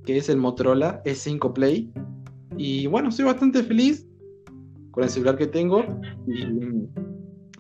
que 0.05 0.18
es 0.18 0.28
el 0.28 0.36
Motorola 0.36 1.03
S5 1.05 1.53
Play. 1.53 1.92
Y 2.57 2.86
bueno, 2.86 3.11
soy 3.11 3.24
bastante 3.24 3.62
feliz 3.62 4.07
con 4.90 5.05
el 5.05 5.11
celular 5.11 5.36
que 5.36 5.47
tengo 5.47 5.84
y 6.26 6.45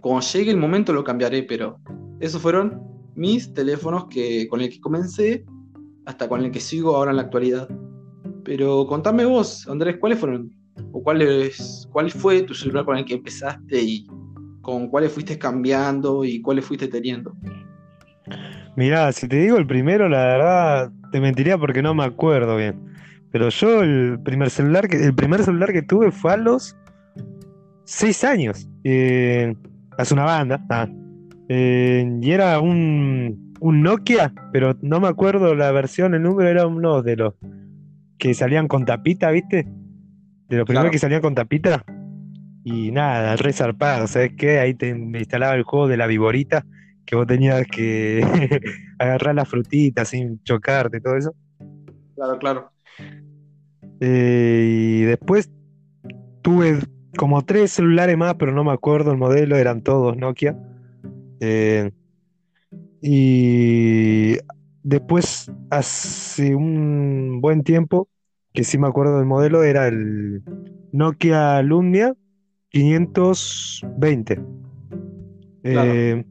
cuando 0.00 0.20
llegue 0.20 0.50
el 0.50 0.58
momento 0.58 0.92
lo 0.92 1.02
cambiaré, 1.02 1.44
pero 1.44 1.78
esos 2.20 2.42
fueron 2.42 2.82
mis 3.14 3.52
teléfonos 3.54 4.06
que, 4.06 4.46
con 4.48 4.60
el 4.60 4.68
que 4.68 4.80
comencé 4.80 5.44
hasta 6.04 6.28
con 6.28 6.44
el 6.44 6.50
que 6.50 6.60
sigo 6.60 6.96
ahora 6.96 7.10
en 7.12 7.16
la 7.16 7.22
actualidad. 7.22 7.68
Pero 8.44 8.86
contame 8.86 9.24
vos, 9.24 9.66
Andrés, 9.68 9.96
¿cuáles 9.98 10.18
fueron 10.18 10.52
o 10.92 11.02
cuál, 11.02 11.22
es, 11.22 11.88
cuál 11.92 12.10
fue 12.10 12.42
tu 12.42 12.54
celular 12.54 12.84
con 12.84 12.96
el 12.96 13.04
que 13.04 13.14
empezaste 13.14 13.82
y 13.82 14.06
con 14.64 14.88
cuáles 14.88 15.12
fuiste 15.12 15.38
cambiando 15.38 16.24
y 16.24 16.40
cuáles 16.40 16.64
fuiste 16.64 16.88
teniendo? 16.88 17.36
Mirá, 18.74 19.12
si 19.12 19.28
te 19.28 19.36
digo 19.36 19.56
el 19.58 19.66
primero, 19.66 20.08
la 20.08 20.24
verdad 20.24 20.92
te 21.12 21.20
mentiría 21.20 21.56
porque 21.56 21.82
no 21.82 21.94
me 21.94 22.02
acuerdo 22.02 22.56
bien. 22.56 22.74
Pero 23.30 23.50
yo 23.50 23.82
el 23.82 24.18
primer 24.24 24.50
celular 24.50 24.88
que, 24.88 24.96
el 24.96 25.14
primer 25.14 25.44
celular 25.44 25.72
que 25.72 25.82
tuve 25.82 26.10
fue 26.10 26.32
a 26.32 26.36
los 26.36 26.76
seis 27.84 28.24
años. 28.24 28.68
Eh, 28.82 29.54
hace 29.98 30.14
una 30.14 30.24
banda. 30.24 30.64
Ah, 30.70 30.88
eh, 31.48 32.18
y 32.20 32.30
era 32.30 32.58
un, 32.58 33.54
un 33.60 33.82
Nokia, 33.82 34.32
pero 34.52 34.76
no 34.82 34.98
me 34.98 35.08
acuerdo 35.08 35.54
la 35.54 35.70
versión, 35.70 36.14
el 36.14 36.22
número 36.22 36.48
era 36.48 36.66
uno 36.66 37.02
de 37.02 37.16
los 37.16 37.34
que 38.18 38.34
salían 38.34 38.66
con 38.66 38.84
tapita, 38.84 39.30
¿viste? 39.30 39.68
De 40.48 40.56
los 40.56 40.66
primeros 40.66 40.90
que 40.90 40.98
salían 40.98 41.20
con 41.20 41.34
tapita. 41.34 41.84
Y 42.66 42.90
nada, 42.92 43.36
re 43.36 43.52
zarpado, 43.52 44.06
¿sabes 44.06 44.32
qué? 44.38 44.58
Ahí 44.58 44.72
te 44.72 44.88
instalaba 44.88 45.54
el 45.54 45.64
juego 45.64 45.86
de 45.86 45.98
la 45.98 46.06
viborita, 46.06 46.64
que 47.04 47.14
vos 47.14 47.26
tenías 47.26 47.66
que 47.66 48.24
agarrar 48.98 49.34
las 49.34 49.48
frutitas 49.48 50.08
sin 50.08 50.42
chocarte, 50.44 50.98
todo 50.98 51.14
eso. 51.18 51.34
Claro, 52.14 52.38
claro. 52.38 52.70
Eh, 54.00 54.66
y 54.70 55.02
después 55.02 55.50
tuve 56.40 56.78
como 57.18 57.44
tres 57.44 57.72
celulares 57.72 58.16
más, 58.16 58.36
pero 58.36 58.52
no 58.52 58.64
me 58.64 58.72
acuerdo 58.72 59.12
el 59.12 59.18
modelo, 59.18 59.56
eran 59.56 59.82
todos 59.82 60.16
Nokia. 60.16 60.56
Eh, 61.40 61.90
y 63.02 64.38
después, 64.82 65.52
hace 65.68 66.54
un 66.54 67.40
buen 67.42 67.62
tiempo, 67.62 68.08
que 68.54 68.64
sí 68.64 68.78
me 68.78 68.86
acuerdo 68.86 69.18
del 69.18 69.26
modelo, 69.26 69.64
era 69.64 69.86
el 69.86 70.42
Nokia 70.92 71.60
Lumia 71.60 72.14
520. 72.74 74.40
Eh, 75.62 76.24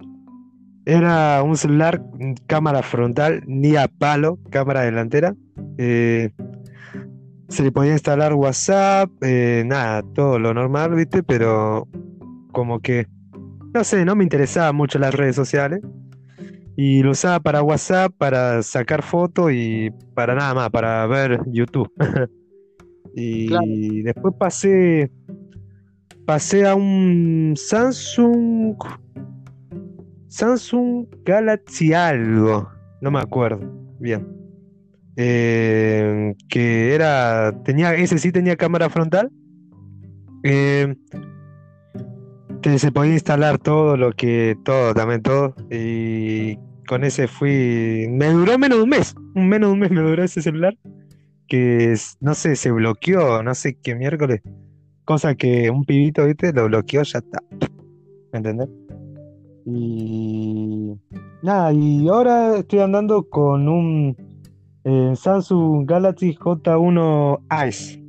era 0.85 1.41
un 1.41 1.55
celular, 1.55 2.03
cámara 2.47 2.83
frontal, 2.83 3.41
ni 3.47 3.77
a 3.77 3.87
palo, 3.87 4.37
cámara 4.49 4.81
delantera. 4.81 5.33
Eh, 5.77 6.31
se 7.47 7.63
le 7.63 7.71
podía 7.71 7.93
instalar 7.93 8.33
WhatsApp, 8.33 9.09
eh, 9.21 9.63
nada, 9.65 10.03
todo 10.13 10.37
lo 10.37 10.53
normal, 10.53 10.95
¿viste? 10.95 11.23
Pero 11.23 11.87
como 12.51 12.81
que, 12.81 13.07
no 13.73 13.85
sé, 13.85 14.03
no 14.03 14.17
me 14.17 14.23
interesaba 14.23 14.73
mucho 14.73 14.99
las 14.99 15.15
redes 15.15 15.37
sociales. 15.37 15.79
Y 16.75 17.03
lo 17.03 17.11
usaba 17.11 17.39
para 17.39 17.61
WhatsApp, 17.61 18.11
para 18.17 18.61
sacar 18.63 19.01
fotos 19.01 19.53
y 19.53 19.91
para 20.13 20.35
nada 20.35 20.53
más, 20.55 20.69
para 20.71 21.07
ver 21.07 21.39
YouTube. 21.45 21.89
y 23.15 24.01
después 24.01 24.33
pasé, 24.37 25.09
pasé 26.25 26.67
a 26.67 26.75
un 26.75 27.53
Samsung, 27.55 28.75
Samsung 30.27 31.07
Galaxy 31.23 31.93
algo, 31.93 32.69
no 33.01 33.11
me 33.11 33.19
acuerdo 33.19 33.59
bien. 33.99 34.27
Eh, 35.15 36.33
que 36.49 36.95
era, 36.95 37.53
tenía, 37.63 37.93
ese 37.95 38.17
sí 38.17 38.31
tenía 38.31 38.55
cámara 38.55 38.89
frontal. 38.89 39.31
Eh, 40.43 40.95
se 42.77 42.91
podía 42.91 43.13
instalar 43.13 43.59
todo 43.59 43.97
lo 43.97 44.11
que, 44.11 44.57
todo, 44.63 44.93
también 44.93 45.21
todo. 45.21 45.55
Y 45.69 46.57
con 46.87 47.03
ese 47.03 47.27
fui, 47.27 48.07
me 48.09 48.29
duró 48.29 48.57
menos 48.57 48.79
de 48.79 48.83
un 48.83 48.89
mes, 48.89 49.15
menos 49.35 49.69
de 49.69 49.73
un 49.73 49.79
mes 49.79 49.91
me 49.91 50.01
duró 50.01 50.23
ese 50.23 50.41
celular. 50.41 50.75
Que 51.47 51.95
no 52.21 52.33
sé, 52.33 52.55
se 52.55 52.71
bloqueó, 52.71 53.43
no 53.43 53.53
sé 53.53 53.77
qué 53.81 53.95
miércoles. 53.95 54.41
Cosa 55.05 55.35
que 55.35 55.69
un 55.69 55.83
pibito, 55.83 56.25
viste, 56.25 56.53
lo 56.53 56.67
bloqueó, 56.67 57.03
ya 57.03 57.19
está. 57.19 57.43
¿Me 58.31 58.37
entendés? 58.37 58.69
Y 59.65 60.93
nada, 61.41 61.71
y 61.73 62.07
ahora 62.07 62.57
estoy 62.57 62.79
andando 62.79 63.23
con 63.29 63.67
un 63.67 64.17
Samsung 65.15 65.85
Galaxy 65.85 66.35
J1 66.35 67.67
Ice. 67.67 68.03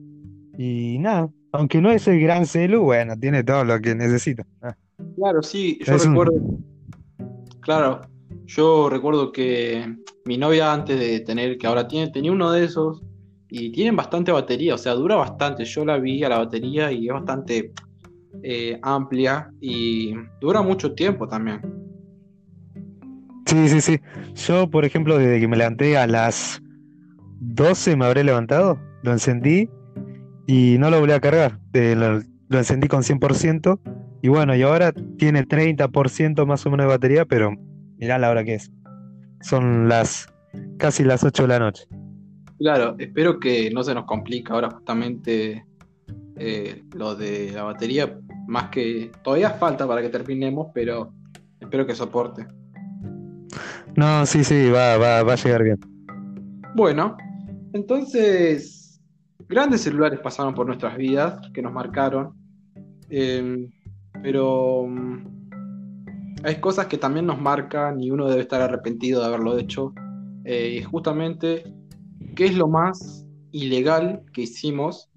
Y 0.58 0.98
nada, 0.98 1.28
aunque 1.52 1.80
no 1.80 1.90
es 1.90 2.06
el 2.08 2.20
gran 2.20 2.46
celu, 2.46 2.82
bueno, 2.82 3.18
tiene 3.18 3.42
todo 3.44 3.64
lo 3.64 3.80
que 3.80 3.94
necesita. 3.94 4.46
Ah. 4.62 4.76
Claro, 5.16 5.42
sí, 5.42 5.78
yo 5.84 5.96
recuerdo. 5.96 6.34
Claro, 7.60 8.00
yo 8.46 8.88
recuerdo 8.88 9.32
que 9.32 9.96
mi 10.24 10.38
novia 10.38 10.72
antes 10.72 10.98
de 10.98 11.20
tener, 11.20 11.58
que 11.58 11.66
ahora 11.66 11.88
tiene, 11.88 12.10
tenía 12.10 12.30
uno 12.32 12.50
de 12.52 12.64
esos 12.64 13.02
y 13.56 13.70
tienen 13.70 13.94
bastante 13.94 14.32
batería, 14.32 14.74
o 14.74 14.78
sea, 14.78 14.94
dura 14.94 15.14
bastante. 15.14 15.64
Yo 15.64 15.84
la 15.84 15.98
vi 15.98 16.24
a 16.24 16.28
la 16.28 16.38
batería 16.38 16.90
y 16.90 17.06
es 17.06 17.12
bastante 17.12 17.72
eh, 18.42 18.80
amplia 18.82 19.48
y 19.60 20.12
dura 20.40 20.60
mucho 20.60 20.92
tiempo 20.92 21.28
también. 21.28 21.60
Sí, 23.46 23.68
sí, 23.68 23.80
sí. 23.80 24.00
Yo, 24.34 24.68
por 24.68 24.84
ejemplo, 24.84 25.18
desde 25.18 25.38
que 25.38 25.46
me 25.46 25.56
levanté 25.56 25.96
a 25.96 26.08
las 26.08 26.60
12 27.38 27.94
me 27.94 28.06
habré 28.06 28.24
levantado, 28.24 28.76
lo 29.04 29.12
encendí 29.12 29.70
y 30.48 30.76
no 30.80 30.90
lo 30.90 30.98
volví 30.98 31.12
a 31.12 31.20
cargar. 31.20 31.60
Lo, 31.72 32.58
encendí 32.58 32.88
con 32.88 33.02
100% 33.04 33.78
y 34.20 34.28
bueno, 34.30 34.56
y 34.56 34.62
ahora 34.62 34.92
tiene 35.16 35.46
30% 35.46 36.44
más 36.44 36.66
o 36.66 36.70
menos 36.72 36.86
de 36.86 36.88
batería, 36.88 37.24
pero 37.24 37.52
mirá 37.98 38.18
la 38.18 38.30
hora 38.30 38.42
que 38.42 38.56
es. 38.56 38.72
Son 39.42 39.88
las 39.88 40.26
casi 40.76 41.04
las 41.04 41.22
8 41.22 41.42
de 41.42 41.48
la 41.48 41.60
noche. 41.60 41.84
Claro, 42.58 42.94
espero 42.98 43.38
que 43.38 43.70
no 43.70 43.82
se 43.82 43.94
nos 43.94 44.04
complique 44.04 44.52
ahora 44.52 44.70
justamente 44.70 45.64
eh, 46.36 46.82
lo 46.94 47.14
de 47.14 47.52
la 47.52 47.64
batería, 47.64 48.18
más 48.46 48.70
que 48.70 49.10
todavía 49.22 49.50
falta 49.50 49.86
para 49.86 50.02
que 50.02 50.08
terminemos, 50.08 50.68
pero 50.72 51.12
espero 51.60 51.86
que 51.86 51.94
soporte. 51.94 52.46
No, 53.96 54.26
sí, 54.26 54.44
sí, 54.44 54.70
va, 54.70 54.96
va, 54.98 55.22
va 55.22 55.32
a 55.32 55.36
llegar 55.36 55.62
bien. 55.62 55.78
Bueno, 56.74 57.16
entonces, 57.72 59.00
grandes 59.48 59.82
celulares 59.82 60.20
pasaron 60.20 60.54
por 60.54 60.66
nuestras 60.66 60.96
vidas, 60.96 61.40
que 61.52 61.62
nos 61.62 61.72
marcaron, 61.72 62.34
em, 63.08 63.70
pero 64.22 64.86
mm, 64.88 65.26
hay 66.44 66.56
cosas 66.56 66.86
que 66.86 66.98
también 66.98 67.26
nos 67.26 67.40
marcan 67.40 68.00
y 68.00 68.10
uno 68.10 68.28
debe 68.28 68.42
estar 68.42 68.60
arrepentido 68.60 69.20
de 69.20 69.26
haberlo 69.26 69.58
hecho. 69.58 69.92
Eh, 70.44 70.76
y 70.78 70.82
justamente, 70.82 71.64
¿qué 72.34 72.46
es 72.46 72.56
lo 72.56 72.68
más 72.68 73.26
ilegal 73.52 74.22
que 74.32 74.42
hicimos? 74.42 75.08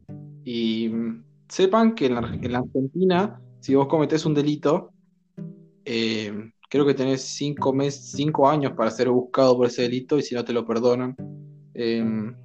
Y 0.43 0.89
mm, 0.89 1.23
sepan 1.49 1.95
que 1.95 2.07
en 2.07 2.15
la, 2.15 2.59
Argentina, 2.59 3.41
si 3.59 3.75
vos 3.75 3.87
cometés 3.87 4.25
un 4.25 4.33
delito, 4.33 4.91
em, 5.85 6.51
creo 6.69 6.85
que 6.85 6.93
tenés 6.93 7.21
cinco, 7.21 7.73
mes, 7.73 8.11
cinco 8.11 8.47
años 8.47 8.73
para 8.73 8.91
ser 8.91 9.09
buscado 9.09 9.57
por 9.57 9.67
ese 9.67 9.83
delito 9.83 10.17
y 10.17 10.21
si 10.21 10.35
no 10.35 10.43
te 10.43 10.53
lo 10.53 10.65
perdonan. 10.65 11.15
Em, 11.73 12.35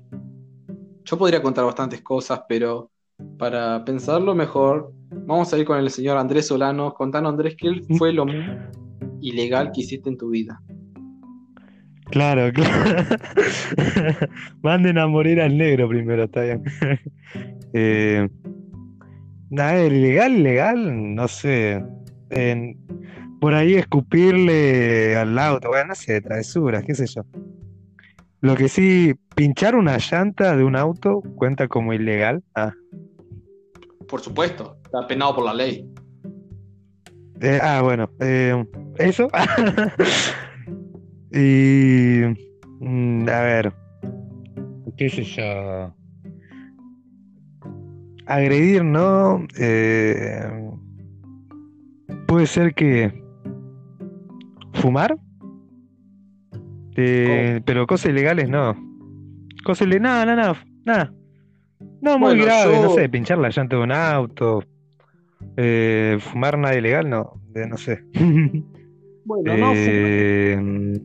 yo 1.04 1.18
podría 1.18 1.42
contar 1.42 1.64
bastantes 1.64 2.00
cosas, 2.02 2.42
pero 2.48 2.90
para 3.38 3.84
pensarlo 3.84 4.34
mejor, 4.34 4.92
vamos 5.26 5.52
a 5.52 5.58
ir 5.58 5.64
con 5.64 5.78
el 5.78 5.90
señor 5.90 6.16
Andrés 6.16 6.46
Solano. 6.46 6.94
Contanos, 6.94 7.30
Andrés, 7.30 7.56
¿qué 7.56 7.82
fue 7.98 8.12
lo 8.12 8.26
más 8.26 8.76
ilegal 9.20 9.70
que 9.72 9.82
hiciste 9.82 10.08
en 10.08 10.16
tu 10.16 10.30
vida? 10.30 10.60
Claro, 12.12 12.52
claro. 12.52 13.06
Manden 14.62 14.98
a 14.98 15.06
morir 15.06 15.40
al 15.40 15.56
negro 15.56 15.88
primero, 15.88 16.24
está 16.24 16.42
bien. 16.42 16.62
eh, 17.72 18.28
nada, 19.48 19.86
ilegal, 19.86 20.32
ilegal, 20.32 21.14
no 21.14 21.26
sé. 21.26 21.82
por 23.40 23.54
ahí 23.54 23.76
escupirle 23.76 25.16
al 25.16 25.38
auto, 25.38 25.68
bueno, 25.68 25.86
no 25.88 25.94
sé, 25.94 26.20
travesuras, 26.20 26.84
qué 26.84 26.94
sé 26.94 27.06
yo. 27.06 27.22
Lo 28.42 28.56
que 28.56 28.68
sí, 28.68 29.14
pinchar 29.34 29.74
una 29.74 29.96
llanta 29.96 30.54
de 30.54 30.64
un 30.64 30.76
auto 30.76 31.22
cuenta 31.36 31.66
como 31.66 31.94
ilegal. 31.94 32.44
Ah, 32.54 32.74
Por 34.06 34.20
supuesto, 34.20 34.76
está 34.84 35.06
penado 35.06 35.36
por 35.36 35.46
la 35.46 35.54
ley. 35.54 35.90
Eh, 37.40 37.58
ah 37.62 37.80
bueno, 37.82 38.10
eh, 38.20 38.62
eso. 38.98 39.30
y. 41.34 42.22
Mm, 42.80 43.28
a 43.28 43.40
ver. 43.40 43.72
¿Qué 44.96 45.08
sé 45.08 45.24
yo? 45.24 45.94
Agredir, 48.26 48.84
¿no? 48.84 49.46
Eh, 49.58 50.70
puede 52.26 52.46
ser 52.46 52.74
que 52.74 53.22
¿Fumar? 54.74 55.16
Eh, 56.96 57.60
pero 57.64 57.86
cosas 57.86 58.10
ilegales 58.10 58.48
no. 58.48 58.76
Cosas 59.64 59.86
ilegales, 59.86 60.26
no, 60.26 60.36
no, 60.36 60.56
nada. 60.84 61.12
No, 62.00 62.18
muy 62.18 62.36
grave, 62.36 62.80
no 62.82 62.90
sé, 62.90 63.08
pinchar 63.08 63.38
la 63.38 63.50
llanta 63.50 63.76
de 63.76 63.82
un 63.82 63.92
auto, 63.92 64.64
eh, 65.56 66.18
fumar 66.20 66.58
nada 66.58 66.76
ilegal, 66.76 67.08
no, 67.08 67.40
no 67.54 67.76
sé. 67.76 68.02
Bueno, 69.24 69.56
no, 69.56 69.72
eh, 69.72 71.00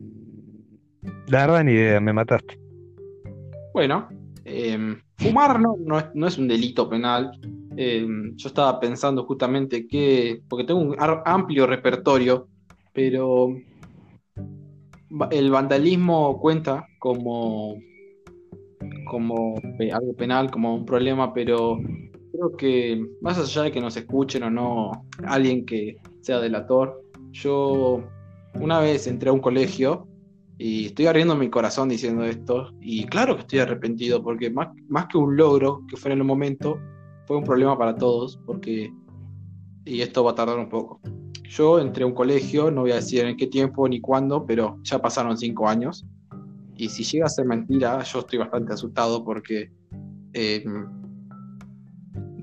la 1.28 1.46
verdad 1.46 1.64
ni 1.64 1.72
idea, 1.72 2.00
me 2.00 2.12
mataste. 2.12 2.58
Bueno, 3.72 4.08
em, 4.44 5.00
fumar 5.16 5.60
no, 5.60 5.76
no, 6.14 6.26
es, 6.26 6.38
un 6.38 6.48
delito 6.48 6.88
penal. 6.88 7.30
Em, 7.76 8.34
yo 8.36 8.48
estaba 8.48 8.80
pensando 8.80 9.24
justamente 9.24 9.86
que, 9.86 10.40
porque 10.48 10.64
tengo 10.64 10.80
un 10.80 10.96
amplio 10.98 11.66
repertorio, 11.66 12.48
pero 12.92 13.54
el 15.30 15.50
vandalismo 15.50 16.38
cuenta 16.40 16.86
como, 16.98 17.76
como 19.08 19.54
algo 19.92 20.14
penal, 20.14 20.50
como 20.50 20.74
un 20.74 20.84
problema, 20.84 21.32
pero 21.32 21.78
creo 22.32 22.56
que 22.56 23.06
más 23.20 23.38
allá 23.38 23.62
de 23.64 23.72
que 23.72 23.80
nos 23.80 23.96
escuchen 23.96 24.42
o 24.42 24.50
no 24.50 25.06
alguien 25.24 25.64
que 25.64 25.96
sea 26.20 26.40
delator, 26.40 27.00
yo 27.32 28.02
una 28.54 28.80
vez 28.80 29.06
entré 29.06 29.30
a 29.30 29.32
un 29.32 29.40
colegio 29.40 30.06
y 30.58 30.86
estoy 30.86 31.06
abriendo 31.06 31.36
mi 31.36 31.48
corazón 31.48 31.88
diciendo 31.88 32.24
esto, 32.24 32.72
y 32.80 33.04
claro 33.04 33.36
que 33.36 33.42
estoy 33.42 33.60
arrepentido, 33.60 34.22
porque 34.22 34.50
más, 34.50 34.68
más 34.88 35.06
que 35.06 35.16
un 35.16 35.36
logro 35.36 35.84
que 35.88 35.96
fue 35.96 36.10
en 36.10 36.18
el 36.18 36.24
momento, 36.24 36.80
fue 37.26 37.36
un 37.36 37.44
problema 37.44 37.78
para 37.78 37.94
todos, 37.94 38.40
porque, 38.44 38.92
y 39.84 40.00
esto 40.00 40.24
va 40.24 40.32
a 40.32 40.34
tardar 40.34 40.58
un 40.58 40.68
poco. 40.68 41.00
Yo 41.48 41.78
entré 41.78 42.02
a 42.02 42.06
un 42.06 42.12
colegio, 42.12 42.72
no 42.72 42.82
voy 42.82 42.90
a 42.90 42.96
decir 42.96 43.24
en 43.24 43.36
qué 43.36 43.46
tiempo 43.46 43.88
ni 43.88 44.00
cuándo, 44.00 44.44
pero 44.44 44.78
ya 44.82 45.00
pasaron 45.00 45.38
cinco 45.38 45.68
años, 45.68 46.04
y 46.76 46.88
si 46.88 47.04
llega 47.04 47.26
a 47.26 47.28
ser 47.28 47.44
mentira, 47.44 48.02
yo 48.02 48.18
estoy 48.18 48.40
bastante 48.40 48.72
asustado 48.72 49.24
porque 49.24 49.70
eh, 50.32 50.64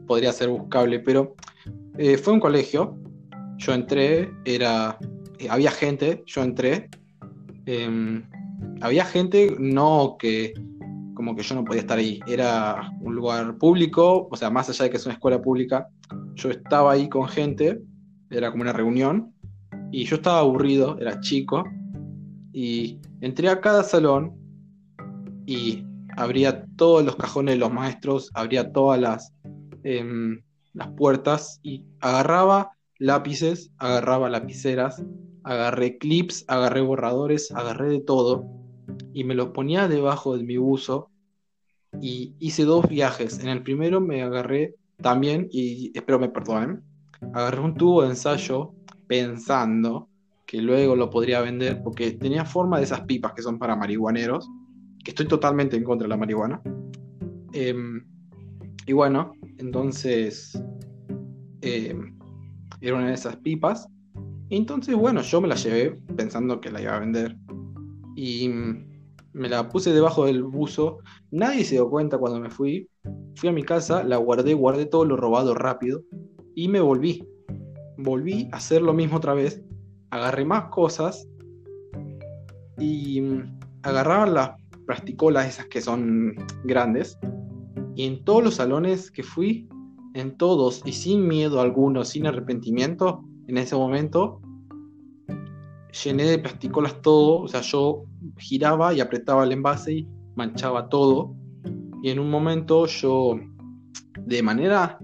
podría 0.07 0.31
ser 0.31 0.49
buscable, 0.49 0.99
pero 1.01 1.35
eh, 1.97 2.17
fue 2.17 2.33
un 2.33 2.39
colegio, 2.39 2.97
yo 3.57 3.73
entré, 3.73 4.31
era, 4.45 4.97
eh, 5.39 5.47
había 5.49 5.71
gente, 5.71 6.23
yo 6.25 6.43
entré, 6.43 6.89
Em, 7.65 8.23
había 8.81 9.05
gente, 9.05 9.55
no 9.59 10.17
que 10.19 10.53
como 11.15 11.35
que 11.35 11.43
yo 11.43 11.55
no 11.55 11.63
podía 11.63 11.81
estar 11.81 11.97
ahí, 11.97 12.19
era 12.27 12.91
un 12.99 13.15
lugar 13.15 13.57
público, 13.57 14.27
o 14.29 14.35
sea, 14.35 14.49
más 14.49 14.69
allá 14.69 14.83
de 14.83 14.91
que 14.91 14.97
es 14.97 15.05
una 15.05 15.13
escuela 15.13 15.41
pública, 15.41 15.87
yo 16.35 16.49
estaba 16.51 16.91
ahí 16.91 17.09
con 17.09 17.27
gente, 17.27 17.81
era 18.29 18.51
como 18.51 18.63
una 18.63 18.73
reunión, 18.73 19.33
y 19.91 20.03
yo 20.05 20.17
estaba 20.17 20.39
aburrido, 20.39 20.97
era 20.99 21.19
chico, 21.21 21.63
y 22.51 22.99
entré 23.21 23.49
a 23.49 23.61
cada 23.61 23.83
salón 23.83 24.33
y 25.45 25.85
abría 26.17 26.65
todos 26.75 27.03
los 27.03 27.15
cajones 27.15 27.55
de 27.55 27.59
los 27.59 27.71
maestros, 27.71 28.29
abría 28.33 28.71
todas 28.71 28.99
las, 28.99 29.33
em, 29.83 30.41
las 30.73 30.89
puertas 30.89 31.59
y 31.63 31.85
agarraba 32.01 32.71
lápices, 32.99 33.71
agarraba 33.77 34.29
lapiceras, 34.29 35.03
agarré 35.45 35.97
clips, 35.97 36.43
agarré 36.47 36.81
borradores, 36.81 37.51
agarré 37.51 37.87
de 37.89 38.01
todo 38.01 38.45
y 39.13 39.23
me 39.23 39.35
los 39.35 39.49
ponía 39.49 39.87
debajo 39.87 40.35
de 40.35 40.43
mi 40.43 40.57
buzo 40.57 41.11
y 42.01 42.35
hice 42.39 42.65
dos 42.65 42.87
viajes. 42.89 43.39
En 43.39 43.49
el 43.49 43.61
primero 43.61 44.01
me 44.01 44.23
agarré 44.23 44.75
también, 44.97 45.47
y 45.51 45.91
espero 45.97 46.19
me 46.19 46.29
perdonen, 46.29 46.81
agarré 47.33 47.61
un 47.61 47.75
tubo 47.75 48.01
de 48.01 48.09
ensayo 48.09 48.73
pensando 49.07 50.09
que 50.47 50.61
luego 50.61 50.95
lo 50.95 51.09
podría 51.09 51.41
vender 51.41 51.81
porque 51.83 52.11
tenía 52.11 52.43
forma 52.43 52.77
de 52.77 52.85
esas 52.85 53.01
pipas 53.01 53.33
que 53.33 53.41
son 53.41 53.59
para 53.59 53.75
marihuaneros, 53.75 54.49
que 55.03 55.11
estoy 55.11 55.27
totalmente 55.27 55.77
en 55.77 55.83
contra 55.83 56.05
de 56.05 56.09
la 56.09 56.17
marihuana. 56.17 56.61
Em, 57.53 58.03
y 58.87 58.93
bueno, 58.93 59.33
entonces 59.57 60.59
em, 61.61 62.17
era 62.81 62.95
una 62.95 63.07
de 63.07 63.13
esas 63.13 63.37
pipas 63.37 63.87
entonces, 64.49 64.95
bueno, 64.95 65.21
yo 65.21 65.41
me 65.41 65.47
la 65.47 65.55
llevé 65.55 65.99
pensando 66.15 66.61
que 66.61 66.71
la 66.71 66.81
iba 66.81 66.95
a 66.95 66.99
vender. 66.99 67.35
Y 68.15 68.49
me 69.33 69.49
la 69.49 69.67
puse 69.69 69.91
debajo 69.91 70.25
del 70.25 70.43
buzo. 70.43 70.99
Nadie 71.31 71.65
se 71.65 71.75
dio 71.75 71.89
cuenta 71.89 72.17
cuando 72.17 72.39
me 72.39 72.49
fui. 72.49 72.87
Fui 73.35 73.49
a 73.49 73.51
mi 73.51 73.63
casa, 73.63 74.03
la 74.03 74.17
guardé, 74.17 74.53
guardé 74.53 74.85
todo 74.85 75.05
lo 75.05 75.17
robado 75.17 75.53
rápido. 75.55 76.01
Y 76.53 76.67
me 76.67 76.79
volví. 76.79 77.27
Volví 77.97 78.47
a 78.51 78.57
hacer 78.57 78.81
lo 78.81 78.93
mismo 78.93 79.17
otra 79.17 79.33
vez. 79.33 79.61
Agarré 80.11 80.45
más 80.45 80.65
cosas. 80.65 81.27
Y 82.77 83.21
agarraba 83.81 84.25
las 84.27 84.51
plasticolas 84.85 85.47
esas 85.47 85.67
que 85.67 85.81
son 85.81 86.35
grandes. 86.63 87.17
Y 87.95 88.05
en 88.05 88.23
todos 88.23 88.43
los 88.43 88.55
salones 88.55 89.09
que 89.09 89.23
fui, 89.23 89.67
en 90.13 90.37
todos, 90.37 90.81
y 90.85 90.93
sin 90.93 91.27
miedo 91.27 91.61
alguno, 91.61 92.03
sin 92.03 92.25
arrepentimiento, 92.27 93.23
en 93.47 93.57
ese 93.57 93.75
momento 93.75 94.41
llené 96.03 96.23
de 96.25 96.39
plasticolas 96.39 97.01
todo, 97.01 97.41
o 97.41 97.47
sea, 97.47 97.61
yo 97.61 98.03
giraba 98.37 98.93
y 98.93 98.99
apretaba 98.99 99.43
el 99.43 99.51
envase 99.51 99.93
y 99.93 100.07
manchaba 100.35 100.89
todo. 100.89 101.33
Y 102.03 102.09
en 102.09 102.19
un 102.19 102.29
momento 102.29 102.85
yo, 102.85 103.39
de 104.19 104.43
manera 104.43 104.99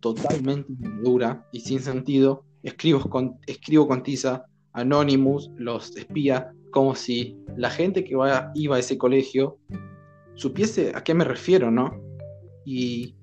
totalmente 0.00 0.72
dura 1.02 1.44
y 1.52 1.60
sin 1.60 1.80
sentido, 1.80 2.44
escribo 2.62 3.00
con, 3.08 3.38
con 3.88 4.02
tiza 4.02 4.44
Anonymous, 4.72 5.50
los 5.56 5.96
espía, 5.96 6.52
como 6.70 6.94
si 6.94 7.36
la 7.56 7.70
gente 7.70 8.04
que 8.04 8.12
iba 8.12 8.76
a 8.76 8.78
ese 8.78 8.98
colegio 8.98 9.58
supiese 10.34 10.92
a 10.94 11.02
qué 11.02 11.14
me 11.14 11.24
refiero, 11.24 11.70
¿no? 11.70 12.00
Y 12.64 13.14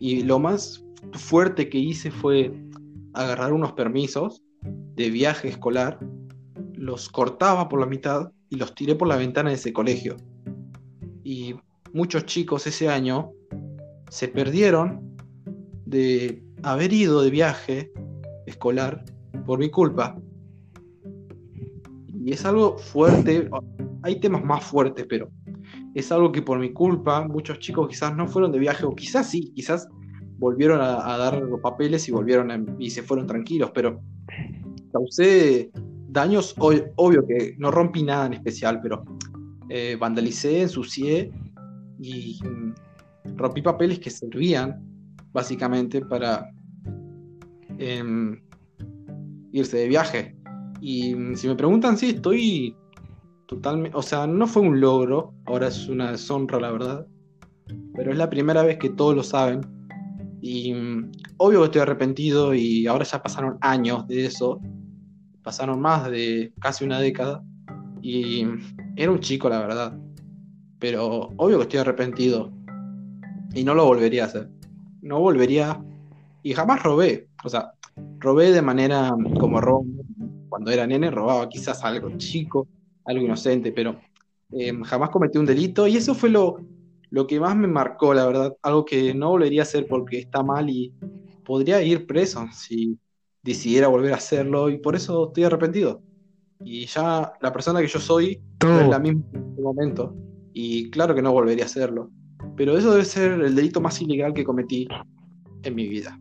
lo 0.00 0.38
más 0.38 0.84
fuerte 1.12 1.68
que 1.68 1.78
hice 1.78 2.10
fue 2.10 2.52
agarrar 3.14 3.52
unos 3.52 3.72
permisos 3.72 4.42
de 4.62 5.10
viaje 5.10 5.48
escolar, 5.48 5.98
los 6.74 7.08
cortaba 7.08 7.68
por 7.68 7.80
la 7.80 7.86
mitad 7.86 8.32
y 8.50 8.56
los 8.56 8.74
tiré 8.74 8.94
por 8.94 9.08
la 9.08 9.16
ventana 9.16 9.50
de 9.50 9.56
ese 9.56 9.72
colegio. 9.72 10.16
Y 11.24 11.54
muchos 11.92 12.26
chicos 12.26 12.66
ese 12.66 12.88
año 12.88 13.32
se 14.10 14.28
perdieron 14.28 15.16
de 15.86 16.42
haber 16.62 16.92
ido 16.92 17.22
de 17.22 17.30
viaje 17.30 17.92
escolar 18.46 19.04
por 19.46 19.58
mi 19.58 19.70
culpa. 19.70 20.16
Y 22.08 22.32
es 22.32 22.44
algo 22.44 22.78
fuerte, 22.78 23.50
hay 24.02 24.20
temas 24.20 24.44
más 24.44 24.64
fuertes, 24.64 25.06
pero 25.08 25.28
es 25.94 26.10
algo 26.12 26.30
que 26.32 26.42
por 26.42 26.58
mi 26.58 26.72
culpa 26.72 27.26
muchos 27.26 27.58
chicos 27.58 27.88
quizás 27.88 28.14
no 28.16 28.26
fueron 28.26 28.52
de 28.52 28.58
viaje, 28.58 28.84
o 28.84 28.94
quizás 28.94 29.28
sí, 29.28 29.52
quizás 29.54 29.88
volvieron 30.42 30.80
a, 30.80 31.16
dar 31.16 31.40
los 31.40 31.60
papeles 31.60 32.08
y 32.08 32.10
volvieron 32.10 32.74
y 32.80 32.90
se 32.90 33.04
fueron 33.04 33.28
tranquilos, 33.28 33.70
pero 33.72 34.00
causé 34.92 35.70
daños, 36.08 36.56
obvio 36.58 37.24
que 37.24 37.54
no 37.58 37.70
rompí 37.70 38.02
nada 38.02 38.26
en 38.26 38.32
especial, 38.34 38.80
pero 38.82 39.04
eh, 39.68 39.96
vandalicé, 39.98 40.62
ensucié 40.62 41.30
y 42.00 42.40
mm, 42.42 43.36
rompí 43.36 43.62
papeles 43.62 44.00
que 44.00 44.10
servían 44.10 44.84
básicamente 45.32 46.04
para 46.04 46.50
em, 47.78 48.42
irse 49.52 49.76
de 49.76 49.86
viaje. 49.86 50.36
Y 50.80 51.14
mm, 51.14 51.36
si 51.36 51.46
me 51.46 51.54
preguntan 51.54 51.96
si 51.96 52.10
estoy 52.10 52.76
totalmente, 53.46 53.96
o 53.96 54.02
sea, 54.02 54.26
no 54.26 54.48
fue 54.48 54.62
un 54.62 54.80
logro, 54.80 55.34
ahora 55.44 55.68
es 55.68 55.88
una 55.88 56.10
deshonra 56.10 56.58
la 56.58 56.72
verdad, 56.72 57.06
pero 57.94 58.10
es 58.10 58.18
la 58.18 58.28
primera 58.28 58.64
vez 58.64 58.78
que 58.78 58.90
todos 58.90 59.14
lo 59.14 59.22
saben 59.22 59.60
y 60.42 60.74
mm, 60.74 61.12
obvio 61.36 61.60
que 61.60 61.64
estoy 61.66 61.80
arrepentido 61.82 62.52
y 62.52 62.88
ahora 62.88 63.04
ya 63.04 63.22
pasaron 63.22 63.58
años 63.60 64.08
de 64.08 64.26
eso, 64.26 64.60
pasaron 65.40 65.80
más 65.80 66.10
de 66.10 66.52
casi 66.60 66.84
una 66.84 66.98
década. 66.98 67.44
Y 68.02 68.44
era 68.96 69.12
un 69.12 69.20
chico 69.20 69.48
la 69.48 69.60
verdad, 69.60 69.96
pero 70.80 71.30
obvio 71.36 71.58
que 71.58 71.62
estoy 71.62 71.78
arrepentido. 71.78 72.52
Y 73.54 73.62
no 73.62 73.74
lo 73.74 73.86
volvería 73.86 74.24
a 74.24 74.26
hacer, 74.26 74.50
no 75.00 75.20
volvería. 75.20 75.80
Y 76.42 76.54
jamás 76.54 76.82
robé, 76.82 77.28
o 77.44 77.48
sea, 77.48 77.74
robé 78.18 78.50
de 78.50 78.62
manera 78.62 79.14
como 79.38 79.60
robo. 79.60 79.86
Cuando 80.48 80.72
era 80.72 80.88
nene, 80.88 81.12
robaba 81.12 81.48
quizás 81.48 81.84
algo 81.84 82.10
chico, 82.18 82.66
algo 83.04 83.24
inocente, 83.24 83.70
pero 83.70 83.96
eh, 84.50 84.72
jamás 84.86 85.10
cometí 85.10 85.38
un 85.38 85.46
delito. 85.46 85.86
Y 85.86 85.98
eso 85.98 86.16
fue 86.16 86.30
lo, 86.30 86.58
lo 87.12 87.26
que 87.26 87.38
más 87.38 87.54
me 87.54 87.68
marcó, 87.68 88.14
la 88.14 88.26
verdad, 88.26 88.56
algo 88.62 88.86
que 88.86 89.12
no 89.12 89.28
volvería 89.28 89.60
a 89.60 89.64
hacer 89.64 89.86
porque 89.86 90.18
está 90.18 90.42
mal 90.42 90.70
y 90.70 90.94
podría 91.44 91.82
ir 91.82 92.06
preso 92.06 92.46
si 92.54 92.98
decidiera 93.42 93.88
volver 93.88 94.14
a 94.14 94.16
hacerlo 94.16 94.70
y 94.70 94.78
por 94.78 94.96
eso 94.96 95.26
estoy 95.26 95.44
arrepentido. 95.44 96.00
Y 96.64 96.86
ya 96.86 97.34
la 97.38 97.52
persona 97.52 97.82
que 97.82 97.86
yo 97.86 97.98
soy 97.98 98.40
no 98.64 98.80
es 98.80 98.88
la 98.88 98.98
misma 98.98 99.24
en 99.34 99.50
este 99.50 99.60
momento 99.60 100.16
y 100.54 100.88
claro 100.88 101.14
que 101.14 101.20
no 101.20 101.32
volvería 101.32 101.64
a 101.64 101.66
hacerlo. 101.66 102.08
Pero 102.56 102.78
eso 102.78 102.92
debe 102.92 103.04
ser 103.04 103.32
el 103.32 103.54
delito 103.54 103.82
más 103.82 104.00
ilegal 104.00 104.32
que 104.32 104.42
cometí 104.42 104.88
en 105.64 105.74
mi 105.74 105.88
vida. 105.88 106.18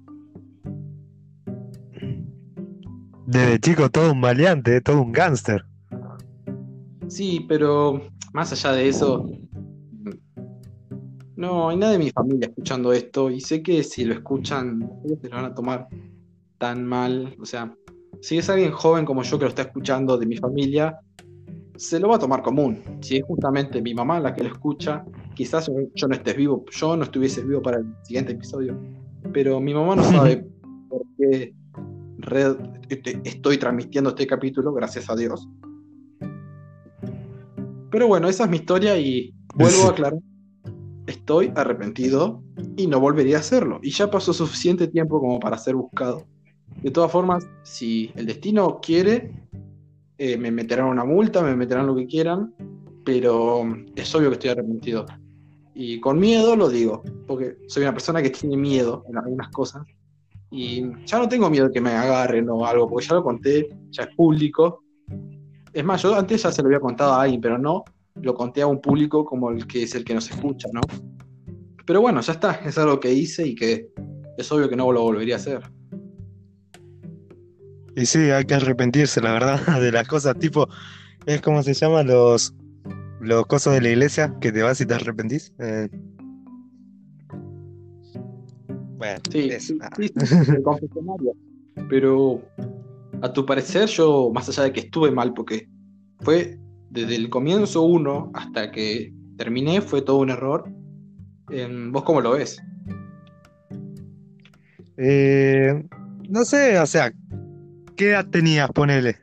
Desde 3.27 3.59
chico 3.61 3.89
todo 3.89 4.11
un 4.11 4.19
valiente, 4.19 4.75
eh, 4.75 4.81
todo 4.81 5.01
un 5.01 5.13
gángster. 5.13 5.63
Sí, 7.07 7.45
pero 7.47 8.01
más 8.33 8.51
allá 8.51 8.73
de 8.73 8.89
eso, 8.89 9.29
no 11.41 11.69
hay 11.69 11.77
nadie 11.77 11.93
de 11.93 12.03
mi 12.05 12.11
familia 12.11 12.47
escuchando 12.47 12.93
esto 12.93 13.31
y 13.31 13.41
sé 13.41 13.63
que 13.63 13.81
si 13.81 14.05
lo 14.05 14.13
escuchan, 14.13 14.87
se 15.19 15.27
lo 15.27 15.35
van 15.35 15.45
a 15.45 15.55
tomar 15.55 15.87
tan 16.59 16.85
mal. 16.85 17.35
O 17.41 17.45
sea, 17.45 17.75
si 18.21 18.37
es 18.37 18.47
alguien 18.49 18.71
joven 18.71 19.05
como 19.05 19.23
yo 19.23 19.39
que 19.39 19.45
lo 19.45 19.49
está 19.49 19.63
escuchando 19.63 20.19
de 20.19 20.27
mi 20.27 20.37
familia, 20.37 20.99
se 21.75 21.99
lo 21.99 22.09
va 22.09 22.17
a 22.17 22.19
tomar 22.19 22.43
común. 22.43 22.79
Si 23.01 23.17
es 23.17 23.23
justamente 23.23 23.81
mi 23.81 23.95
mamá 23.95 24.19
la 24.19 24.35
que 24.35 24.43
lo 24.43 24.49
escucha, 24.49 25.03
quizás 25.33 25.69
yo 25.95 26.07
no 26.07 26.13
estés 26.13 26.37
vivo, 26.37 26.63
yo 26.69 26.95
no 26.95 27.03
estuviese 27.03 27.41
vivo 27.43 27.61
para 27.63 27.77
el 27.77 27.85
siguiente 28.03 28.33
episodio, 28.33 28.79
pero 29.33 29.59
mi 29.59 29.73
mamá 29.73 29.95
no 29.95 30.03
sabe 30.03 30.45
por 30.89 31.01
qué 31.17 31.55
estoy 33.23 33.57
transmitiendo 33.57 34.11
este 34.11 34.27
capítulo, 34.27 34.71
gracias 34.73 35.09
a 35.09 35.15
Dios. 35.15 35.49
Pero 37.89 38.07
bueno, 38.07 38.29
esa 38.29 38.43
es 38.43 38.49
mi 38.51 38.57
historia 38.57 38.95
y 38.99 39.33
vuelvo 39.55 39.87
a 39.87 39.89
aclarar, 39.89 40.19
estoy 41.07 41.51
arrepentido 41.55 42.41
y 42.77 42.87
no 42.87 42.99
volvería 42.99 43.37
a 43.37 43.39
hacerlo. 43.39 43.79
Y 43.81 43.91
ya 43.91 44.09
pasó 44.09 44.33
suficiente 44.33 44.87
tiempo 44.87 45.19
como 45.19 45.39
para 45.39 45.57
ser 45.57 45.75
buscado. 45.75 46.25
De 46.81 46.91
todas 46.91 47.11
formas, 47.11 47.47
si 47.63 48.11
el 48.15 48.25
destino 48.25 48.79
quiere, 48.81 49.31
eh, 50.17 50.37
me 50.37 50.51
meterán 50.51 50.87
una 50.87 51.03
multa, 51.03 51.41
me 51.41 51.55
meterán 51.55 51.87
lo 51.87 51.95
que 51.95 52.07
quieran, 52.07 52.53
pero 53.03 53.63
es 53.95 54.13
obvio 54.15 54.29
que 54.29 54.35
estoy 54.35 54.49
arrepentido. 54.51 55.05
Y 55.73 55.99
con 55.99 56.19
miedo 56.19 56.55
lo 56.55 56.69
digo, 56.69 57.03
porque 57.27 57.57
soy 57.67 57.83
una 57.83 57.93
persona 57.93 58.21
que 58.21 58.29
tiene 58.29 58.57
miedo 58.57 59.03
en 59.09 59.17
algunas 59.17 59.49
cosas. 59.49 59.83
Y 60.49 60.83
ya 61.05 61.17
no 61.17 61.29
tengo 61.29 61.49
miedo 61.49 61.71
que 61.71 61.79
me 61.79 61.91
agarren 61.91 62.49
o 62.49 62.65
algo, 62.65 62.89
porque 62.89 63.07
ya 63.07 63.15
lo 63.15 63.23
conté, 63.23 63.69
ya 63.89 64.03
es 64.03 64.15
público. 64.15 64.83
Es 65.73 65.83
más, 65.83 66.01
yo 66.01 66.15
antes 66.15 66.43
ya 66.43 66.51
se 66.51 66.61
lo 66.61 66.67
había 66.67 66.81
contado 66.81 67.13
a 67.13 67.21
alguien, 67.21 67.39
pero 67.39 67.57
no 67.57 67.85
lo 68.15 68.33
conté 68.33 68.61
a 68.61 68.67
un 68.67 68.81
público 68.81 69.25
como 69.25 69.51
el 69.51 69.67
que 69.67 69.83
es 69.83 69.95
el 69.95 70.03
que 70.03 70.13
nos 70.13 70.29
escucha, 70.29 70.67
¿no? 70.73 70.81
Pero 71.85 72.01
bueno, 72.01 72.21
ya 72.21 72.33
está, 72.33 72.53
es 72.65 72.77
algo 72.77 72.99
que 72.99 73.11
hice 73.13 73.47
y 73.47 73.55
que 73.55 73.89
es 74.37 74.51
obvio 74.51 74.69
que 74.69 74.75
no 74.75 74.91
lo 74.91 75.01
volvería 75.01 75.35
a 75.35 75.37
hacer. 75.37 75.61
Y 77.95 78.05
sí, 78.05 78.19
hay 78.31 78.45
que 78.45 78.53
arrepentirse, 78.53 79.21
la 79.21 79.33
verdad, 79.33 79.59
de 79.81 79.91
las 79.91 80.07
cosas 80.07 80.37
tipo, 80.39 80.67
es 81.25 81.41
como 81.41 81.61
se 81.63 81.73
llama 81.73 82.03
los, 82.03 82.53
los 83.19 83.45
cosas 83.47 83.73
de 83.73 83.81
la 83.81 83.89
iglesia, 83.89 84.33
que 84.39 84.51
te 84.51 84.61
vas 84.61 84.79
y 84.81 84.85
te 84.85 84.93
arrepentís. 84.93 85.53
Eh. 85.59 85.89
Bueno, 88.97 89.19
sí, 89.31 89.49
sí, 89.59 89.77
el 89.97 90.63
confesionario. 90.63 91.33
Pero 91.89 92.41
a 93.21 93.33
tu 93.33 93.45
parecer, 93.45 93.87
yo, 93.87 94.31
más 94.33 94.47
allá 94.49 94.63
de 94.63 94.73
que 94.73 94.81
estuve 94.81 95.11
mal, 95.11 95.33
porque 95.33 95.67
fue 96.21 96.59
desde 96.91 97.15
el 97.15 97.29
comienzo 97.29 97.81
uno 97.81 98.31
hasta 98.33 98.71
que 98.71 99.13
terminé, 99.37 99.81
fue 99.81 100.01
todo 100.01 100.17
un 100.17 100.29
error. 100.29 100.69
¿Vos 101.91 102.03
cómo 102.03 102.21
lo 102.21 102.31
ves? 102.31 102.61
Eh, 104.97 105.83
no 106.29 106.45
sé, 106.45 106.79
o 106.79 106.85
sea, 106.85 107.11
¿Qué 108.01 108.09
edad 108.09 108.25
tenías, 108.25 108.67
ponele? 108.71 109.15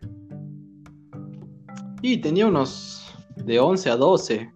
Y 2.01 2.19
tenía 2.19 2.47
unos 2.47 3.13
de 3.35 3.59
11 3.59 3.91
a 3.91 3.97
12. 3.97 4.53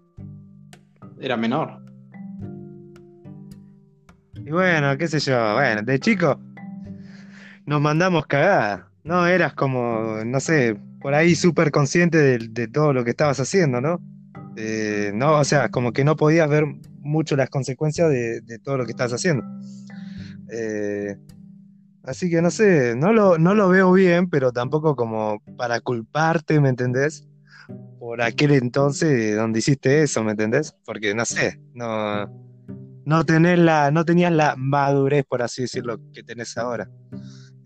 Era 1.19 1.37
menor. 1.37 1.85
Y 4.45 4.51
bueno, 4.53 4.97
qué 4.97 5.09
sé 5.09 5.19
yo, 5.19 5.55
bueno, 5.55 5.83
de 5.83 5.99
chico 5.99 6.39
nos 7.67 7.81
mandamos 7.81 8.27
cagada. 8.27 8.89
No 9.03 9.27
eras 9.27 9.55
como, 9.55 10.19
no 10.25 10.39
sé, 10.39 10.79
por 11.03 11.15
ahí 11.15 11.35
súper 11.35 11.71
consciente 11.71 12.39
de, 12.39 12.69
todo 12.69 12.93
lo 12.93 13.05
que 13.05 13.11
estabas 13.11 13.41
haciendo, 13.41 13.81
¿no? 13.81 14.01
Eh, 14.57 15.13
no, 15.15 15.39
o 15.39 15.45
sea, 15.45 15.71
como 15.71 15.93
que 15.93 16.05
no 16.05 16.17
podías 16.17 16.49
ver 16.49 16.65
mucho 17.01 17.37
las 17.37 17.51
consecuencias 17.51 18.09
de, 18.11 18.59
todo 18.63 18.77
lo 18.79 18.85
que 18.85 18.93
estás 18.93 19.13
haciendo. 19.13 19.45
Eh, 20.51 21.17
Así 22.05 22.29
que 22.29 22.43
no 22.43 22.51
sé, 22.51 22.97
no 22.97 23.13
lo, 23.13 23.39
no 23.39 23.55
lo 23.55 23.69
veo 23.69 23.93
bien, 23.93 24.29
pero 24.29 24.51
tampoco 24.51 24.97
como 24.97 25.41
para 25.57 25.81
culparte, 25.81 26.61
¿me 26.61 26.69
entendés? 26.69 27.29
Por 28.01 28.23
aquel 28.23 28.53
entonces 28.53 29.37
donde 29.37 29.61
hiciste 29.61 30.03
eso, 30.03 30.25
¿me 30.25 30.33
entendés? 30.33 30.75
Porque 30.85 31.15
no 31.15 31.25
sé, 31.25 31.61
no, 31.75 32.27
no, 33.05 33.25
tenés 33.25 33.61
la, 33.61 33.93
no 33.93 34.05
tenías 34.05 34.33
la 34.33 34.57
madurez, 34.57 35.25
por 35.25 35.43
así 35.43 35.63
decirlo, 35.63 36.01
que 36.13 36.25
tenés 36.25 36.57
ahora. 36.59 36.91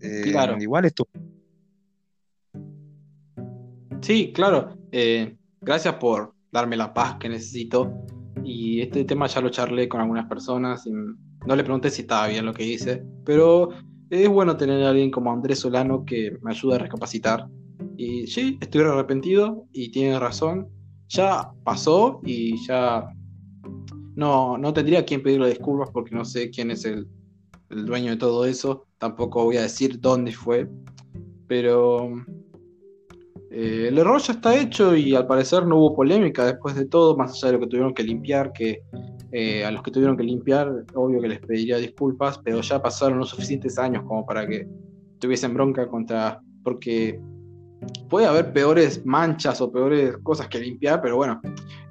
Eh, 0.01 0.21
claro. 0.25 0.55
Igual 0.61 0.85
es 0.85 0.93
tú. 0.93 1.07
Sí, 4.01 4.31
claro. 4.33 4.77
Eh, 4.91 5.35
gracias 5.61 5.95
por 5.95 6.33
darme 6.51 6.77
la 6.77 6.93
paz 6.93 7.17
que 7.19 7.29
necesito. 7.29 7.91
Y 8.43 8.81
este 8.81 9.03
tema 9.03 9.27
ya 9.27 9.41
lo 9.41 9.49
charlé 9.49 9.89
con 9.89 10.01
algunas 10.01 10.27
personas 10.27 10.85
y 10.87 10.91
no 10.91 11.55
le 11.55 11.63
pregunté 11.63 11.89
si 11.89 12.01
estaba 12.01 12.27
bien 12.27 12.45
lo 12.45 12.53
que 12.53 12.65
hice, 12.65 13.03
pero 13.25 13.69
es 14.09 14.29
bueno 14.29 14.55
tener 14.57 14.83
a 14.83 14.89
alguien 14.89 15.11
como 15.11 15.31
Andrés 15.31 15.59
Solano 15.59 16.05
que 16.05 16.37
me 16.41 16.51
ayuda 16.51 16.75
a 16.75 16.79
recapacitar. 16.79 17.47
Y 17.97 18.27
sí, 18.27 18.57
estoy 18.61 18.81
arrepentido 18.81 19.65
y 19.71 19.91
tiene 19.91 20.19
razón. 20.19 20.69
Ya 21.09 21.51
pasó 21.63 22.21
y 22.23 22.57
ya 22.65 23.09
no, 24.15 24.57
no 24.57 24.73
tendría 24.73 25.05
quien 25.05 25.23
pedirle 25.23 25.49
disculpas 25.49 25.89
porque 25.91 26.15
no 26.15 26.25
sé 26.25 26.49
quién 26.49 26.71
es 26.71 26.85
el, 26.85 27.07
dueño 27.69 28.11
de 28.11 28.17
todo 28.17 28.45
eso. 28.45 28.85
Tampoco 28.97 29.43
voy 29.43 29.57
a 29.57 29.63
decir 29.63 29.99
dónde 29.99 30.31
fue. 30.31 30.69
Pero 31.47 32.09
eh, 33.49 33.87
el 33.87 33.97
error 33.97 34.21
ya 34.21 34.33
está 34.33 34.55
hecho 34.59 34.95
y 34.95 35.15
al 35.15 35.25
parecer 35.25 35.65
no 35.65 35.77
hubo 35.77 35.95
polémica 35.95 36.45
después 36.45 36.75
de 36.75 36.85
todo, 36.85 37.15
más 37.15 37.31
allá 37.31 37.47
de 37.47 37.53
lo 37.53 37.59
que 37.61 37.67
tuvieron 37.67 37.93
que 37.93 38.03
limpiar, 38.03 38.51
que 38.51 38.81
eh, 39.31 39.63
a 39.63 39.71
los 39.71 39.83
que 39.83 39.91
tuvieron 39.91 40.17
que 40.17 40.23
limpiar, 40.23 40.85
obvio 40.95 41.21
que 41.21 41.29
les 41.29 41.39
pediría 41.39 41.77
disculpas, 41.77 42.39
pero 42.39 42.61
ya 42.61 42.81
pasaron 42.81 43.19
los 43.19 43.29
suficientes 43.29 43.77
años 43.77 44.03
como 44.03 44.25
para 44.25 44.45
que 44.45 44.67
tuviesen 45.19 45.53
bronca 45.53 45.87
contra. 45.87 46.41
Porque 46.63 47.21
puede 48.09 48.25
haber 48.25 48.51
peores 48.51 49.05
manchas 49.05 49.61
o 49.61 49.71
peores 49.71 50.17
cosas 50.23 50.49
que 50.49 50.59
limpiar, 50.59 51.01
pero 51.01 51.15
bueno, 51.15 51.39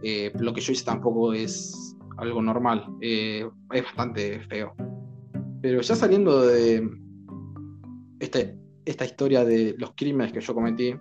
eh, 0.02 0.30
lo 0.38 0.52
que 0.52 0.60
yo 0.60 0.72
hice 0.72 0.84
tampoco 0.84 1.32
es 1.32 1.96
algo 2.18 2.42
normal. 2.42 2.86
Es 3.00 3.46
bastante 3.70 4.40
feo. 4.40 4.74
Pero 5.62 5.80
ya 5.80 5.94
saliendo 5.94 6.46
de 6.46 6.86
este, 8.20 8.58
esta 8.84 9.06
historia 9.06 9.44
de 9.44 9.74
los 9.78 9.92
crímenes 9.96 10.32
que 10.32 10.40
yo 10.40 10.54
cometí, 10.54 10.94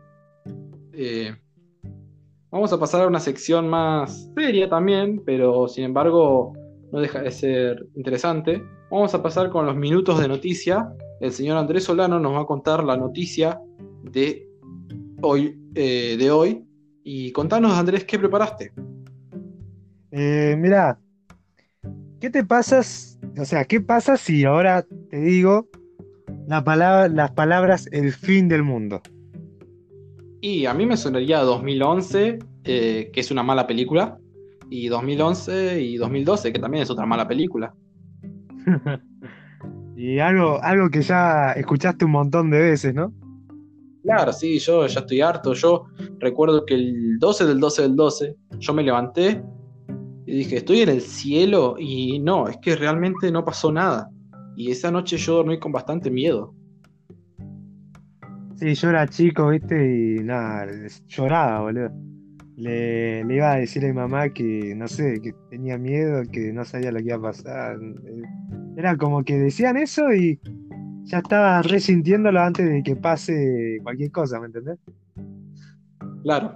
Vamos 2.52 2.72
a 2.72 2.80
pasar 2.80 3.02
a 3.02 3.08
una 3.08 3.20
sección 3.20 3.68
más 3.68 4.32
seria 4.34 4.70
también, 4.70 5.22
pero 5.26 5.68
sin 5.68 5.84
embargo 5.84 6.54
no 6.92 7.02
deja 7.02 7.22
de 7.22 7.32
ser 7.32 7.86
interesante. 7.96 8.64
Vamos 8.90 9.14
a 9.14 9.22
pasar 9.22 9.50
con 9.50 9.66
los 9.66 9.76
minutos 9.76 10.22
de 10.22 10.30
noticia. 10.30 10.88
El 11.20 11.34
señor 11.34 11.58
Andrés 11.58 11.84
Solano 11.84 12.20
nos 12.20 12.34
va 12.34 12.42
a 12.42 12.46
contar 12.46 12.84
la 12.84 12.96
noticia 12.96 13.60
de 14.04 14.48
hoy. 15.22 15.60
Eh, 15.76 16.16
de 16.18 16.32
hoy. 16.32 16.64
Y 17.04 17.34
contanos, 17.34 17.74
Andrés, 17.74 18.06
¿qué 18.06 18.18
preparaste? 18.18 18.72
Eh, 20.12 20.56
mira, 20.58 20.98
¿qué 22.22 22.30
te 22.30 22.46
pasas? 22.46 23.20
O 23.38 23.44
sea, 23.44 23.66
¿qué 23.66 23.82
pasa 23.82 24.16
si 24.16 24.46
ahora 24.46 24.86
te 25.10 25.18
digo 25.18 25.68
las 26.48 27.32
palabras 27.32 27.90
el 27.92 28.14
fin 28.14 28.48
del 28.48 28.64
mundo? 28.64 29.02
Y 30.42 30.66
a 30.66 30.74
mí 30.74 30.86
me 30.86 30.98
sonaría 30.98 31.42
2011, 31.42 32.40
eh, 32.64 33.10
que 33.12 33.20
es 33.20 33.32
una 33.32 33.44
mala 33.44 33.66
película, 33.66 34.18
y 34.70 34.88
2011 34.88 35.82
y 35.82 35.98
2012, 35.98 36.54
que 36.54 36.60
también 36.60 36.84
es 36.84 36.90
otra 36.90 37.06
mala 37.06 37.28
película. 37.28 37.74
y 39.96 40.20
algo, 40.20 40.62
algo 40.62 40.90
que 40.90 41.02
ya 41.02 41.52
escuchaste 41.54 42.06
un 42.06 42.12
montón 42.12 42.50
de 42.50 42.60
veces, 42.60 42.94
¿no? 42.94 43.14
Claro, 44.04 44.32
sí, 44.34 44.60
yo 44.60 44.86
ya 44.86 45.00
estoy 45.00 45.22
harto. 45.22 45.54
Yo 45.54 45.86
recuerdo 46.20 46.66
que 46.66 46.76
el 46.76 47.18
12 47.18 47.46
del 47.46 47.60
12 47.60 47.82
del 47.82 47.96
12, 47.96 48.36
yo 48.60 48.74
me 48.74 48.84
levanté 48.84 49.44
y 50.28 50.38
dije, 50.38 50.58
estoy 50.58 50.82
en 50.82 50.90
el 50.90 51.02
cielo 51.02 51.76
y 51.80 52.20
no, 52.20 52.48
es 52.48 52.58
que 52.58 52.76
realmente 52.76 53.32
no 53.32 53.44
pasó 53.44 53.72
nada. 53.72 54.10
Y 54.56 54.70
esa 54.70 54.92
noche 54.92 55.18
yo 55.18 55.38
dormí 55.38 55.60
con 55.60 55.72
bastante 55.72 56.12
miedo. 56.12 56.54
Sí, 58.56 58.74
yo 58.74 58.90
era 58.90 59.08
chico, 59.08 59.50
viste, 59.50 59.76
y 59.76 60.24
nada, 60.24 60.68
lloraba, 61.08 61.62
boludo. 61.62 61.92
Le, 62.56 63.20
iba 63.30 63.52
a 63.52 63.58
decir 63.58 63.84
a 63.84 63.88
mi 63.88 63.94
mamá 63.94 64.30
que, 64.30 64.74
no 64.76 64.88
sé, 64.88 65.20
que 65.22 65.34
tenía 65.50 65.78
miedo, 65.78 66.24
que 66.32 66.54
no 66.54 66.64
sabía 66.64 66.92
lo 66.92 67.00
que 67.00 67.06
iba 67.06 67.18
a 67.18 67.22
pasar. 67.22 67.78
Era 68.78 68.96
como 68.96 69.26
que 69.26 69.38
decían 69.38 69.76
eso 69.76 70.14
y 70.14 70.40
ya 71.04 71.18
estaba 71.18 71.62
resintiéndolo 71.64 72.40
antes 72.40 72.70
de 72.70 72.82
que 72.82 72.96
pase 72.96 73.80
cualquier 73.84 74.12
cosa, 74.12 74.40
¿me 74.40 74.48
entendés? 74.48 74.80
Claro. 76.24 76.54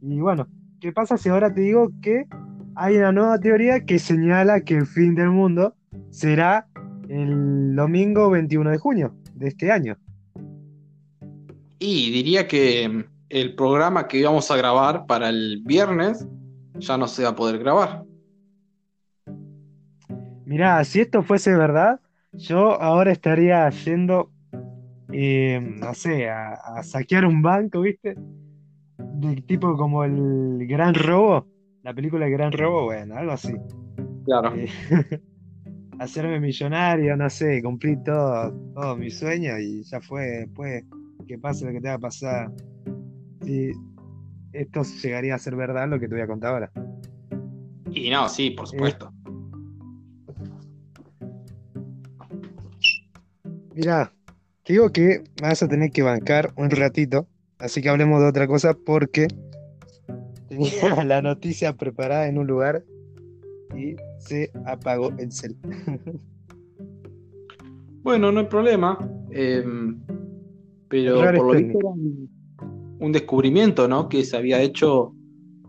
Y 0.00 0.18
bueno, 0.18 0.48
¿qué 0.80 0.92
pasa 0.92 1.16
si 1.16 1.28
ahora 1.28 1.54
te 1.54 1.60
digo 1.60 1.90
que 2.02 2.26
hay 2.74 2.96
una 2.96 3.12
nueva 3.12 3.38
teoría 3.38 3.84
que 3.84 4.00
señala 4.00 4.62
que 4.62 4.74
el 4.74 4.86
fin 4.86 5.14
del 5.14 5.30
mundo 5.30 5.76
será 6.10 6.66
el 7.08 7.76
domingo 7.76 8.28
21 8.28 8.70
de 8.70 8.78
junio 8.78 9.14
de 9.36 9.46
este 9.48 9.70
año? 9.70 9.96
Y 11.84 12.12
diría 12.12 12.46
que 12.46 13.06
el 13.28 13.54
programa 13.56 14.06
que 14.06 14.18
íbamos 14.18 14.48
a 14.52 14.56
grabar 14.56 15.04
para 15.04 15.30
el 15.30 15.62
viernes 15.64 16.24
ya 16.74 16.96
no 16.96 17.08
se 17.08 17.24
va 17.24 17.30
a 17.30 17.34
poder 17.34 17.58
grabar. 17.58 18.04
Mirá, 20.44 20.84
si 20.84 21.00
esto 21.00 21.24
fuese 21.24 21.56
verdad, 21.56 21.98
yo 22.34 22.80
ahora 22.80 23.10
estaría 23.10 23.68
yendo, 23.70 24.30
eh, 25.12 25.58
no 25.60 25.92
sé, 25.94 26.30
a, 26.30 26.84
saquear 26.84 27.26
un 27.26 27.42
banco, 27.42 27.80
¿viste? 27.80 28.14
De 28.98 29.42
tipo 29.42 29.76
como 29.76 30.04
el 30.04 30.64
Gran 30.68 30.94
Robo, 30.94 31.48
la 31.82 31.92
película 31.92 32.26
El 32.26 32.32
Gran 32.32 32.52
Robo, 32.52 32.84
bueno, 32.84 33.16
algo 33.16 33.32
así. 33.32 33.54
Claro. 34.24 34.54
Eh, 34.54 34.68
hacerme 35.98 36.38
millonario, 36.38 37.16
no 37.16 37.28
sé, 37.28 37.60
cumplir 37.60 38.04
todo, 38.04 38.52
todo 38.72 38.96
mi 38.96 39.10
sueño 39.10 39.58
y 39.58 39.82
ya 39.82 40.00
fue, 40.00 40.46
después 40.46 40.84
que 41.26 41.38
pase 41.38 41.64
lo 41.64 41.72
que 41.72 41.80
te 41.80 41.88
va 41.88 41.94
a 41.94 41.98
pasar. 41.98 42.52
Si 43.42 43.72
esto 44.52 44.82
llegaría 45.02 45.34
a 45.34 45.38
ser 45.38 45.56
verdad 45.56 45.88
lo 45.88 45.98
que 45.98 46.08
te 46.08 46.14
voy 46.14 46.22
a 46.22 46.26
contar 46.26 46.52
ahora. 46.52 46.72
Y 47.90 48.10
no, 48.10 48.28
sí, 48.28 48.50
por 48.50 48.68
supuesto. 48.68 49.12
Mira, 53.74 54.12
te 54.64 54.74
digo 54.74 54.90
que 54.90 55.24
vas 55.40 55.62
a 55.62 55.68
tener 55.68 55.90
que 55.90 56.02
bancar 56.02 56.52
un 56.56 56.70
ratito, 56.70 57.26
así 57.58 57.80
que 57.80 57.88
hablemos 57.88 58.20
de 58.20 58.28
otra 58.28 58.46
cosa 58.46 58.74
porque 58.74 59.28
tenía 60.48 60.70
la 61.04 61.22
noticia 61.22 61.74
preparada 61.74 62.28
en 62.28 62.38
un 62.38 62.46
lugar 62.46 62.84
y 63.76 63.96
se 64.18 64.50
apagó 64.66 65.10
el 65.18 65.32
cel. 65.32 65.56
bueno, 68.02 68.30
no 68.30 68.40
hay 68.40 68.46
problema. 68.46 68.98
Em, 69.30 70.00
pero 70.92 71.14
por 71.14 71.46
lo 71.46 71.52
visto 71.54 71.78
era 71.78 71.88
un, 72.98 73.12
descubrimiento, 73.12 73.88
¿no? 73.88 74.10
Que 74.10 74.24
se 74.24 74.36
había 74.36 74.60
hecho 74.60 75.14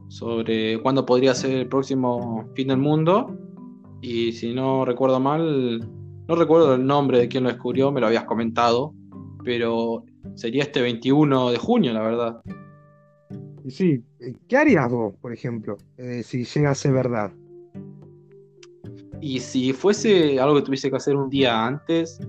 sobre 0.10 0.82
cuándo 0.82 1.06
podría 1.06 1.34
ser 1.34 1.52
el 1.52 1.68
próximo 1.70 2.50
fin 2.56 2.68
del 2.68 2.80
mundo. 2.80 3.34
Y 4.02 4.34
si 4.34 4.54
no 4.54 4.84
recuerdo 4.84 5.22
mal, 5.22 5.80
no 6.28 6.36
recuerdo 6.36 6.76
el 6.76 6.86
nombre 6.86 7.20
de 7.20 7.30
quien 7.30 7.46
lo 7.46 7.52
descubrió, 7.52 7.90
me 7.90 8.02
lo 8.02 8.08
habías 8.08 8.26
comentado, 8.26 8.94
pero 9.46 10.04
sería 10.36 10.64
este 10.64 10.82
21 10.82 11.52
de 11.52 11.58
junio, 11.58 11.94
la 11.94 12.02
verdad. 12.02 12.42
Sí, 13.70 14.04
¿qué 14.50 14.58
harías 14.58 14.92
vos, 14.92 15.16
por 15.22 15.32
ejemplo, 15.32 15.78
eh, 15.96 16.22
si 16.22 16.44
llega 16.44 16.72
a 16.72 16.76
ser 16.76 16.92
verdad? 16.92 17.32
Y 19.22 19.40
si 19.40 19.72
fuese 19.72 20.38
algo 20.42 20.56
que 20.56 20.64
tuviese 20.64 20.90
que 20.90 20.98
hacer 20.98 21.16
un 21.16 21.30
día 21.30 21.66
antes, 21.66 22.20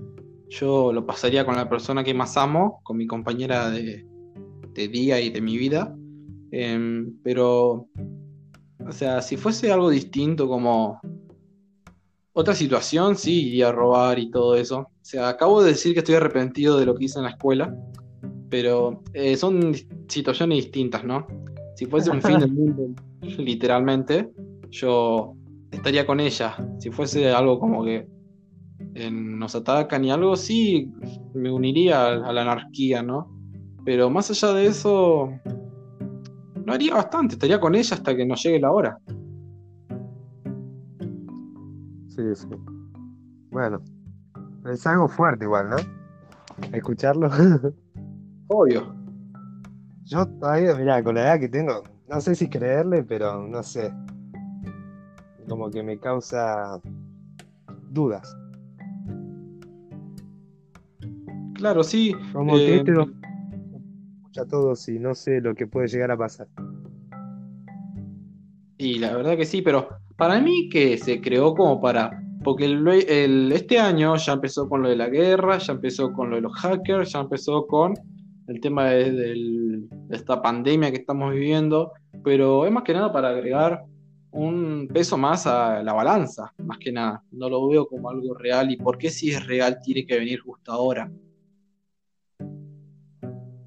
yo 0.59 0.93
lo 0.93 1.05
pasaría 1.05 1.45
con 1.45 1.55
la 1.55 1.69
persona 1.69 2.03
que 2.03 2.13
más 2.13 2.37
amo, 2.37 2.79
con 2.83 2.97
mi 2.97 3.07
compañera 3.07 3.69
de, 3.69 4.05
día 4.73 5.19
y 5.19 5.29
de 5.29 5.41
mi 5.41 5.57
vida. 5.57 5.95
Em, 6.51 7.17
pero, 7.23 7.87
o 8.85 8.91
sea, 8.91 9.21
si 9.21 9.37
fuese 9.37 9.71
algo 9.71 9.89
distinto 9.89 10.47
como 10.47 10.99
otra 12.33 12.53
situación, 12.53 13.15
sí, 13.15 13.47
iría 13.47 13.69
a 13.69 13.71
robar 13.71 14.19
y 14.19 14.29
todo 14.29 14.55
eso. 14.55 14.79
O 14.79 14.89
sea, 15.01 15.29
acabo 15.29 15.61
de 15.61 15.71
decir 15.71 15.93
que 15.93 15.99
estoy 15.99 16.15
arrepentido 16.15 16.77
de 16.77 16.85
lo 16.85 16.95
que 16.95 17.05
hice 17.05 17.19
en 17.19 17.25
la 17.25 17.31
escuela, 17.31 17.75
pero 18.49 19.03
eh, 19.13 19.35
son 19.35 19.73
situaciones 20.07 20.57
distintas, 20.57 21.03
¿no? 21.03 21.27
Si 21.75 21.85
fuese 21.85 22.09
un 22.09 22.21
fin 22.21 22.39
del 22.39 22.51
mundo, 22.53 23.01
literalmente, 23.21 24.29
yo 24.69 25.35
estaría 25.71 26.05
con 26.05 26.19
ella. 26.19 26.55
Si 26.79 26.89
fuese 26.91 27.29
algo 27.31 27.59
como 27.59 27.83
que 27.83 28.07
eh, 28.95 29.11
nos 29.11 29.53
atacan 29.55 30.05
y 30.05 30.11
algo, 30.11 30.37
sí, 30.37 30.89
me 31.33 31.51
uniría 31.51 32.07
a, 32.07 32.31
la 32.31 32.43
anarquía, 32.43 33.03
¿no? 33.03 33.29
Pero 33.83 34.09
más 34.09 34.31
allá 34.31 34.53
de 34.53 34.67
eso, 34.67 35.29
no 36.65 36.73
haría 36.73 36.93
bastante, 36.93 37.35
estaría 37.35 37.59
con 37.59 37.75
ella 37.75 37.93
hasta 37.93 38.15
que 38.15 38.25
nos 38.25 38.41
llegue 38.41 38.61
la 38.61 38.71
hora. 38.71 38.97
Sí, 42.07 42.23
sí. 42.35 42.47
Bueno, 43.51 43.81
es 44.71 44.87
algo 44.87 45.09
fuerte 45.09 45.43
igual, 45.43 45.71
¿no? 45.71 45.75
Escucharlo. 46.71 47.29
Obvio. 48.47 48.95
Yo 50.05 50.25
todavía, 50.39 50.73
mirá, 50.75 51.03
con 51.03 51.15
la 51.15 51.23
edad 51.23 51.39
que 51.41 51.49
tengo, 51.49 51.83
no 52.07 52.21
sé 52.21 52.33
si 52.33 52.49
creerle, 52.49 53.03
pero 53.03 53.45
no 53.45 53.61
sé. 53.61 53.93
Como 55.49 55.69
que 55.69 55.83
me 55.83 55.99
causa 55.99 56.79
dudas. 57.91 58.33
Claro, 61.55 61.83
sí. 61.83 62.13
Como 62.33 62.55
que 62.55 62.75
este 62.75 62.91
eh, 62.91 63.05
escucha 64.17 64.41
a 64.41 64.45
todos 64.45 64.87
y 64.89 64.99
no 64.99 65.15
sé 65.15 65.41
lo 65.41 65.55
que 65.55 65.67
puede 65.67 65.87
llegar 65.87 66.11
a 66.11 66.17
pasar. 66.17 66.47
Y 68.77 68.99
la 68.99 69.15
verdad 69.15 69.37
que 69.37 69.45
sí, 69.45 69.61
pero 69.61 69.87
para 70.17 70.39
mí 70.39 70.69
que 70.69 70.97
se 70.97 71.21
creó 71.21 71.55
como 71.55 71.81
para... 71.81 72.21
Porque 72.43 72.65
el, 72.65 73.51
este 73.51 73.79
año 73.79 74.15
ya 74.17 74.33
empezó 74.33 74.69
con 74.69 74.83
lo 74.83 74.89
de 74.89 74.95
la 74.95 75.09
guerra, 75.09 75.57
ya 75.57 75.73
empezó 75.73 76.13
con 76.13 76.29
lo 76.29 76.35
de 76.35 76.43
los 76.43 76.53
hackers, 76.53 77.11
ya 77.11 77.21
empezó 77.21 77.65
con 77.65 77.95
el 78.47 78.59
tema 78.59 78.91
de, 78.91 79.81
esta 80.11 80.41
pandemia 80.41 80.91
que 80.91 80.97
estamos 80.97 81.33
viviendo, 81.33 81.93
pero 82.23 82.65
es 82.67 82.71
más 82.71 82.83
que 82.83 82.93
nada 82.93 83.11
para 83.11 83.29
agregar 83.29 83.83
un 84.31 84.87
peso 84.93 85.17
más 85.17 85.47
a 85.47 85.81
la 85.81 85.93
balanza, 85.93 86.53
más 86.59 86.77
que 86.77 86.91
nada. 86.91 87.23
No 87.31 87.49
lo 87.49 87.67
veo 87.67 87.87
como 87.87 88.09
algo 88.09 88.35
real 88.35 88.69
y 88.69 88.77
por 88.77 88.99
qué 88.99 89.09
si 89.09 89.31
es 89.31 89.43
real 89.47 89.79
tiene 89.81 90.05
que 90.05 90.19
venir 90.19 90.41
justo 90.41 90.71
ahora. 90.71 91.09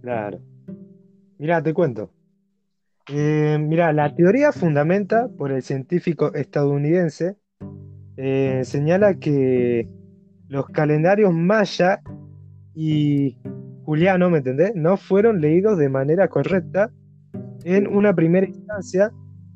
Claro. 0.01 0.40
Mira, 1.38 1.62
te 1.62 1.72
cuento. 1.74 2.11
Eh, 3.11 3.59
mira, 3.61 3.92
la 3.92 4.14
teoría 4.14 4.53
fundamenta 4.53 5.28
por 5.28 5.51
el 5.51 5.62
científico 5.62 6.34
estadounidense 6.34 7.36
eh, 8.16 8.62
señala 8.64 9.14
que 9.14 9.88
los 10.49 10.66
calendarios 10.66 11.32
maya 11.32 12.01
y 12.74 13.38
juliano, 13.84 14.28
¿me 14.28 14.38
entendés? 14.38 14.72
No 14.74 14.96
fueron 14.96 15.40
leídos 15.40 15.78
de 15.78 15.88
manera 15.88 16.28
correcta 16.28 16.90
en 17.64 17.86
una 17.86 18.14
primera 18.14 18.46
instancia 18.46 19.11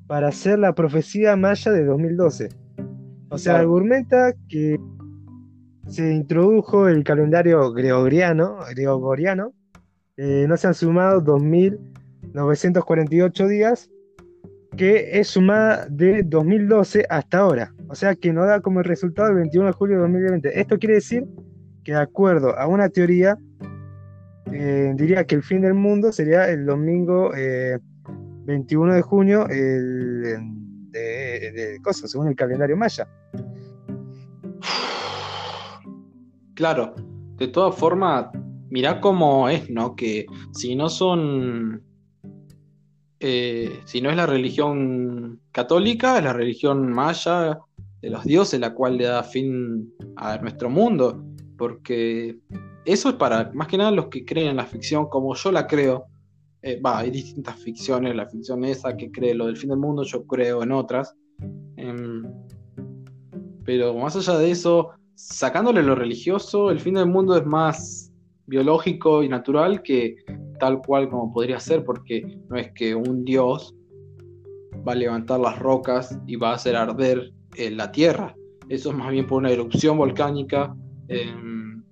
para 0.06 0.28
hacer 0.28 0.58
la 0.58 0.74
profecía 0.74 1.36
maya 1.36 1.72
de 1.72 1.84
2012. 1.84 2.48
O 3.28 3.38
sea, 3.38 3.58
argumenta 3.58 4.32
que 4.48 4.78
se 5.88 6.14
introdujo 6.14 6.88
el 6.88 7.04
calendario 7.04 7.72
gregoriano, 7.72 8.58
gregoriano 8.74 9.52
eh, 10.16 10.46
no 10.48 10.56
se 10.56 10.66
han 10.66 10.74
sumado 10.74 11.20
2000 11.20 11.92
948 12.32 13.48
días, 13.48 13.90
que 14.76 15.18
es 15.18 15.28
sumada 15.28 15.86
de 15.88 16.22
2012 16.22 17.06
hasta 17.08 17.38
ahora. 17.38 17.74
O 17.88 17.94
sea 17.94 18.14
que 18.14 18.32
nos 18.32 18.46
da 18.46 18.60
como 18.60 18.82
resultado 18.82 19.28
el 19.28 19.36
21 19.36 19.66
de 19.66 19.72
julio 19.72 19.96
de 19.96 20.02
2020. 20.02 20.60
Esto 20.60 20.78
quiere 20.78 20.94
decir 20.96 21.26
que 21.84 21.92
de 21.92 21.98
acuerdo 21.98 22.56
a 22.58 22.66
una 22.66 22.88
teoría, 22.88 23.36
eh, 24.50 24.92
diría 24.96 25.24
que 25.24 25.34
el 25.34 25.42
fin 25.42 25.62
del 25.62 25.74
mundo 25.74 26.12
sería 26.12 26.48
el 26.48 26.64
domingo 26.64 27.32
21 28.44 28.92
eh, 28.92 28.96
de 28.96 29.02
junio 29.02 29.46
el, 29.48 30.38
de, 30.90 31.78
cosas, 31.82 32.10
según 32.10 32.28
el 32.28 32.36
calendario 32.36 32.76
maya. 32.76 33.06
Claro, 36.54 36.94
de 37.38 37.48
todas 37.48 37.74
formas, 37.74 38.26
mirá 38.72 39.02
cómo 39.02 39.50
es, 39.50 39.68
¿no? 39.68 39.94
Que 39.94 40.24
si 40.52 40.74
no 40.74 40.88
son 40.88 41.82
eh, 43.20 43.82
si 43.84 44.00
no 44.00 44.10
es 44.10 44.16
la 44.16 44.26
religión 44.26 45.40
católica, 45.52 46.16
es 46.16 46.24
la 46.24 46.32
religión 46.32 46.90
maya 46.90 47.60
de 48.00 48.10
los 48.10 48.24
dioses, 48.24 48.58
la 48.58 48.74
cual 48.74 48.96
le 48.96 49.04
da 49.04 49.22
fin 49.22 49.92
a 50.16 50.38
nuestro 50.38 50.70
mundo, 50.70 51.22
porque 51.56 52.38
eso 52.86 53.10
es 53.10 53.14
para 53.16 53.52
más 53.52 53.68
que 53.68 53.76
nada 53.76 53.90
los 53.90 54.06
que 54.06 54.24
creen 54.24 54.48
en 54.48 54.56
la 54.56 54.64
ficción 54.64 55.06
como 55.08 55.34
yo 55.34 55.52
la 55.52 55.66
creo. 55.66 56.06
Eh, 56.62 56.80
va, 56.80 57.00
hay 57.00 57.10
distintas 57.10 57.56
ficciones, 57.56 58.16
la 58.16 58.26
ficción 58.26 58.64
esa 58.64 58.96
que 58.96 59.10
cree 59.12 59.34
lo 59.34 59.46
del 59.46 59.58
fin 59.58 59.68
del 59.68 59.78
mundo, 59.78 60.02
yo 60.02 60.26
creo 60.26 60.62
en 60.62 60.72
otras. 60.72 61.14
Em, 61.76 62.24
pero 63.64 63.94
más 63.94 64.16
allá 64.16 64.38
de 64.38 64.50
eso, 64.50 64.92
sacándole 65.14 65.82
lo 65.82 65.94
religioso, 65.94 66.70
el 66.70 66.80
fin 66.80 66.94
del 66.94 67.06
mundo 67.06 67.36
es 67.36 67.44
más 67.44 68.11
biológico 68.46 69.22
y 69.22 69.28
natural 69.28 69.82
que 69.82 70.16
tal 70.58 70.80
cual 70.80 71.08
como 71.08 71.32
podría 71.32 71.58
ser, 71.58 71.84
porque 71.84 72.38
no 72.48 72.56
es 72.56 72.70
que 72.72 72.94
un 72.94 73.24
dios 73.24 73.74
va 74.86 74.92
a 74.92 74.96
levantar 74.96 75.40
las 75.40 75.58
rocas 75.58 76.18
y 76.26 76.36
va 76.36 76.50
a 76.50 76.54
hacer 76.54 76.76
arder 76.76 77.32
eh, 77.56 77.70
la 77.70 77.90
tierra. 77.92 78.34
Eso 78.68 78.90
es 78.90 78.96
más 78.96 79.10
bien 79.10 79.26
por 79.26 79.38
una 79.38 79.50
erupción 79.50 79.98
volcánica 79.98 80.74
em, 81.08 81.82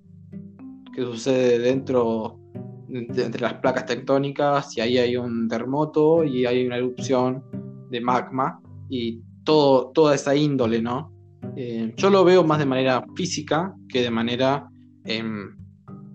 que 0.93 1.01
sucede 1.03 1.59
dentro 1.59 2.39
de, 2.87 3.23
entre 3.23 3.41
las 3.41 3.55
placas 3.55 3.85
tectónicas 3.85 4.75
y 4.77 4.81
ahí 4.81 4.97
hay 4.97 5.17
un 5.17 5.47
terremoto 5.47 6.23
y 6.23 6.45
hay 6.45 6.65
una 6.65 6.77
erupción 6.77 7.43
de 7.89 8.01
magma 8.01 8.61
y 8.89 9.21
todo, 9.43 9.91
toda 9.93 10.15
esa 10.15 10.35
índole, 10.35 10.81
¿no? 10.81 11.11
Eh, 11.55 11.93
yo 11.97 12.09
lo 12.09 12.23
veo 12.23 12.43
más 12.43 12.59
de 12.59 12.65
manera 12.65 13.05
física 13.15 13.73
que 13.89 14.01
de 14.01 14.11
manera 14.11 14.69
em, 15.05 15.55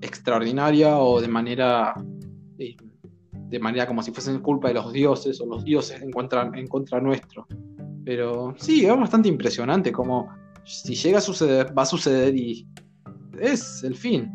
extraordinaria 0.00 0.98
o 0.98 1.20
de 1.20 1.28
manera 1.28 1.94
de 3.48 3.58
manera 3.58 3.86
como 3.86 4.02
si 4.02 4.10
fuesen 4.10 4.40
culpa 4.40 4.68
de 4.68 4.74
los 4.74 4.92
dioses 4.92 5.40
o 5.40 5.46
los 5.46 5.64
dioses 5.64 6.02
en 6.02 6.10
contra, 6.10 6.50
en 6.54 6.66
contra 6.66 7.00
nuestro. 7.00 7.46
Pero 8.04 8.54
sí, 8.58 8.84
es 8.84 8.96
bastante 8.96 9.28
impresionante 9.28 9.92
como 9.92 10.28
si 10.64 10.94
llega 10.94 11.18
a 11.18 11.20
suceder, 11.20 11.76
va 11.76 11.82
a 11.82 11.86
suceder 11.86 12.36
y 12.36 12.66
es 13.40 13.82
el 13.84 13.94
fin. 13.94 14.30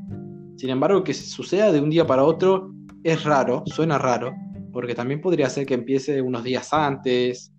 Sin 0.56 0.70
embargo, 0.70 1.04
que 1.04 1.14
suceda 1.14 1.72
de 1.72 1.82
un 1.82 1.90
día 1.90 2.06
para 2.06 2.24
otro 2.24 2.72
es 3.04 3.24
raro, 3.24 3.64
suena 3.66 3.98
raro, 3.98 4.34
porque 4.72 4.96
también 4.96 5.22
podría 5.22 5.50
ser 5.50 5.66
que 5.66 5.74
empiece 5.74 6.22
unos 6.22 6.44
días 6.44 6.72
antes, 6.74 7.54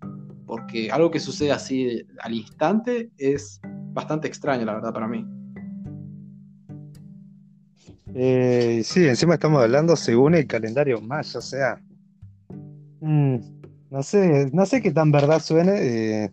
porque 0.45 0.91
algo 0.91 1.11
que 1.11 1.19
sucede 1.19 1.51
así 1.51 2.03
al 2.21 2.33
instante 2.33 3.11
es 3.17 3.59
bastante 3.93 4.27
extraño, 4.27 4.65
la 4.65 4.75
verdad, 4.75 4.93
para 4.93 5.07
mí. 5.07 5.25
Eh, 8.15 8.81
sí, 8.83 9.07
encima 9.07 9.35
estamos 9.35 9.61
hablando 9.61 9.95
según 9.95 10.35
el 10.35 10.45
calendario 10.45 11.01
maya, 11.01 11.39
o 11.39 11.41
sea, 11.41 11.81
mm, 13.01 13.37
no 13.89 14.03
sé, 14.03 14.49
no 14.53 14.65
sé 14.65 14.81
qué 14.81 14.91
tan 14.91 15.11
verdad 15.11 15.39
suene. 15.39 15.71
Eh, 16.25 16.31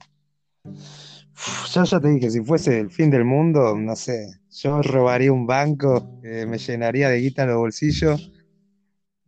yo 1.72 1.84
ya 1.84 2.00
te 2.00 2.08
dije, 2.08 2.30
si 2.30 2.40
fuese 2.42 2.80
el 2.80 2.90
fin 2.90 3.10
del 3.10 3.24
mundo, 3.24 3.74
no 3.76 3.96
sé, 3.96 4.40
yo 4.50 4.82
robaría 4.82 5.32
un 5.32 5.46
banco, 5.46 6.20
eh, 6.22 6.44
me 6.46 6.58
llenaría 6.58 7.08
de 7.08 7.18
guita 7.20 7.42
en 7.44 7.48
los 7.48 7.58
bolsillos 7.58 8.30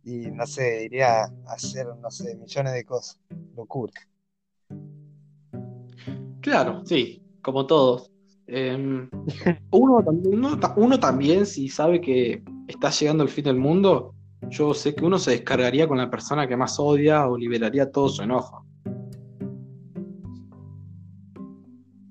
y 0.03 0.29
no 0.31 0.45
sé, 0.45 0.85
iría 0.85 1.23
a 1.23 1.31
hacer, 1.47 1.87
no 2.01 2.11
sé, 2.11 2.35
millones 2.35 2.73
de 2.73 2.83
cosas. 2.83 3.19
Locura. 3.55 3.93
Claro, 6.41 6.83
sí, 6.85 7.23
como 7.41 7.65
todos. 7.65 8.12
Em, 8.47 9.09
uno, 9.71 10.03
uno, 10.75 10.99
también, 10.99 11.45
si 11.45 11.69
sabe 11.69 12.01
que 12.01 12.43
está 12.67 12.89
llegando 12.89 13.23
el 13.23 13.29
fin 13.29 13.45
del 13.45 13.57
mundo, 13.57 14.13
yo 14.49 14.73
sé 14.73 14.93
que 14.93 15.05
uno 15.05 15.17
se 15.17 15.31
descargaría 15.31 15.87
con 15.87 15.97
la 15.97 16.09
persona 16.09 16.47
que 16.47 16.57
más 16.57 16.79
odia 16.79 17.27
o 17.27 17.37
liberaría 17.37 17.91
todo 17.91 18.09
su 18.09 18.23
enojo. 18.23 18.65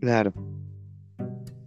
Claro. 0.01 0.33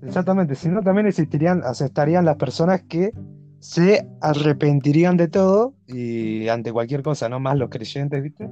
Exactamente, 0.01 0.55
si 0.55 0.69
no 0.69 0.81
también 0.81 1.07
existirían, 1.07 1.63
aceptarían 1.63 2.25
las 2.25 2.35
personas 2.35 2.83
que 2.83 3.11
se 3.59 4.07
arrepentirían 4.21 5.17
de 5.17 5.27
todo 5.27 5.73
y 5.87 6.47
ante 6.49 6.71
cualquier 6.71 7.01
cosa, 7.01 7.29
no 7.29 7.39
más 7.39 7.57
los 7.57 7.69
creyentes, 7.69 8.21
¿viste? 8.21 8.47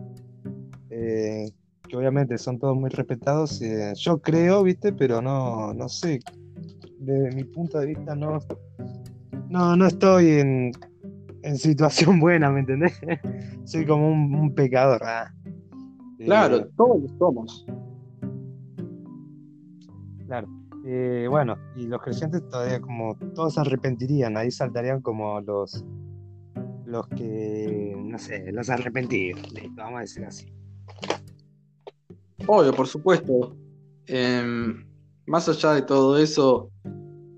Eh, 0.89 1.51
que 1.93 1.97
obviamente 1.97 2.39
son 2.39 2.57
todos 2.57 2.75
muy 2.75 2.89
respetados, 2.89 3.61
eh, 3.61 3.93
yo 3.95 4.19
creo, 4.19 4.63
¿viste? 4.63 4.93
Pero 4.93 5.21
no, 5.21 5.75
no 5.75 5.87
sé, 5.87 6.21
desde 6.97 7.35
mi 7.35 7.43
punto 7.43 7.77
de 7.77 7.85
vista 7.85 8.15
no, 8.15 8.39
no, 9.49 9.75
no 9.75 9.85
estoy 9.85 10.39
en, 10.39 10.71
en 11.43 11.55
situación 11.55 12.19
buena, 12.19 12.49
¿me 12.49 12.61
entendés? 12.61 12.99
Soy 13.65 13.85
como 13.85 14.09
un, 14.09 14.55
pecador. 14.55 15.03
Ah. 15.05 15.31
Claro, 16.17 16.57
eh, 16.57 16.69
todos 16.75 16.99
lo 16.99 17.17
somos. 17.19 17.63
Claro. 20.25 20.47
Eh, 20.87 21.27
bueno, 21.29 21.57
y 21.75 21.85
los 21.85 22.01
creyentes 22.01 22.41
todavía 22.49 22.81
como 22.81 23.15
todos 23.35 23.53
se 23.53 23.61
arrepentirían, 23.61 24.35
ahí 24.35 24.49
saltarían 24.49 24.99
como 24.99 25.39
los 25.41 25.85
los 26.85 27.07
que, 27.09 27.95
no 27.95 28.17
sé, 28.17 28.51
los 28.51 28.71
arrepentidos, 28.71 29.41
vamos 29.75 29.97
a 29.97 30.01
decir 30.01 30.25
así. 30.25 30.62
Obvio, 32.47 32.73
por 32.73 32.87
supuesto. 32.87 33.55
Em, 34.07 34.85
más 35.25 35.47
allá 35.47 35.73
de 35.73 35.81
todo 35.83 36.17
eso, 36.17 36.69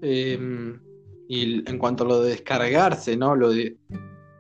em, 0.01 0.79
y 1.27 1.69
en 1.69 1.77
cuanto 1.77 2.03
a 2.03 2.07
lo 2.07 2.21
de 2.21 2.31
descargarse, 2.31 3.15
¿no? 3.15 3.35
Lo 3.35 3.49
de 3.49 3.77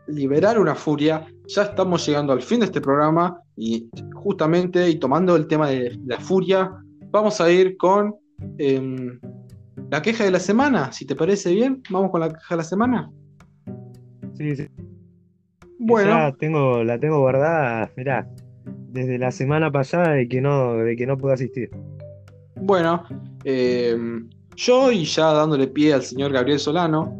liberar 0.07 0.59
una 0.59 0.75
furia, 0.75 1.25
ya 1.47 1.63
estamos 1.63 2.05
llegando 2.05 2.33
al 2.33 2.41
fin 2.41 2.59
de 2.59 2.67
este 2.67 2.81
programa 2.81 3.39
y 3.55 3.89
justamente 4.13 4.89
y 4.89 4.95
tomando 4.95 5.35
el 5.35 5.47
tema 5.47 5.69
de 5.69 5.99
la 6.05 6.19
furia, 6.19 6.71
vamos 7.11 7.41
a 7.41 7.49
ir 7.51 7.77
con 7.77 8.15
Em, 8.57 9.19
la 9.89 10.01
queja 10.01 10.23
de 10.23 10.31
la 10.31 10.39
semana, 10.39 10.91
si 10.91 11.05
te 11.05 11.15
parece 11.15 11.53
bien, 11.53 11.81
vamos 11.89 12.11
con 12.11 12.21
la 12.21 12.29
queja 12.29 12.55
de 12.55 12.57
la 12.57 12.63
semana. 12.63 13.11
Sí, 14.33 14.55
sí. 14.55 14.67
Bueno. 15.79 16.33
tengo, 16.37 16.83
la 16.83 16.99
tengo 16.99 17.19
guardada, 17.19 17.91
mirá, 17.95 18.27
desde 18.95 19.19
la 19.19 19.29
semana 19.29 19.69
pasada 19.71 20.13
de 20.13 20.27
que 20.27 20.39
no, 20.39 20.75
de 20.77 20.95
que 20.95 21.05
no 21.05 21.17
puedo 21.17 21.33
asistir. 21.33 21.69
Bueno, 22.55 23.03
em, 23.43 24.29
yo 24.55 24.89
y 24.89 25.03
ya 25.03 25.33
dándole 25.33 25.67
pie 25.67 25.93
al 25.93 26.01
señor 26.01 26.31
Gabriel 26.31 26.59
Solano, 26.59 27.13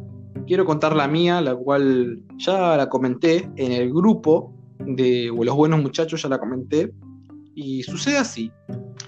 quiero 0.47 0.63
contar 0.63 0.95
la 0.95 1.07
mía, 1.07 1.41
la 1.41 1.53
cual 1.53 2.21
ya 2.37 2.77
la 2.77 2.87
comenté 2.87 3.49
en 3.57 3.73
el 3.73 3.93
grupo 3.93 4.53
de 4.79 5.29
Los 5.37 5.55
Buenos 5.55 5.81
Muchachos, 5.81 6.21
ya 6.21 6.29
la 6.29 6.39
comenté. 6.39 6.91
Y 7.55 7.83
sucede 7.83 8.17
así. 8.17 8.51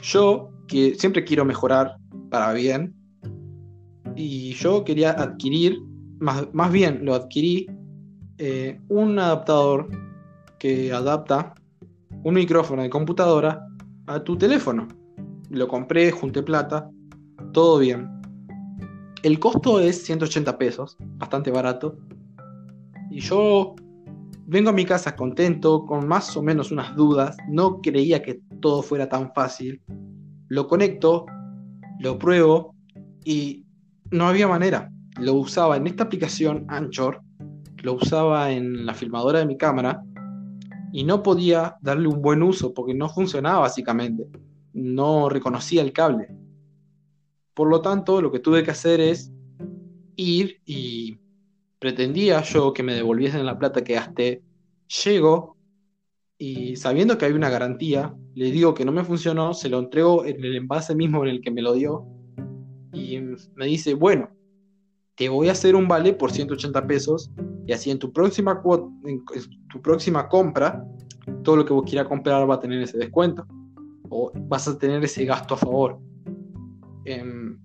Yo 0.02 0.50
que 0.68 0.96
siempre 0.96 1.24
quiero 1.24 1.46
mejorar 1.46 1.96
para 2.30 2.52
bien. 2.52 2.94
Y 4.16 4.54
yo 4.56 4.84
quería 4.84 5.12
adquirir, 5.12 5.82
más, 6.20 6.48
más 6.54 6.72
bien 6.72 7.06
lo 7.06 7.16
adquirí, 7.16 7.68
eh, 8.40 8.78
un 8.90 9.18
adaptador 9.20 9.88
que 10.60 10.92
adapta 10.92 11.54
un 12.28 12.34
micrófono 12.34 12.82
de 12.82 12.90
computadora 12.90 13.66
a 14.06 14.22
tu 14.22 14.38
teléfono. 14.38 14.86
Lo 15.50 15.66
compré, 15.70 16.12
junté 16.12 16.44
plata, 16.44 16.90
todo 17.54 17.80
bien. 17.80 18.06
El 19.24 19.40
costo 19.40 19.80
es 19.80 20.04
180 20.04 20.58
pesos, 20.58 20.98
bastante 21.00 21.52
barato. 21.52 21.96
Y 23.10 23.22
yo 23.22 23.76
vengo 24.46 24.72
a 24.72 24.74
mi 24.74 24.84
casa 24.84 25.16
contento, 25.16 25.86
con 25.86 26.06
más 26.06 26.36
o 26.36 26.44
menos 26.44 26.70
unas 26.70 26.94
dudas. 26.98 27.38
No 27.48 27.82
creía 27.82 28.22
que 28.22 28.42
todo 28.60 28.82
fuera 28.82 29.08
tan 29.08 29.34
fácil 29.34 29.82
lo 30.50 30.68
conecto, 30.68 31.28
lo 32.02 32.20
pruebo 32.20 32.76
y 33.24 33.64
no 34.12 34.28
había 34.28 34.50
manera. 34.50 34.92
Lo 35.18 35.36
usaba 35.36 35.78
en 35.78 35.88
esta 35.88 36.04
aplicación 36.04 36.66
Anchor, 36.68 37.22
lo 37.84 37.94
usaba 37.94 38.52
en 38.52 38.86
la 38.86 38.94
filmadora 38.94 39.40
de 39.40 39.46
mi 39.46 39.56
cámara 39.56 40.04
y 40.98 41.04
no 41.04 41.22
podía 41.22 41.78
darle 41.80 42.08
un 42.08 42.24
buen 42.24 42.42
uso 42.42 42.74
porque 42.74 42.96
no 42.96 43.08
funcionaba 43.08 43.60
básicamente. 43.60 44.28
No 44.74 45.30
reconocía 45.30 45.84
el 45.84 45.94
cable. 45.94 46.36
Por 47.54 47.70
lo 47.70 47.84
tanto, 47.84 48.20
lo 48.20 48.32
que 48.32 48.40
tuve 48.40 48.64
que 48.64 48.72
hacer 48.72 49.00
es 49.00 49.32
ir 50.16 50.60
y 50.66 51.20
pretendía 51.78 52.42
yo 52.42 52.74
que 52.74 52.82
me 52.82 52.96
devolviesen 52.96 53.46
la 53.46 53.60
plata 53.60 53.84
que 53.84 53.94
gasté. 53.94 54.42
Llego, 55.04 55.56
y 56.36 56.76
sabiendo 56.78 57.16
que 57.16 57.26
hay 57.26 57.34
una 57.34 57.52
garantía, 57.52 58.16
le 58.34 58.50
digo 58.50 58.74
que 58.74 58.84
no 58.84 58.92
me 58.92 59.04
funcionó, 59.04 59.54
se 59.54 59.70
lo 59.70 59.78
entrego 59.78 60.26
en 60.26 60.44
el 60.44 60.56
envase 60.56 60.96
mismo 60.96 61.24
en 61.24 61.30
el 61.30 61.42
que 61.42 61.52
me 61.52 61.62
lo 61.62 61.74
dio 61.74 62.08
y 62.92 63.20
me 63.54 63.68
dice, 63.68 63.94
bueno, 63.94 64.32
te 65.18 65.30
voy 65.30 65.50
a 65.50 65.54
hacer 65.54 65.76
un 65.76 65.88
vale 65.88 66.14
por 66.14 66.32
180 66.32 66.86
pesos 66.86 67.32
y 67.66 67.74
así 67.74 67.90
en 67.90 67.98
tu 67.98 68.14
próxima, 68.14 68.62
tu 68.62 69.82
próxima 69.82 70.30
compra, 70.30 70.86
todo 71.44 71.58
lo 71.58 71.66
que 71.66 71.74
vos 71.74 71.84
quieras 71.90 72.08
comprar 72.08 72.48
va 72.48 72.56
a 72.56 72.60
tener 72.60 72.82
ese 72.84 73.00
descuento 73.00 73.46
o 74.10 74.32
vas 74.48 74.68
a 74.68 74.78
tener 74.78 75.04
ese 75.04 75.26
gasto 75.26 75.56
a 75.56 75.58
favor. 75.58 76.00
Em, 77.04 77.58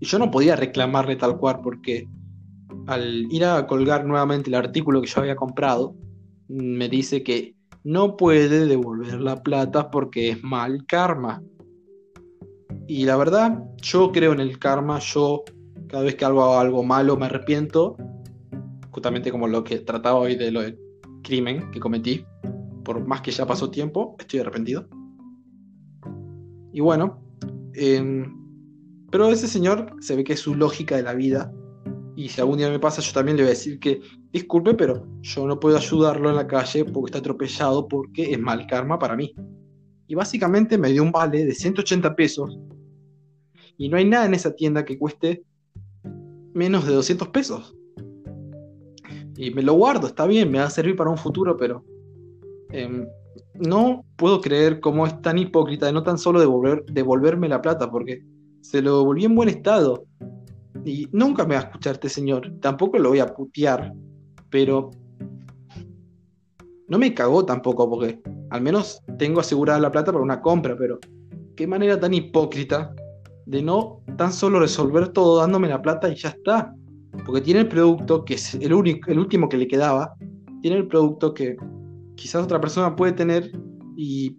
y 0.00 0.06
yo 0.06 0.18
no 0.18 0.30
podía 0.30 0.56
reclamarle 0.56 1.16
tal 1.16 1.36
cual 1.36 1.60
porque 1.62 2.08
al 2.86 3.30
ir 3.30 3.44
a 3.44 3.66
colgar 3.66 4.06
nuevamente 4.06 4.48
el 4.48 4.54
artículo 4.54 5.02
que 5.02 5.08
yo 5.08 5.20
había 5.20 5.36
comprado, 5.36 5.94
me 6.48 6.88
dice 6.88 7.22
que 7.22 7.54
no 7.84 8.16
puede 8.16 8.66
devolver 8.66 9.20
la 9.20 9.42
plata 9.42 9.90
porque 9.90 10.30
es 10.30 10.42
mal 10.42 10.86
karma. 10.86 11.42
Y 12.88 13.04
la 13.04 13.16
verdad, 13.16 13.62
yo 13.82 14.10
creo 14.10 14.32
en 14.32 14.40
el 14.40 14.58
karma, 14.58 15.00
yo 15.00 15.44
cada 15.88 16.02
vez 16.04 16.14
que 16.14 16.24
hago 16.24 16.58
algo 16.58 16.82
malo 16.82 17.16
me 17.16 17.26
arrepiento, 17.26 17.96
justamente 18.90 19.30
como 19.30 19.48
lo 19.48 19.64
que 19.64 19.78
trataba 19.80 20.18
hoy 20.18 20.36
de 20.36 20.50
lo 20.50 20.62
del 20.62 20.78
crimen 21.22 21.70
que 21.70 21.80
cometí, 21.80 22.24
por 22.84 23.06
más 23.06 23.20
que 23.20 23.30
ya 23.30 23.46
pasó 23.46 23.70
tiempo, 23.70 24.16
estoy 24.18 24.40
arrepentido. 24.40 24.88
Y 26.72 26.80
bueno, 26.80 27.22
em, 27.74 28.34
pero 29.10 29.30
ese 29.30 29.48
señor 29.48 29.96
se 30.00 30.16
ve 30.16 30.24
que 30.24 30.34
es 30.34 30.40
su 30.40 30.54
lógica 30.54 30.96
de 30.96 31.02
la 31.02 31.14
vida 31.14 31.52
y 32.16 32.30
si 32.30 32.40
algún 32.40 32.56
día 32.56 32.70
me 32.70 32.78
pasa, 32.78 33.02
yo 33.02 33.12
también 33.12 33.36
le 33.36 33.42
voy 33.42 33.48
a 33.48 33.54
decir 33.54 33.78
que 33.78 34.00
disculpe, 34.32 34.72
pero 34.72 35.06
yo 35.20 35.46
no 35.46 35.60
puedo 35.60 35.76
ayudarlo 35.76 36.30
en 36.30 36.36
la 36.36 36.46
calle 36.46 36.86
porque 36.86 37.10
está 37.10 37.18
atropellado 37.18 37.86
porque 37.86 38.32
es 38.32 38.40
mal 38.40 38.66
karma 38.66 38.98
para 38.98 39.16
mí. 39.16 39.34
Y 40.08 40.14
básicamente 40.14 40.78
me 40.78 40.90
dio 40.90 41.02
un 41.02 41.12
vale 41.12 41.44
de 41.44 41.54
180 41.54 42.16
pesos 42.16 42.58
y 43.76 43.90
no 43.90 43.98
hay 43.98 44.06
nada 44.06 44.24
en 44.24 44.32
esa 44.32 44.54
tienda 44.54 44.84
que 44.86 44.98
cueste 44.98 45.44
menos 46.56 46.86
de 46.86 46.94
200 46.94 47.28
pesos. 47.28 47.76
Y 49.36 49.50
me 49.50 49.62
lo 49.62 49.74
guardo, 49.74 50.06
está 50.06 50.26
bien, 50.26 50.50
me 50.50 50.58
va 50.58 50.64
a 50.64 50.70
servir 50.70 50.96
para 50.96 51.10
un 51.10 51.18
futuro, 51.18 51.56
pero 51.56 51.84
em, 52.70 53.06
no 53.54 54.04
puedo 54.16 54.40
creer 54.40 54.80
cómo 54.80 55.06
es 55.06 55.20
tan 55.20 55.36
hipócrita 55.36 55.86
de 55.86 55.92
no 55.92 56.02
tan 56.02 56.16
solo 56.16 56.40
devolver, 56.40 56.84
devolverme 56.86 57.48
la 57.48 57.60
plata, 57.60 57.90
porque 57.90 58.22
se 58.62 58.80
lo 58.80 58.98
devolví 58.98 59.26
en 59.26 59.34
buen 59.34 59.50
estado. 59.50 60.04
Y 60.84 61.06
nunca 61.12 61.44
me 61.44 61.56
va 61.56 61.60
a 61.60 61.64
escuchar 61.64 61.94
este 61.94 62.08
señor, 62.08 62.50
tampoco 62.60 62.98
lo 62.98 63.10
voy 63.10 63.18
a 63.18 63.34
putear, 63.34 63.92
pero 64.48 64.90
no 66.88 66.98
me 66.98 67.12
cagó 67.12 67.44
tampoco, 67.44 67.90
porque 67.90 68.20
al 68.48 68.62
menos 68.62 69.02
tengo 69.18 69.40
asegurada 69.40 69.78
la 69.78 69.90
plata 69.90 70.10
para 70.10 70.24
una 70.24 70.40
compra, 70.40 70.74
pero 70.78 70.98
qué 71.54 71.66
manera 71.66 72.00
tan 72.00 72.14
hipócrita 72.14 72.94
de 73.46 73.62
no 73.62 74.02
tan 74.18 74.32
solo 74.32 74.60
resolver 74.60 75.08
todo 75.08 75.40
dándome 75.40 75.68
la 75.68 75.80
plata 75.80 76.08
y 76.08 76.16
ya 76.16 76.30
está. 76.30 76.74
Porque 77.24 77.40
tiene 77.40 77.60
el 77.60 77.68
producto, 77.68 78.24
que 78.24 78.34
es 78.34 78.54
el, 78.54 78.74
único, 78.74 79.10
el 79.10 79.18
último 79.18 79.48
que 79.48 79.56
le 79.56 79.66
quedaba, 79.66 80.14
tiene 80.60 80.76
el 80.76 80.86
producto 80.86 81.32
que 81.32 81.56
quizás 82.16 82.44
otra 82.44 82.60
persona 82.60 82.94
puede 82.94 83.12
tener 83.12 83.50
y 83.96 84.36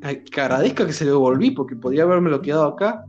que 0.00 0.40
agradezca 0.40 0.86
que 0.86 0.92
se 0.94 1.04
lo 1.04 1.12
devolví 1.12 1.50
porque 1.50 1.76
podría 1.76 2.04
haberme 2.04 2.30
lo 2.30 2.40
quedado 2.40 2.64
acá 2.64 3.04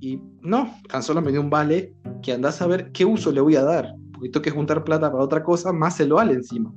y 0.00 0.20
no, 0.40 0.74
tan 0.88 1.02
solo 1.02 1.20
me 1.20 1.32
dio 1.32 1.40
un 1.40 1.50
vale 1.50 1.94
que 2.22 2.32
andás 2.32 2.62
a 2.62 2.66
ver 2.66 2.90
qué 2.92 3.04
uso 3.04 3.32
le 3.32 3.40
voy 3.40 3.56
a 3.56 3.62
dar, 3.62 3.94
porque 4.12 4.30
tengo 4.30 4.42
que 4.42 4.50
juntar 4.50 4.84
plata 4.84 5.10
para 5.10 5.24
otra 5.24 5.42
cosa, 5.42 5.72
más 5.72 5.96
se 5.96 6.06
lo 6.06 6.14
vale 6.16 6.34
encima. 6.34 6.72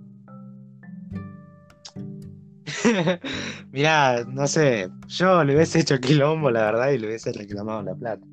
Mirá, 3.74 4.24
no 4.26 4.45
sé, 4.45 4.88
yo 5.07 5.43
le 5.43 5.55
hubiese 5.55 5.80
hecho 5.80 5.99
quilombo, 5.99 6.51
la 6.51 6.65
verdad, 6.65 6.91
y 6.91 6.99
le 6.99 7.07
hubiese 7.07 7.34
reclamado 7.34 7.82
la 7.82 7.95
plata. 7.95 8.24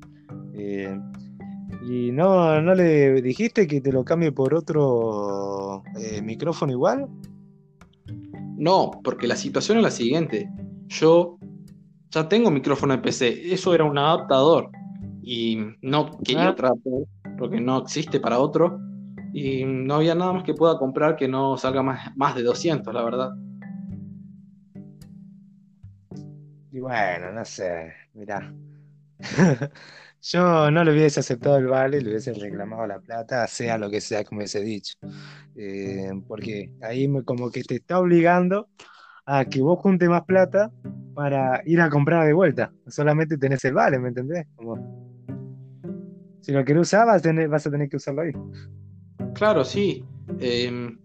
Eh, 0.53 0.95
¿Y 1.89 2.11
no, 2.11 2.61
no 2.61 2.75
le 2.75 3.23
dijiste 3.23 3.65
que 3.65 3.81
te 3.81 3.91
lo 3.91 4.05
cambie 4.05 4.31
por 4.31 4.53
otro 4.53 5.81
eh, 5.99 6.21
micrófono 6.21 6.71
igual? 6.71 7.07
No, 8.55 8.91
porque 9.03 9.25
la 9.25 9.35
situación 9.35 9.79
es 9.79 9.83
la 9.83 9.89
siguiente. 9.89 10.47
Yo 10.89 11.39
ya 12.11 12.29
tengo 12.29 12.51
micrófono 12.51 12.95
de 12.95 13.01
PC, 13.01 13.51
eso 13.51 13.73
era 13.73 13.83
un 13.83 13.97
adaptador 13.97 14.69
y 15.23 15.57
no 15.81 16.19
quería 16.23 16.49
ah. 16.49 16.55
tratar 16.55 16.77
porque 17.39 17.59
no 17.59 17.79
existe 17.79 18.19
para 18.19 18.37
otro 18.37 18.79
y 19.33 19.63
no 19.65 19.95
había 19.95 20.13
nada 20.13 20.33
más 20.33 20.43
que 20.43 20.53
pueda 20.53 20.77
comprar 20.77 21.15
que 21.15 21.27
no 21.27 21.57
salga 21.57 21.81
más, 21.81 22.15
más 22.15 22.35
de 22.35 22.43
200, 22.43 22.93
la 22.93 23.03
verdad. 23.03 23.31
Y 26.71 26.79
bueno, 26.79 27.31
no 27.33 27.43
sé, 27.43 27.93
mirá. 28.13 28.53
Yo 30.21 30.71
no 30.71 30.83
le 30.83 30.91
hubiese 30.91 31.19
aceptado 31.19 31.57
el 31.57 31.67
vale, 31.67 31.99
le 31.99 32.09
hubiese 32.11 32.33
reclamado 32.33 32.85
la 32.87 32.99
plata, 32.99 33.45
sea 33.47 33.77
lo 33.77 33.89
que 33.89 33.99
sea 33.99 34.23
como 34.23 34.39
hubiese 34.39 34.61
dicho. 34.61 34.93
Eh, 35.55 36.11
porque 36.27 36.71
ahí 36.81 37.09
como 37.25 37.51
que 37.51 37.63
te 37.63 37.75
está 37.75 37.99
obligando 37.99 38.69
a 39.25 39.45
que 39.45 39.61
vos 39.61 39.79
junte 39.79 40.07
más 40.07 40.23
plata 40.23 40.71
para 41.13 41.61
ir 41.65 41.81
a 41.81 41.89
comprar 41.89 42.25
de 42.25 42.33
vuelta. 42.33 42.71
Solamente 42.87 43.37
tenés 43.37 43.65
el 43.65 43.73
vale, 43.73 43.99
¿me 43.99 44.09
entendés? 44.09 44.47
Como... 44.55 45.01
Si 46.41 46.51
lo 46.51 46.63
querés 46.63 46.83
usar, 46.83 47.05
vas 47.05 47.17
a, 47.17 47.21
tener, 47.21 47.49
vas 47.49 47.67
a 47.67 47.71
tener 47.71 47.89
que 47.89 47.97
usarlo 47.97 48.21
ahí. 48.21 48.31
Claro, 49.33 49.65
sí. 49.65 50.05
Em, 50.39 50.97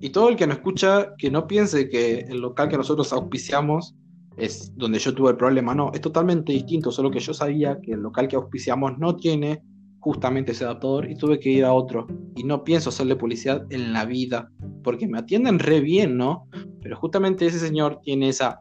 y 0.00 0.10
todo 0.10 0.28
el 0.28 0.36
que 0.36 0.46
nos 0.46 0.58
escucha, 0.58 1.14
que 1.18 1.30
no 1.30 1.46
piense 1.46 1.88
que 1.88 2.20
el 2.20 2.40
local 2.40 2.68
que 2.68 2.76
nosotros 2.76 3.12
auspiciamos 3.12 3.94
es 4.38 4.72
donde 4.76 4.98
yo 4.98 5.14
tuve 5.14 5.30
el 5.30 5.36
problema. 5.36 5.74
No, 5.74 5.90
es 5.92 6.00
totalmente 6.00 6.52
distinto, 6.52 6.90
solo 6.90 7.10
que 7.10 7.20
yo 7.20 7.34
sabía 7.34 7.80
que 7.80 7.92
el 7.92 8.00
local 8.00 8.28
que 8.28 8.36
auspiciamos 8.36 8.98
no 8.98 9.16
tiene 9.16 9.62
justamente 10.00 10.52
ese 10.52 10.64
adaptador 10.64 11.10
y 11.10 11.16
tuve 11.16 11.40
que 11.40 11.50
ir 11.50 11.64
a 11.64 11.72
otro. 11.72 12.06
Y 12.36 12.44
no 12.44 12.64
pienso 12.64 12.90
hacerle 12.90 13.16
publicidad 13.16 13.66
en 13.70 13.92
la 13.92 14.04
vida, 14.04 14.50
porque 14.82 15.08
me 15.08 15.18
atienden 15.18 15.58
re 15.58 15.80
bien, 15.80 16.16
¿no? 16.16 16.46
Pero 16.80 16.96
justamente 16.96 17.46
ese 17.46 17.58
señor 17.58 18.00
tiene 18.02 18.28
esa 18.28 18.60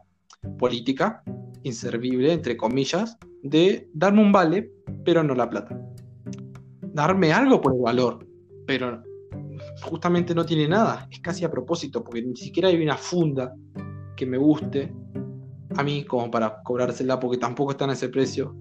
política 0.57 1.23
inservible, 1.63 2.33
entre 2.33 2.57
comillas, 2.57 3.17
de 3.43 3.87
darme 3.93 4.21
un 4.21 4.31
vale, 4.31 4.71
pero 5.05 5.23
no 5.23 5.35
la 5.35 5.49
plata. 5.49 5.79
Darme 6.81 7.31
algo 7.31 7.61
por 7.61 7.73
el 7.73 7.81
valor, 7.81 8.27
pero 8.65 9.03
justamente 9.83 10.33
no 10.33 10.45
tiene 10.45 10.67
nada. 10.67 11.07
Es 11.11 11.19
casi 11.19 11.45
a 11.45 11.51
propósito, 11.51 12.03
porque 12.03 12.23
ni 12.23 12.35
siquiera 12.35 12.69
hay 12.69 12.81
una 12.81 12.97
funda 12.97 13.53
que 14.15 14.25
me 14.25 14.37
guste 14.37 14.91
a 15.77 15.83
mí 15.83 16.03
como 16.05 16.29
para 16.31 16.61
cobrársela 16.63 17.19
porque 17.19 17.37
tampoco 17.37 17.71
está 17.71 17.85
en 17.85 17.91
ese 17.91 18.09
precio. 18.09 18.55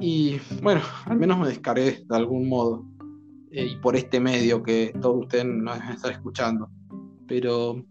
Y 0.00 0.38
bueno, 0.62 0.80
al 1.06 1.18
menos 1.18 1.38
me 1.38 1.48
descargué 1.48 2.04
de 2.06 2.16
algún 2.16 2.48
modo. 2.48 2.84
Eh, 3.50 3.66
y 3.72 3.76
por 3.76 3.96
este 3.96 4.20
medio 4.20 4.62
que 4.62 4.92
todos 5.00 5.22
ustedes 5.22 5.46
nos 5.46 5.78
están 5.90 6.12
escuchando. 6.12 6.70
Pero 7.26 7.82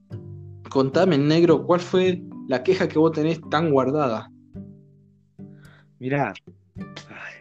contame, 0.69 1.17
negro, 1.17 1.65
¿cuál 1.65 1.80
fue 1.80 2.21
la 2.47 2.63
queja 2.63 2.88
que 2.88 2.99
vos 2.99 3.11
tenés 3.11 3.41
tan 3.49 3.71
guardada? 3.71 4.32
Mirá, 5.99 6.34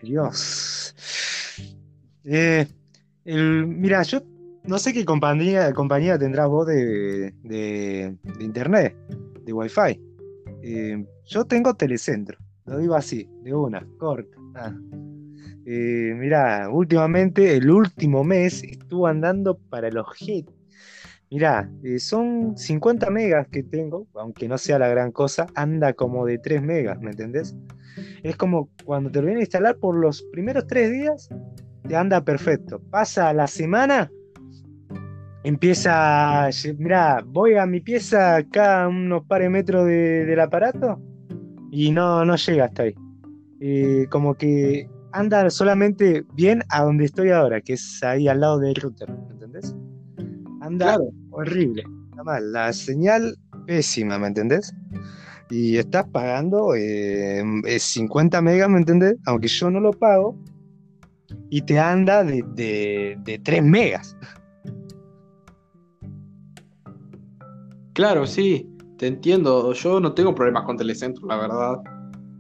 Dios. 0.03 0.95
Eh, 2.24 2.66
mira, 3.24 4.03
yo 4.03 4.20
no 4.64 4.78
sé 4.78 4.93
qué 4.93 5.05
compañía, 5.05 5.72
compañía 5.74 6.18
tendrás 6.18 6.49
vos 6.49 6.66
de, 6.66 7.32
de, 7.43 8.16
internet, 8.41 8.97
de 9.45 9.53
wifi. 9.53 10.01
Eh, 10.62 11.05
yo 11.27 11.45
tengo 11.45 11.74
telecentro, 11.74 12.39
lo 12.64 12.79
digo 12.79 12.95
así, 12.95 13.29
de 13.43 13.55
una, 13.55 13.87
corta. 13.99 14.37
Ah. 14.55 14.72
Eh, 15.66 16.14
mira, 16.16 16.70
últimamente, 16.70 17.57
el 17.57 17.68
último 17.70 18.22
mes 18.22 18.62
estuvo 18.62 19.09
andando 19.09 19.59
para 19.59 19.89
el 19.89 19.99
objeto. 19.99 20.53
Mirá, 21.29 21.68
eh, 21.83 21.99
son 21.99 22.57
50 22.57 23.11
megas 23.11 23.49
que 23.49 23.64
tengo, 23.64 24.07
aunque 24.14 24.47
no 24.47 24.57
sea 24.59 24.79
la 24.79 24.87
gran 24.87 25.11
cosa, 25.11 25.49
anda 25.57 25.93
como 25.93 26.24
de 26.24 26.39
3 26.39 26.62
megas, 26.62 27.01
¿me 27.01 27.11
entendés? 27.11 27.57
Es 28.22 28.37
como 28.37 28.68
cuando 28.85 29.11
te 29.11 29.18
lo 29.18 29.27
vienen 29.27 29.41
a 29.41 29.45
instalar 29.45 29.77
por 29.79 29.97
los 29.97 30.22
primeros 30.31 30.68
3 30.68 30.93
días, 30.93 31.29
te 31.89 31.97
anda 31.97 32.22
perfecto. 32.22 32.81
Pasa 32.91 33.33
la 33.33 33.49
semana, 33.49 34.09
empieza, 35.43 36.49
mira, 36.79 37.24
voy 37.27 37.57
a 37.57 37.66
mi 37.66 37.81
pieza 37.81 38.37
acá 38.37 38.87
unos 38.87 39.24
pares 39.27 39.51
metros 39.51 39.85
del 39.85 40.39
aparato 40.39 41.01
y 41.70 41.90
no, 41.92 42.24
no 42.24 42.36
llega 42.36 42.66
hasta 42.66 42.84
ahí. 42.84 42.94
Eh, 43.60 44.06
como 44.10 44.34
que 44.34 44.88
anda 45.12 45.48
solamente 45.50 46.24
bien 46.34 46.62
a 46.68 46.82
donde 46.82 47.06
estoy 47.06 47.30
ahora, 47.30 47.60
que 47.60 47.74
es 47.74 48.02
ahí 48.02 48.28
al 48.28 48.40
lado 48.40 48.58
del 48.58 48.74
router, 48.74 49.10
¿me 49.10 49.32
entendés? 49.32 49.74
Anda 50.60 50.98
horrible, 51.30 51.84
nada 52.10 52.24
mal, 52.24 52.52
la 52.52 52.72
señal 52.72 53.36
pésima, 53.66 54.18
¿me 54.18 54.26
entendés? 54.26 54.74
Y 55.48 55.76
estás 55.76 56.06
pagando 56.08 56.72
50 56.74 58.38
eh, 58.38 58.42
megas, 58.42 58.68
¿me 58.68 58.78
entendés? 58.78 59.16
Aunque 59.26 59.48
yo 59.48 59.70
no 59.70 59.80
lo 59.80 59.92
pago, 59.92 60.36
y 61.50 61.62
te 61.62 61.78
anda 61.78 62.24
de, 62.24 62.44
de, 62.54 63.16
de 63.24 63.38
3 63.38 63.62
megas. 63.62 64.16
Claro, 67.94 68.26
sí. 68.26 68.68
Te 68.99 69.07
entiendo, 69.07 69.72
yo 69.74 70.01
no 70.01 70.12
tengo 70.14 70.34
problemas 70.34 70.64
con 70.64 70.76
Telecentro, 70.76 71.26
la 71.26 71.36
verdad. 71.36 71.76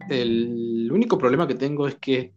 El 0.08 0.88
único 0.90 1.18
problema 1.18 1.46
que 1.46 1.54
tengo 1.54 1.86
es 1.86 1.96
que 1.96 2.32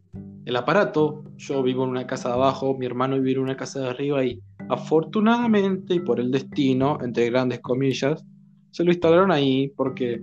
el 0.46 0.56
aparato, 0.56 1.24
yo 1.38 1.64
vivo 1.64 1.84
en 1.84 1.92
una 1.92 2.08
casa 2.08 2.30
de 2.30 2.36
abajo, 2.36 2.76
mi 2.78 2.86
hermano 2.86 3.20
vive 3.20 3.38
en 3.38 3.44
una 3.44 3.56
casa 3.56 3.80
de 3.80 3.90
arriba 3.90 4.26
y 4.26 4.42
afortunadamente 4.70 5.96
y 5.96 6.00
por 6.00 6.20
el 6.20 6.32
destino, 6.32 6.98
entre 7.02 7.30
grandes 7.30 7.60
comillas, 7.60 8.26
se 8.72 8.84
lo 8.84 8.92
instalaron 8.92 9.32
ahí 9.32 9.72
porque 9.76 10.22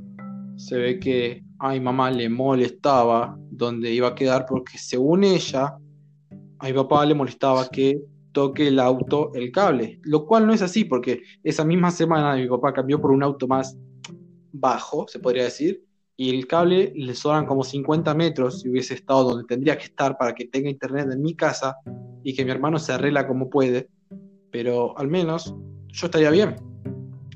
se 0.57 0.77
ve 0.77 1.01
que 1.01 1.43
a 1.59 1.71
mi 1.71 1.81
mamá 1.81 2.11
le 2.11 2.29
molestaba 2.29 3.37
donde 3.51 3.93
iba 3.93 4.09
a 4.09 4.15
quedar 4.15 4.47
porque 4.47 4.79
según 4.79 5.25
ella, 5.25 5.77
a 6.59 6.67
mi 6.67 6.73
papá 6.73 7.07
le 7.07 7.15
molestaba 7.15 7.69
que 7.69 7.99
toque 8.37 8.69
el 8.69 8.79
auto 8.81 9.31
el 9.33 9.51
cable, 9.51 9.99
lo 10.03 10.27
cual 10.27 10.47
no 10.47 10.53
es 10.53 10.61
así 10.61 10.85
porque 10.85 11.23
esa 11.43 11.65
misma 11.65 11.91
semana 11.91 12.37
mi 12.37 12.47
papá 12.47 12.75
cambió 12.75 13.01
por 13.01 13.11
un 13.11 13.23
auto 13.23 13.49
más 13.49 13.79
bajo, 14.53 15.09
se 15.09 15.21
podría 15.21 15.45
decir, 15.45 15.83
y 16.19 16.29
el 16.37 16.47
cable 16.47 16.93
le 16.95 17.15
sobran 17.15 17.47
como 17.47 17.65
50 17.65 18.13
metros 18.13 18.61
si 18.61 18.69
hubiese 18.69 18.93
estado 18.93 19.31
donde 19.31 19.47
tendría 19.47 19.79
que 19.79 19.85
estar 19.85 20.19
para 20.19 20.35
que 20.35 20.45
tenga 20.49 20.69
internet 20.69 21.09
en 21.11 21.23
mi 21.23 21.35
casa 21.35 21.77
y 22.23 22.35
que 22.35 22.45
mi 22.45 22.51
hermano 22.51 22.79
se 22.79 22.93
arregla 22.93 23.27
como 23.27 23.49
puede, 23.49 23.89
pero 24.51 24.99
al 24.99 25.09
menos 25.09 25.55
yo 25.87 26.05
estaría 26.05 26.31
bien. 26.31 26.57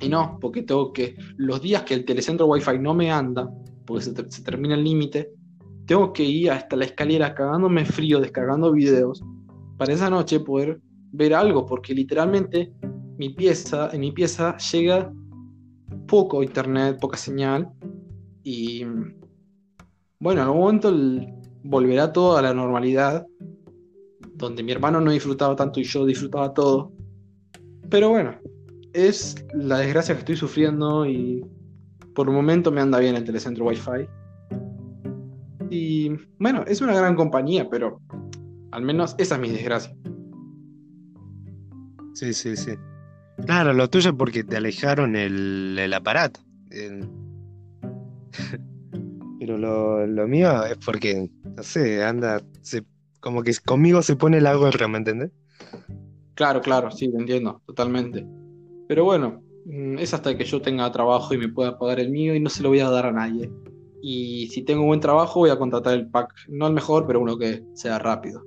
Y 0.02 0.10
no, 0.10 0.36
porque 0.38 0.64
tengo 0.64 0.92
que, 0.92 1.16
los 1.38 1.62
días 1.62 1.84
que 1.84 1.94
el 1.94 2.04
telecentro 2.04 2.44
wifi 2.44 2.78
no 2.78 2.92
me 2.92 3.10
anda, 3.10 3.50
porque 3.86 4.04
se, 4.04 4.30
se 4.30 4.42
termina 4.42 4.74
el 4.74 4.84
límite, 4.84 5.32
tengo 5.86 6.12
que 6.12 6.24
ir 6.24 6.50
hasta 6.50 6.76
la 6.76 6.84
escalera 6.84 7.34
cagándome 7.34 7.86
frío, 7.86 8.20
descargando 8.20 8.70
videos, 8.70 9.22
para 9.78 9.94
esa 9.94 10.10
noche 10.10 10.40
poder 10.40 10.78
ver 11.12 11.34
algo, 11.34 11.66
porque 11.66 11.94
literalmente 11.94 12.72
mi 13.18 13.30
pieza, 13.30 13.90
en 13.92 14.00
mi 14.00 14.12
pieza 14.12 14.56
llega 14.56 15.12
poco 16.06 16.42
internet, 16.42 16.98
poca 17.00 17.16
señal. 17.16 17.70
Y 18.42 18.84
bueno, 20.18 20.40
en 20.42 20.46
algún 20.46 20.60
momento 20.60 20.92
volverá 21.62 22.12
todo 22.12 22.36
a 22.36 22.42
la 22.42 22.54
normalidad, 22.54 23.26
donde 24.34 24.62
mi 24.62 24.72
hermano 24.72 25.00
no 25.00 25.10
disfrutaba 25.10 25.54
tanto 25.56 25.80
y 25.80 25.84
yo 25.84 26.06
disfrutaba 26.06 26.54
todo. 26.54 26.92
Pero 27.90 28.08
bueno, 28.08 28.36
es 28.92 29.44
la 29.54 29.78
desgracia 29.78 30.14
que 30.14 30.20
estoy 30.20 30.36
sufriendo 30.36 31.06
y 31.06 31.44
por 32.14 32.28
un 32.28 32.34
momento 32.34 32.72
me 32.72 32.80
anda 32.80 32.98
bien 32.98 33.14
el 33.14 33.24
telecentro 33.24 33.66
Wi-Fi. 33.66 34.08
Y 35.70 36.10
bueno, 36.38 36.64
es 36.66 36.80
una 36.80 36.94
gran 36.94 37.14
compañía, 37.14 37.68
pero 37.70 38.00
al 38.72 38.82
menos 38.82 39.14
esa 39.18 39.36
es 39.36 39.40
mi 39.40 39.50
desgracia. 39.50 39.94
Sí, 42.14 42.32
sí, 42.32 42.56
sí. 42.56 42.72
Claro, 43.46 43.72
lo 43.72 43.88
tuyo 43.88 44.10
es 44.10 44.16
porque 44.16 44.44
te 44.44 44.56
alejaron 44.56 45.16
el, 45.16 45.76
el 45.78 45.94
aparato. 45.94 46.40
Pero 49.40 49.56
lo, 49.56 50.06
lo, 50.06 50.28
mío 50.28 50.64
es 50.64 50.76
porque, 50.84 51.30
no 51.56 51.62
sé, 51.62 52.04
anda, 52.04 52.42
se, 52.60 52.84
como 53.20 53.42
que 53.42 53.52
conmigo 53.64 54.02
se 54.02 54.16
pone 54.16 54.40
la 54.40 54.54
gorra, 54.54 54.86
¿me 54.86 54.98
entendés? 54.98 55.30
Claro, 56.34 56.60
claro, 56.60 56.90
sí, 56.90 57.10
te 57.10 57.16
entiendo, 57.16 57.62
totalmente. 57.66 58.26
Pero 58.88 59.04
bueno, 59.04 59.42
mm, 59.64 59.98
es 59.98 60.14
hasta 60.14 60.36
que 60.36 60.44
yo 60.44 60.60
tenga 60.60 60.92
trabajo 60.92 61.34
y 61.34 61.38
me 61.38 61.48
pueda 61.48 61.78
pagar 61.78 62.00
el 62.00 62.10
mío 62.10 62.34
y 62.34 62.40
no 62.40 62.50
se 62.50 62.62
lo 62.62 62.68
voy 62.68 62.80
a 62.80 62.90
dar 62.90 63.06
a 63.06 63.12
nadie. 63.12 63.50
Y 64.02 64.48
si 64.48 64.62
tengo 64.62 64.84
buen 64.84 65.00
trabajo 65.00 65.40
voy 65.40 65.50
a 65.50 65.58
contratar 65.58 65.94
el 65.94 66.10
pack, 66.10 66.34
no 66.48 66.66
el 66.66 66.74
mejor, 66.74 67.06
pero 67.06 67.20
uno 67.20 67.38
que 67.38 67.64
sea 67.74 67.98
rápido. 67.98 68.42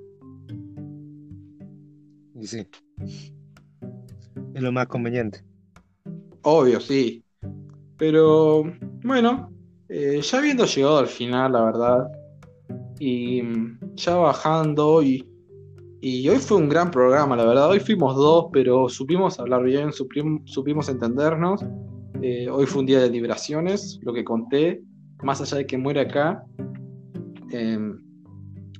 Y 2.34 2.46
sí. 2.46 2.66
Es 4.54 4.62
lo 4.62 4.70
más 4.70 4.86
conveniente. 4.86 5.44
Obvio, 6.42 6.78
sí. 6.78 7.24
Pero 7.96 8.64
bueno, 9.02 9.50
eh, 9.88 10.20
ya 10.22 10.38
habiendo 10.38 10.64
llegado 10.64 10.98
al 10.98 11.08
final, 11.08 11.52
la 11.52 11.64
verdad, 11.64 12.08
y 13.00 13.42
mm, 13.42 13.94
ya 13.96 14.14
bajando, 14.14 15.02
y, 15.02 15.26
y, 16.00 16.28
hoy 16.28 16.38
fue 16.38 16.58
un 16.58 16.68
gran 16.68 16.90
programa, 16.92 17.34
la 17.34 17.44
verdad. 17.44 17.70
Hoy 17.70 17.80
fuimos 17.80 18.14
dos, 18.14 18.46
pero 18.52 18.88
supimos 18.88 19.40
hablar 19.40 19.64
bien, 19.64 19.92
supimos, 19.92 20.88
entendernos. 20.88 21.64
Eh, 22.22 22.48
hoy 22.48 22.66
fue 22.66 22.80
un 22.80 22.86
día 22.86 23.00
de 23.00 23.10
liberaciones, 23.10 23.98
lo 24.02 24.14
que 24.14 24.22
conté, 24.22 24.82
más 25.22 25.40
allá 25.40 25.58
de 25.58 25.66
que 25.66 25.78
muere 25.78 26.00
acá. 26.00 26.44
Em, 27.50 27.98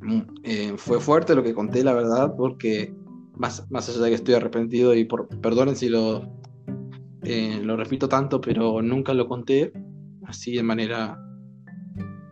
mm, 0.03 0.23
eh, 0.45 0.75
fue 0.77 1.01
fuerte 1.01 1.35
lo 1.35 1.43
que 1.43 1.53
conté, 1.53 1.83
la 1.83 1.95
verdad, 1.95 2.33
porque 2.37 2.95
más, 3.37 3.71
más 3.71 3.89
allá 3.89 4.01
de 4.01 4.09
que 4.11 4.15
estoy 4.17 4.35
arrepentido 4.35 4.95
y 4.95 5.05
por, 5.05 5.29
perdonen 5.41 5.77
si 5.77 5.89
lo, 5.89 6.23
eh, 7.23 7.61
lo 7.63 7.77
repito 7.77 8.09
tanto, 8.09 8.41
pero 8.41 8.83
nunca 8.83 9.15
lo 9.15 9.29
conté 9.29 9.73
así 10.27 10.55
de 10.55 10.63
manera 10.63 11.19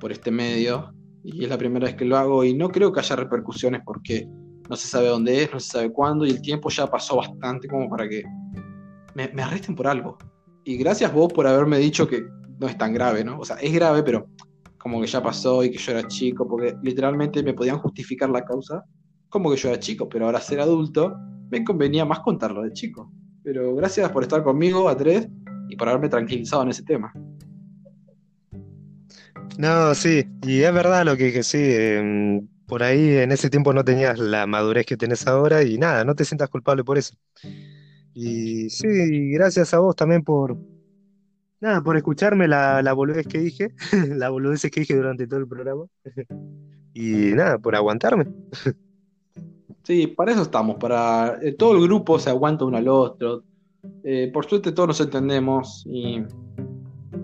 por 0.01 0.13
este 0.13 0.31
medio. 0.31 0.95
Y 1.25 1.45
es 1.45 1.51
la 1.51 1.59
primera 1.59 1.87
vez 1.87 1.95
que 1.95 2.05
lo 2.05 2.17
hago 2.17 2.45
y 2.45 2.55
no 2.55 2.69
creo 2.69 2.93
que 2.93 3.01
haya 3.01 3.17
repercusiones 3.17 3.83
porque 3.85 4.29
no 4.69 4.77
se 4.77 4.89
sabe 4.89 5.09
dónde 5.09 5.43
es, 5.43 5.53
no 5.53 5.61
se 5.61 5.71
sabe 5.71 5.93
cuándo 5.93 6.27
y 6.27 6.31
el 6.31 6.43
tiempo 6.43 6.69
ya 6.69 6.87
pasó 6.87 7.17
bastante 7.17 7.69
como 7.69 7.89
para 7.89 8.09
que 8.09 8.25
me, 9.15 9.29
me 9.29 9.43
arresten 9.43 9.75
por 9.75 9.87
algo. 9.87 10.19
Y 10.65 10.77
gracias 10.77 11.13
vos 11.13 11.33
por 11.33 11.47
haberme 11.47 11.79
dicho 11.79 12.09
que 12.09 12.25
no 12.59 12.67
es 12.67 12.77
tan 12.79 12.93
grave, 12.93 13.25
¿no? 13.25 13.39
O 13.39 13.45
sea, 13.45 13.57
es 13.57 13.73
grave, 13.73 14.03
pero 14.03 14.29
como 14.79 15.01
que 15.01 15.07
ya 15.07 15.23
pasó 15.23 15.63
y 15.63 15.71
que 15.71 15.79
yo 15.79 15.93
era 15.93 16.09
chico, 16.09 16.47
porque 16.49 16.75
literalmente 16.83 17.43
me 17.43 17.55
podían 17.55 17.79
justificar 17.79 18.31
la 18.31 18.45
causa 18.45 18.85
como 19.33 19.51
que 19.51 19.57
yo 19.57 19.71
era 19.71 19.81
chico, 19.81 20.09
pero 20.09 20.27
ahora 20.27 20.41
ser 20.41 20.61
adulto 20.61 21.17
me 21.51 21.65
convenía 21.65 22.05
más 22.05 22.21
contarlo 22.21 22.63
de 22.63 22.73
chico. 22.73 23.11
Pero 23.43 23.75
gracias 23.75 24.11
por 24.11 24.23
estar 24.23 24.45
conmigo, 24.45 24.89
a 24.89 24.97
tres, 24.97 25.27
y 25.69 25.77
por 25.77 25.89
haberme 25.89 26.11
tranquilizado 26.11 26.63
en 26.63 26.69
ese 26.69 26.83
tema. 26.83 27.13
No, 29.59 29.95
sí, 29.95 30.25
y 30.43 30.61
es 30.61 30.73
verdad 30.73 31.05
lo 31.07 31.17
que 31.17 31.25
dije, 31.25 31.43
sí. 31.43 31.59
Em, 31.61 32.47
por 32.67 32.83
ahí 32.83 33.17
en 33.17 33.33
ese 33.33 33.49
tiempo 33.49 33.73
no 33.73 33.85
tenías 33.85 34.19
la 34.19 34.47
madurez 34.47 34.85
que 34.85 34.97
tenés 34.99 35.27
ahora 35.27 35.63
y 35.63 35.79
nada, 35.79 36.05
no 36.05 36.15
te 36.15 36.27
sientas 36.27 36.51
culpable 36.51 36.85
por 36.85 36.99
eso. 36.99 37.17
Y 38.15 38.69
sí, 38.69 39.31
gracias 39.33 39.73
a 39.73 39.79
vos 39.79 39.97
también 39.97 40.23
por, 40.23 40.59
nada, 41.61 41.83
por 41.83 41.97
escucharme 41.97 42.49
la, 42.49 42.83
la 42.83 42.93
boludez 42.93 43.27
que 43.27 43.39
dije, 43.39 43.75
la 44.09 44.29
boludez 44.29 44.63
que 44.71 44.81
dije 44.81 44.95
durante 44.95 45.27
todo 45.27 45.41
el 45.41 45.49
programa. 45.49 45.87
y 46.95 47.33
nada, 47.33 47.59
por 47.59 47.75
aguantarme. 47.75 48.27
Sí, 49.83 50.07
para 50.07 50.33
eso 50.33 50.43
estamos, 50.43 50.77
para 50.77 51.39
eh, 51.43 51.53
todo 51.53 51.77
el 51.77 51.83
grupo 51.83 52.19
se 52.19 52.31
aguanta 52.31 52.65
uno 52.65 52.77
al 52.77 52.89
otro. 52.89 53.43
Eh, 54.05 54.31
por 54.33 54.47
suerte 54.47 54.71
todos 54.71 54.89
nos 54.89 55.01
entendemos 55.01 55.85
y 55.87 56.21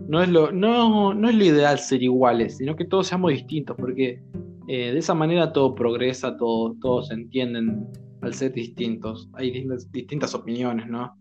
no 0.09 0.23
es 0.23 0.29
lo, 0.29 0.51
no, 0.51 1.15
no 1.15 1.29
es 1.29 1.37
lo 1.37 1.45
ideal 1.45 1.79
ser 1.79 2.03
iguales, 2.03 2.57
sino 2.57 2.75
que 2.75 2.85
todos 2.85 3.07
seamos 3.07 3.31
distintos, 3.31 3.77
porque 3.77 4.21
eh, 4.67 4.93
de 4.93 4.99
esa 4.99 5.15
manera 5.15 5.53
todo 5.53 5.75
progresa, 5.75 6.37
todo, 6.37 6.75
todos 6.81 7.09
se 7.09 7.15
entienden 7.15 7.87
al 8.23 8.35
ser 8.35 8.53
distintos. 8.53 9.29
Hay 9.35 9.53
distintas, 9.53 9.93
distintas 9.93 10.35
opiniones, 10.35 10.89
¿no? 10.89 11.17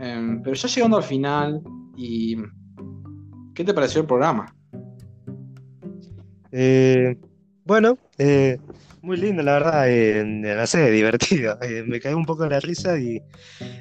Em, 0.00 0.42
pero 0.42 0.54
ya 0.54 0.68
llegando 0.68 0.96
al 0.96 1.04
final, 1.04 1.62
y 1.96 2.36
¿qué 3.54 3.62
te 3.62 3.72
pareció 3.72 4.00
el 4.00 4.06
programa? 4.06 4.52
bueno, 7.64 7.98
muy 9.04 9.18
lindo, 9.18 9.42
la 9.42 9.52
verdad, 9.52 9.84
eh, 9.88 10.24
no 10.24 10.66
sé, 10.66 10.90
divertido. 10.90 11.58
Eh, 11.62 11.84
me 11.86 12.00
caí 12.00 12.14
un 12.14 12.24
poco 12.24 12.46
la 12.46 12.58
risa 12.60 12.98
y 12.98 13.20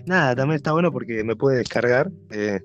nada, 0.06 0.36
también 0.36 0.58
está 0.58 0.74
bueno 0.74 0.92
porque 0.92 1.24
me 1.24 1.36
puede 1.36 1.58
descargar. 1.58 2.12
Eh, 2.32 2.60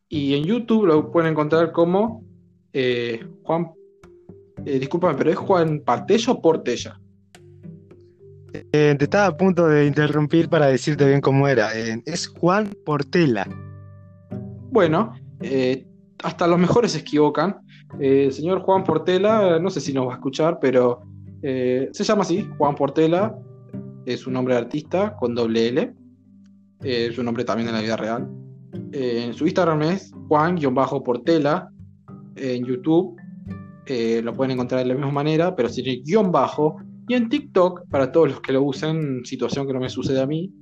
Y 0.09 0.35
en 0.35 0.45
YouTube 0.45 0.87
lo 0.87 1.11
pueden 1.11 1.33
encontrar 1.33 1.73
como 1.73 2.23
eh, 2.73 3.27
Juan 3.43 3.73
eh, 4.65 4.79
discúlpame, 4.79 5.17
pero 5.17 5.31
¿es 5.31 5.37
Juan 5.37 5.81
Partella 5.85 6.33
o 6.33 6.41
Portella? 6.41 7.01
Eh, 8.53 8.95
te 8.99 9.05
estaba 9.05 9.27
a 9.27 9.37
punto 9.37 9.69
de 9.69 9.87
interrumpir 9.87 10.49
para 10.49 10.67
decirte 10.67 11.07
bien 11.07 11.21
cómo 11.21 11.47
era. 11.47 11.79
Eh, 11.79 12.03
es 12.07 12.27
Juan 12.29 12.71
Portela. 12.85 13.47
Bueno, 14.71 15.13
hasta 16.23 16.47
los 16.47 16.59
mejores 16.59 16.93
se 16.93 16.99
equivocan. 16.99 17.57
el 18.01 18.33
señor 18.33 18.61
Juan 18.61 18.85
Portela, 18.85 19.59
no 19.59 19.71
sé 19.71 19.81
si 19.81 19.93
nos 19.93 20.07
va 20.07 20.13
a 20.13 20.17
escuchar, 20.17 20.59
pero 20.61 21.03
se 21.41 22.05
llama 22.05 22.23
así, 22.23 22.49
Juan 22.59 22.75
Portela. 22.75 23.39
Es 24.07 24.27
un 24.27 24.33
nombre 24.33 24.55
de 24.55 24.61
artista 24.61 25.15
con 25.17 25.35
doble 25.35 25.69
L. 25.69 25.95
es 26.83 27.19
un 27.19 27.25
nombre 27.27 27.45
también 27.45 27.69
en 27.69 27.75
la 27.75 27.81
vida 27.81 27.97
real. 27.97 28.29
en 28.93 29.35
su 29.35 29.45
Instagram 29.45 29.83
es 29.83 30.13
Juan-Portela. 30.29 31.71
En 32.37 32.65
YouTube 32.65 33.17
eh, 33.89 34.23
lo 34.23 34.35
pueden 34.35 34.53
encontrar 34.53 34.81
de 34.81 34.87
la 34.87 34.95
misma 34.95 35.11
manera, 35.11 35.55
pero 35.55 35.69
el 35.69 36.03
guion 36.03 36.31
bajo. 36.31 36.77
Y 37.09 37.15
en 37.15 37.29
TikTok, 37.29 37.89
para 37.89 38.13
todos 38.13 38.31
los 38.31 38.41
que 38.41 38.53
lo 38.53 38.63
usen, 38.63 39.25
situación 39.25 39.67
que 39.67 39.73
no 39.73 39.81
me 39.81 39.89
sucede 39.89 40.21
a 40.21 40.27
mí, 40.27 40.53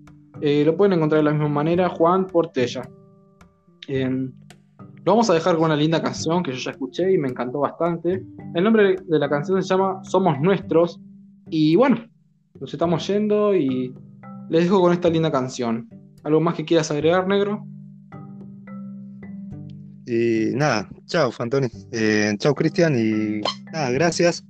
eh, 0.41 0.63
lo 0.65 0.77
pueden 0.77 0.95
encontrar 0.95 1.21
de 1.21 1.25
la 1.25 1.33
misma 1.33 1.49
manera, 1.49 1.89
Juan 1.89 2.27
Portella. 2.27 2.89
Em, 3.89 4.33
lo 5.05 5.13
vamos 5.13 5.31
a 5.31 5.35
dejar 5.35 5.57
con 5.57 5.67
una 5.67 5.77
linda 5.77 6.03
canción 6.03 6.43
que 6.43 6.53
yo 6.53 6.59
ya 6.59 6.71
escuché 6.73 7.13
y 7.13 7.19
me 7.19 7.29
encantó 7.29 7.61
bastante. 7.61 8.25
El 8.55 8.65
nombre 8.65 8.97
de 9.05 9.19
la 9.19 9.29
canción 9.29 9.63
se 9.63 9.69
llama 9.69 10.01
Somos 10.05 10.41
Nuestros. 10.41 11.01
Y 11.49 11.77
bueno, 11.77 12.05
nos 12.61 12.73
estamos 12.73 13.07
yendo 13.07 13.55
y 13.55 13.95
les 14.51 14.65
dejo 14.65 14.81
con 14.81 14.93
esta 14.93 15.09
linda 15.09 15.31
canción. 15.31 15.89
¿Algo 16.25 16.41
más 16.41 16.55
que 16.55 16.65
quieras 16.65 16.91
agregar, 16.91 17.27
negro? 17.27 17.65
Y 20.07 20.51
nada, 20.55 20.89
chao, 21.07 21.33
Fantoni. 21.33 21.69
Eh, 21.91 22.33
chao, 22.39 22.55
Cristian. 22.55 22.97
Y 22.97 23.41
nada, 23.73 23.91
gracias 23.91 24.45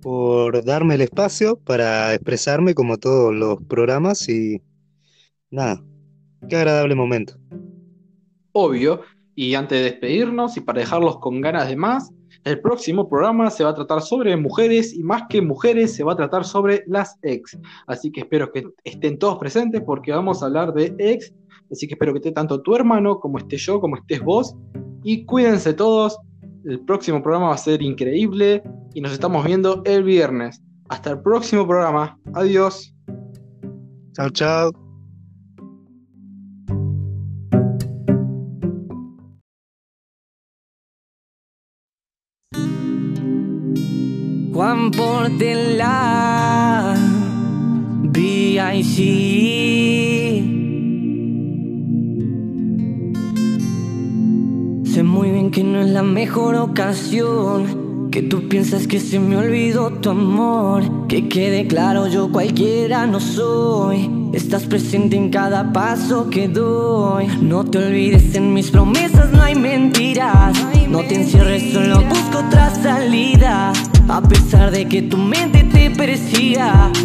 por 0.00 0.64
darme 0.64 0.94
el 0.94 1.00
espacio 1.00 1.56
para 1.56 2.14
expresarme 2.14 2.74
como 2.74 2.98
todos 2.98 3.34
los 3.34 3.62
programas. 3.64 4.28
Y 4.28 4.62
nada, 5.50 5.82
qué 6.48 6.56
agradable 6.56 6.94
momento. 6.94 7.34
Obvio. 8.52 9.00
Y 9.34 9.54
antes 9.54 9.78
de 9.78 9.84
despedirnos 9.84 10.56
y 10.56 10.60
para 10.60 10.80
dejarlos 10.80 11.18
con 11.18 11.40
ganas 11.40 11.66
de 11.66 11.74
más, 11.74 12.12
el 12.44 12.60
próximo 12.60 13.08
programa 13.08 13.50
se 13.50 13.64
va 13.64 13.70
a 13.70 13.74
tratar 13.74 14.02
sobre 14.02 14.36
mujeres 14.36 14.92
y 14.92 15.02
más 15.02 15.24
que 15.28 15.40
mujeres 15.40 15.94
se 15.94 16.04
va 16.04 16.12
a 16.12 16.16
tratar 16.16 16.44
sobre 16.44 16.82
las 16.86 17.18
ex. 17.22 17.58
Así 17.86 18.10
que 18.10 18.20
espero 18.20 18.50
que 18.52 18.64
estén 18.84 19.18
todos 19.18 19.38
presentes 19.38 19.80
porque 19.86 20.12
vamos 20.12 20.42
a 20.42 20.46
hablar 20.46 20.74
de 20.74 20.94
ex. 20.98 21.32
Así 21.72 21.88
que 21.88 21.94
espero 21.94 22.12
que 22.12 22.18
esté 22.18 22.32
tanto 22.32 22.60
tu 22.60 22.76
hermano, 22.76 23.18
como 23.18 23.38
esté 23.38 23.56
yo, 23.56 23.80
como 23.80 23.96
estés 23.96 24.22
vos. 24.22 24.54
Y 25.02 25.24
cuídense 25.24 25.72
todos. 25.72 26.18
El 26.64 26.80
próximo 26.80 27.22
programa 27.22 27.48
va 27.48 27.54
a 27.54 27.58
ser 27.58 27.82
increíble. 27.82 28.62
Y 28.94 29.00
nos 29.00 29.12
estamos 29.12 29.44
viendo 29.44 29.82
el 29.86 30.04
viernes. 30.04 30.62
Hasta 30.90 31.10
el 31.10 31.22
próximo 31.22 31.66
programa. 31.66 32.18
Adiós. 32.34 32.94
Chao, 34.12 34.28
chao. 34.30 34.72
Juan 44.52 44.90
Portela, 44.90 46.94
VIG. 48.12 50.01
Muy 55.12 55.30
bien 55.30 55.50
que 55.50 55.62
no 55.62 55.82
es 55.82 55.90
la 55.90 56.02
mejor 56.02 56.54
ocasión. 56.54 58.08
Que 58.10 58.22
tú 58.22 58.48
piensas 58.48 58.86
que 58.86 58.98
se 58.98 59.18
me 59.18 59.36
olvidó 59.36 59.90
tu 59.90 60.08
amor. 60.08 61.06
Que 61.06 61.28
quede 61.28 61.66
claro, 61.66 62.08
yo 62.08 62.32
cualquiera 62.32 63.06
no 63.06 63.20
soy. 63.20 64.10
Estás 64.32 64.64
presente 64.64 65.16
en 65.16 65.28
cada 65.28 65.70
paso 65.72 66.30
que 66.30 66.48
doy. 66.48 67.26
No 67.42 67.64
te 67.64 67.78
olvides, 67.78 68.34
en 68.34 68.54
mis 68.54 68.70
promesas 68.70 69.30
no 69.32 69.42
hay 69.42 69.54
mentiras. 69.54 70.56
No 70.88 71.00
te 71.00 71.16
encierres, 71.16 71.74
solo 71.74 72.00
busco 72.00 72.38
otra 72.46 72.70
salida. 72.70 73.72
A 74.08 74.22
pesar 74.22 74.70
de 74.70 74.88
que 74.88 75.02
tu 75.02 75.18
mente 75.18 75.62
te 75.64 75.71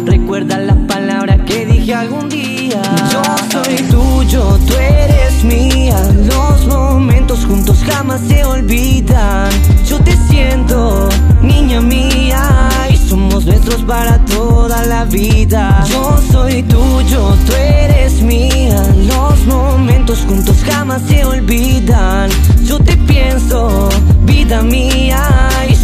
recuerda 0.04 0.58
las 0.58 0.76
palabras 0.88 1.38
que 1.46 1.64
dije 1.66 1.94
algún 1.94 2.28
día. 2.28 2.82
Yo 3.12 3.22
soy 3.50 3.76
tuyo, 3.88 4.58
tú 4.66 4.74
eres 4.74 5.44
mía. 5.44 5.96
Los 6.26 6.66
momentos 6.66 7.44
juntos 7.46 7.78
jamás 7.86 8.20
se 8.26 8.44
olvidan. 8.44 9.50
Yo 9.86 10.00
te 10.00 10.16
siento, 10.28 11.08
niña 11.40 11.80
mía, 11.80 12.68
y 12.92 12.96
somos 12.96 13.46
nuestros 13.46 13.82
para 13.82 14.18
toda 14.24 14.84
la 14.84 15.04
vida. 15.04 15.84
Yo 15.88 16.18
soy 16.32 16.64
tuyo, 16.64 17.36
tú 17.46 17.52
eres 17.52 18.20
mía. 18.20 18.82
Los 19.06 19.46
momentos 19.46 20.24
juntos 20.26 20.56
jamás 20.64 21.02
se 21.02 21.24
olvidan. 21.24 22.30
Yo 22.64 22.80
te 22.80 22.96
pienso, 22.96 23.88
vida 24.24 24.62
mía, 24.62 25.22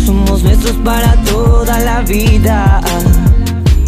somos 0.04 0.42
nuestros 0.42 0.76
para 0.78 1.14
toda 1.24 1.78
la 1.80 2.02
vida. 2.02 2.80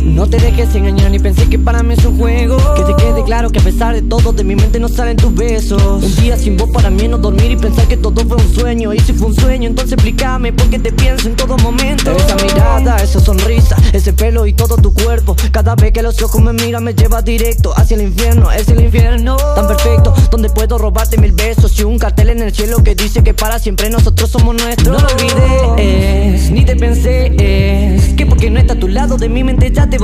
No 0.07 0.27
te 0.27 0.39
dejes 0.39 0.75
engañar 0.75 1.11
ni 1.11 1.19
pensé 1.19 1.49
que 1.49 1.59
para 1.59 1.83
mí 1.83 1.95
es 1.95 2.05
un 2.05 2.19
juego. 2.19 2.57
Que 2.75 2.83
te 2.85 2.95
quede 2.95 3.25
claro 3.25 3.51
que 3.51 3.59
a 3.59 3.63
pesar 3.63 3.95
de 3.95 4.03
todo 4.03 4.33
de 4.33 4.45
mi 4.45 4.55
mente 4.55 4.79
no 4.79 4.89
salen 4.89 5.17
tus 5.17 5.35
besos. 5.35 5.83
Un 5.83 6.17
día 6.17 6.37
sin 6.37 6.57
vos 6.57 6.71
para 6.71 6.91
mí 6.91 7.09
no 7.09 7.19
dormir 7.19 7.51
y 7.51 7.57
pensar 7.57 7.87
que 7.87 7.97
todo 7.97 8.25
fue 8.27 8.37
un 8.37 8.55
sueño. 8.55 8.95
Y 8.95 9.01
si 9.01 9.13
fue 9.13 9.29
un 9.29 9.35
sueño 9.35 9.69
entonces 9.69 9.95
explícame 9.95 10.53
por 10.53 10.69
qué 10.71 10.79
te 10.79 10.93
pienso 10.93 11.29
en 11.29 11.37
todo 11.37 11.59
momento. 11.59 12.13
Esa 12.13 12.37
mirada, 12.37 12.97
esa 13.03 13.21
sonrisa, 13.21 13.77
ese 13.93 14.13
pelo 14.13 14.47
y 14.47 14.53
todo 14.53 14.77
tu 14.77 14.95
cuerpo. 14.95 15.37
Cada 15.51 15.75
vez 15.75 15.93
que 15.93 16.03
los 16.03 16.23
ojos 16.23 16.41
me 16.41 16.53
miran 16.53 16.85
me 16.85 16.95
lleva 16.95 17.21
directo 17.23 17.73
hacia 17.77 17.97
el 17.97 18.03
infierno 18.03 18.51
Es 18.53 18.69
el 18.69 18.81
infierno. 18.81 19.37
Tan 19.55 19.67
perfecto 19.67 20.15
donde 20.31 20.49
puedo 20.51 20.79
robarte 20.79 21.19
mil 21.19 21.33
besos 21.33 21.79
Y 21.79 21.85
un 21.85 21.99
cartel 21.99 22.31
en 22.31 22.43
el 22.43 22.55
cielo 22.55 22.83
que 22.83 22.95
dice 22.95 23.23
que 23.23 23.35
para 23.35 23.59
siempre 23.59 23.91
nosotros 23.91 24.31
somos 24.31 24.55
nuestros. 24.55 25.03
No 25.03 25.09
lo 25.09 25.15
olvides, 25.15 26.51
ni 26.51 26.65
te 26.65 26.77
pensé 26.77 27.33
es 27.39 28.15
Que 28.15 28.27
porque 28.27 28.51
no 28.51 28.61
está 28.61 28.75
a 28.75 28.79
tu 28.79 28.89
lado 28.89 29.17
de 29.17 29.29
mi 29.29 29.45
mente 29.45 29.71
ya 29.71 29.89
te 29.89 29.96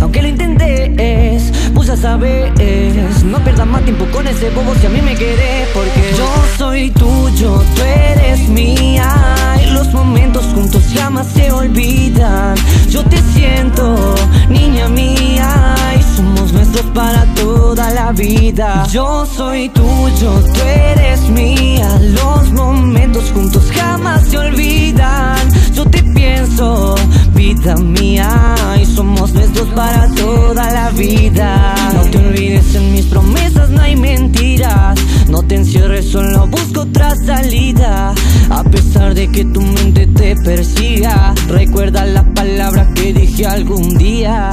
Aunque 0.00 0.22
lo 0.22 0.28
intenté 0.28 0.92
es, 0.96 1.52
pues 1.74 1.88
ya 1.88 1.96
sabes 1.96 2.52
No 3.24 3.38
pierdas 3.44 3.66
más 3.66 3.82
tiempo 3.82 4.04
con 4.12 4.26
ese 4.26 4.50
bobo 4.50 4.74
si 4.80 4.86
a 4.86 4.90
mí 4.90 5.00
me 5.00 5.14
querés 5.14 5.68
Porque 5.72 6.12
yo 6.16 6.28
soy 6.58 6.90
tuyo, 6.90 7.62
tú 7.74 7.82
eres 7.82 8.48
mía 8.48 9.34
los 9.74 9.92
momentos 9.92 10.44
juntos 10.54 10.82
jamás 10.94 11.26
se 11.34 11.50
olvidan. 11.50 12.54
Yo 12.88 13.02
te 13.04 13.16
siento, 13.34 14.14
niña 14.48 14.88
mía 14.88 15.74
Y 15.98 16.16
somos 16.16 16.52
nuestros 16.52 16.86
para 16.94 17.24
toda 17.34 17.90
la 17.90 18.12
vida. 18.12 18.86
Yo 18.92 19.26
soy 19.26 19.68
tuyo, 19.70 20.30
tú 20.52 20.60
eres 20.62 21.28
mía 21.28 21.88
Los 22.00 22.52
momentos 22.52 23.30
juntos 23.32 23.64
jamás 23.72 24.22
se 24.28 24.38
olvidan. 24.38 25.38
Yo 25.74 25.84
te 25.86 26.03
pienso, 26.24 26.94
vida 27.34 27.76
mía 27.76 28.54
Y 28.80 28.86
somos 28.86 29.32
nuestros 29.32 29.68
para 29.68 30.08
toda 30.14 30.70
la 30.70 30.90
vida. 30.90 31.74
No 31.94 32.02
te 32.10 32.18
olvides, 32.18 32.74
en 32.74 32.92
mis 32.92 33.04
promesas 33.06 33.70
no 33.70 33.80
hay 33.80 33.96
mentiras. 33.96 34.98
No 35.28 35.42
te 35.42 35.56
encierres, 35.56 36.06
solo 36.10 36.46
busco 36.46 36.80
otra 36.82 37.14
salida. 37.16 38.14
A 38.50 38.64
pesar 38.64 39.14
de 39.14 39.28
que 39.28 39.44
tu 39.44 39.60
mente 39.60 40.06
te 40.06 40.36
persiga 40.36 41.34
Recuerda 41.48 42.04
las 42.04 42.24
palabras 42.34 42.88
que 42.94 43.12
dije 43.12 43.46
algún 43.46 43.96
día 43.96 44.50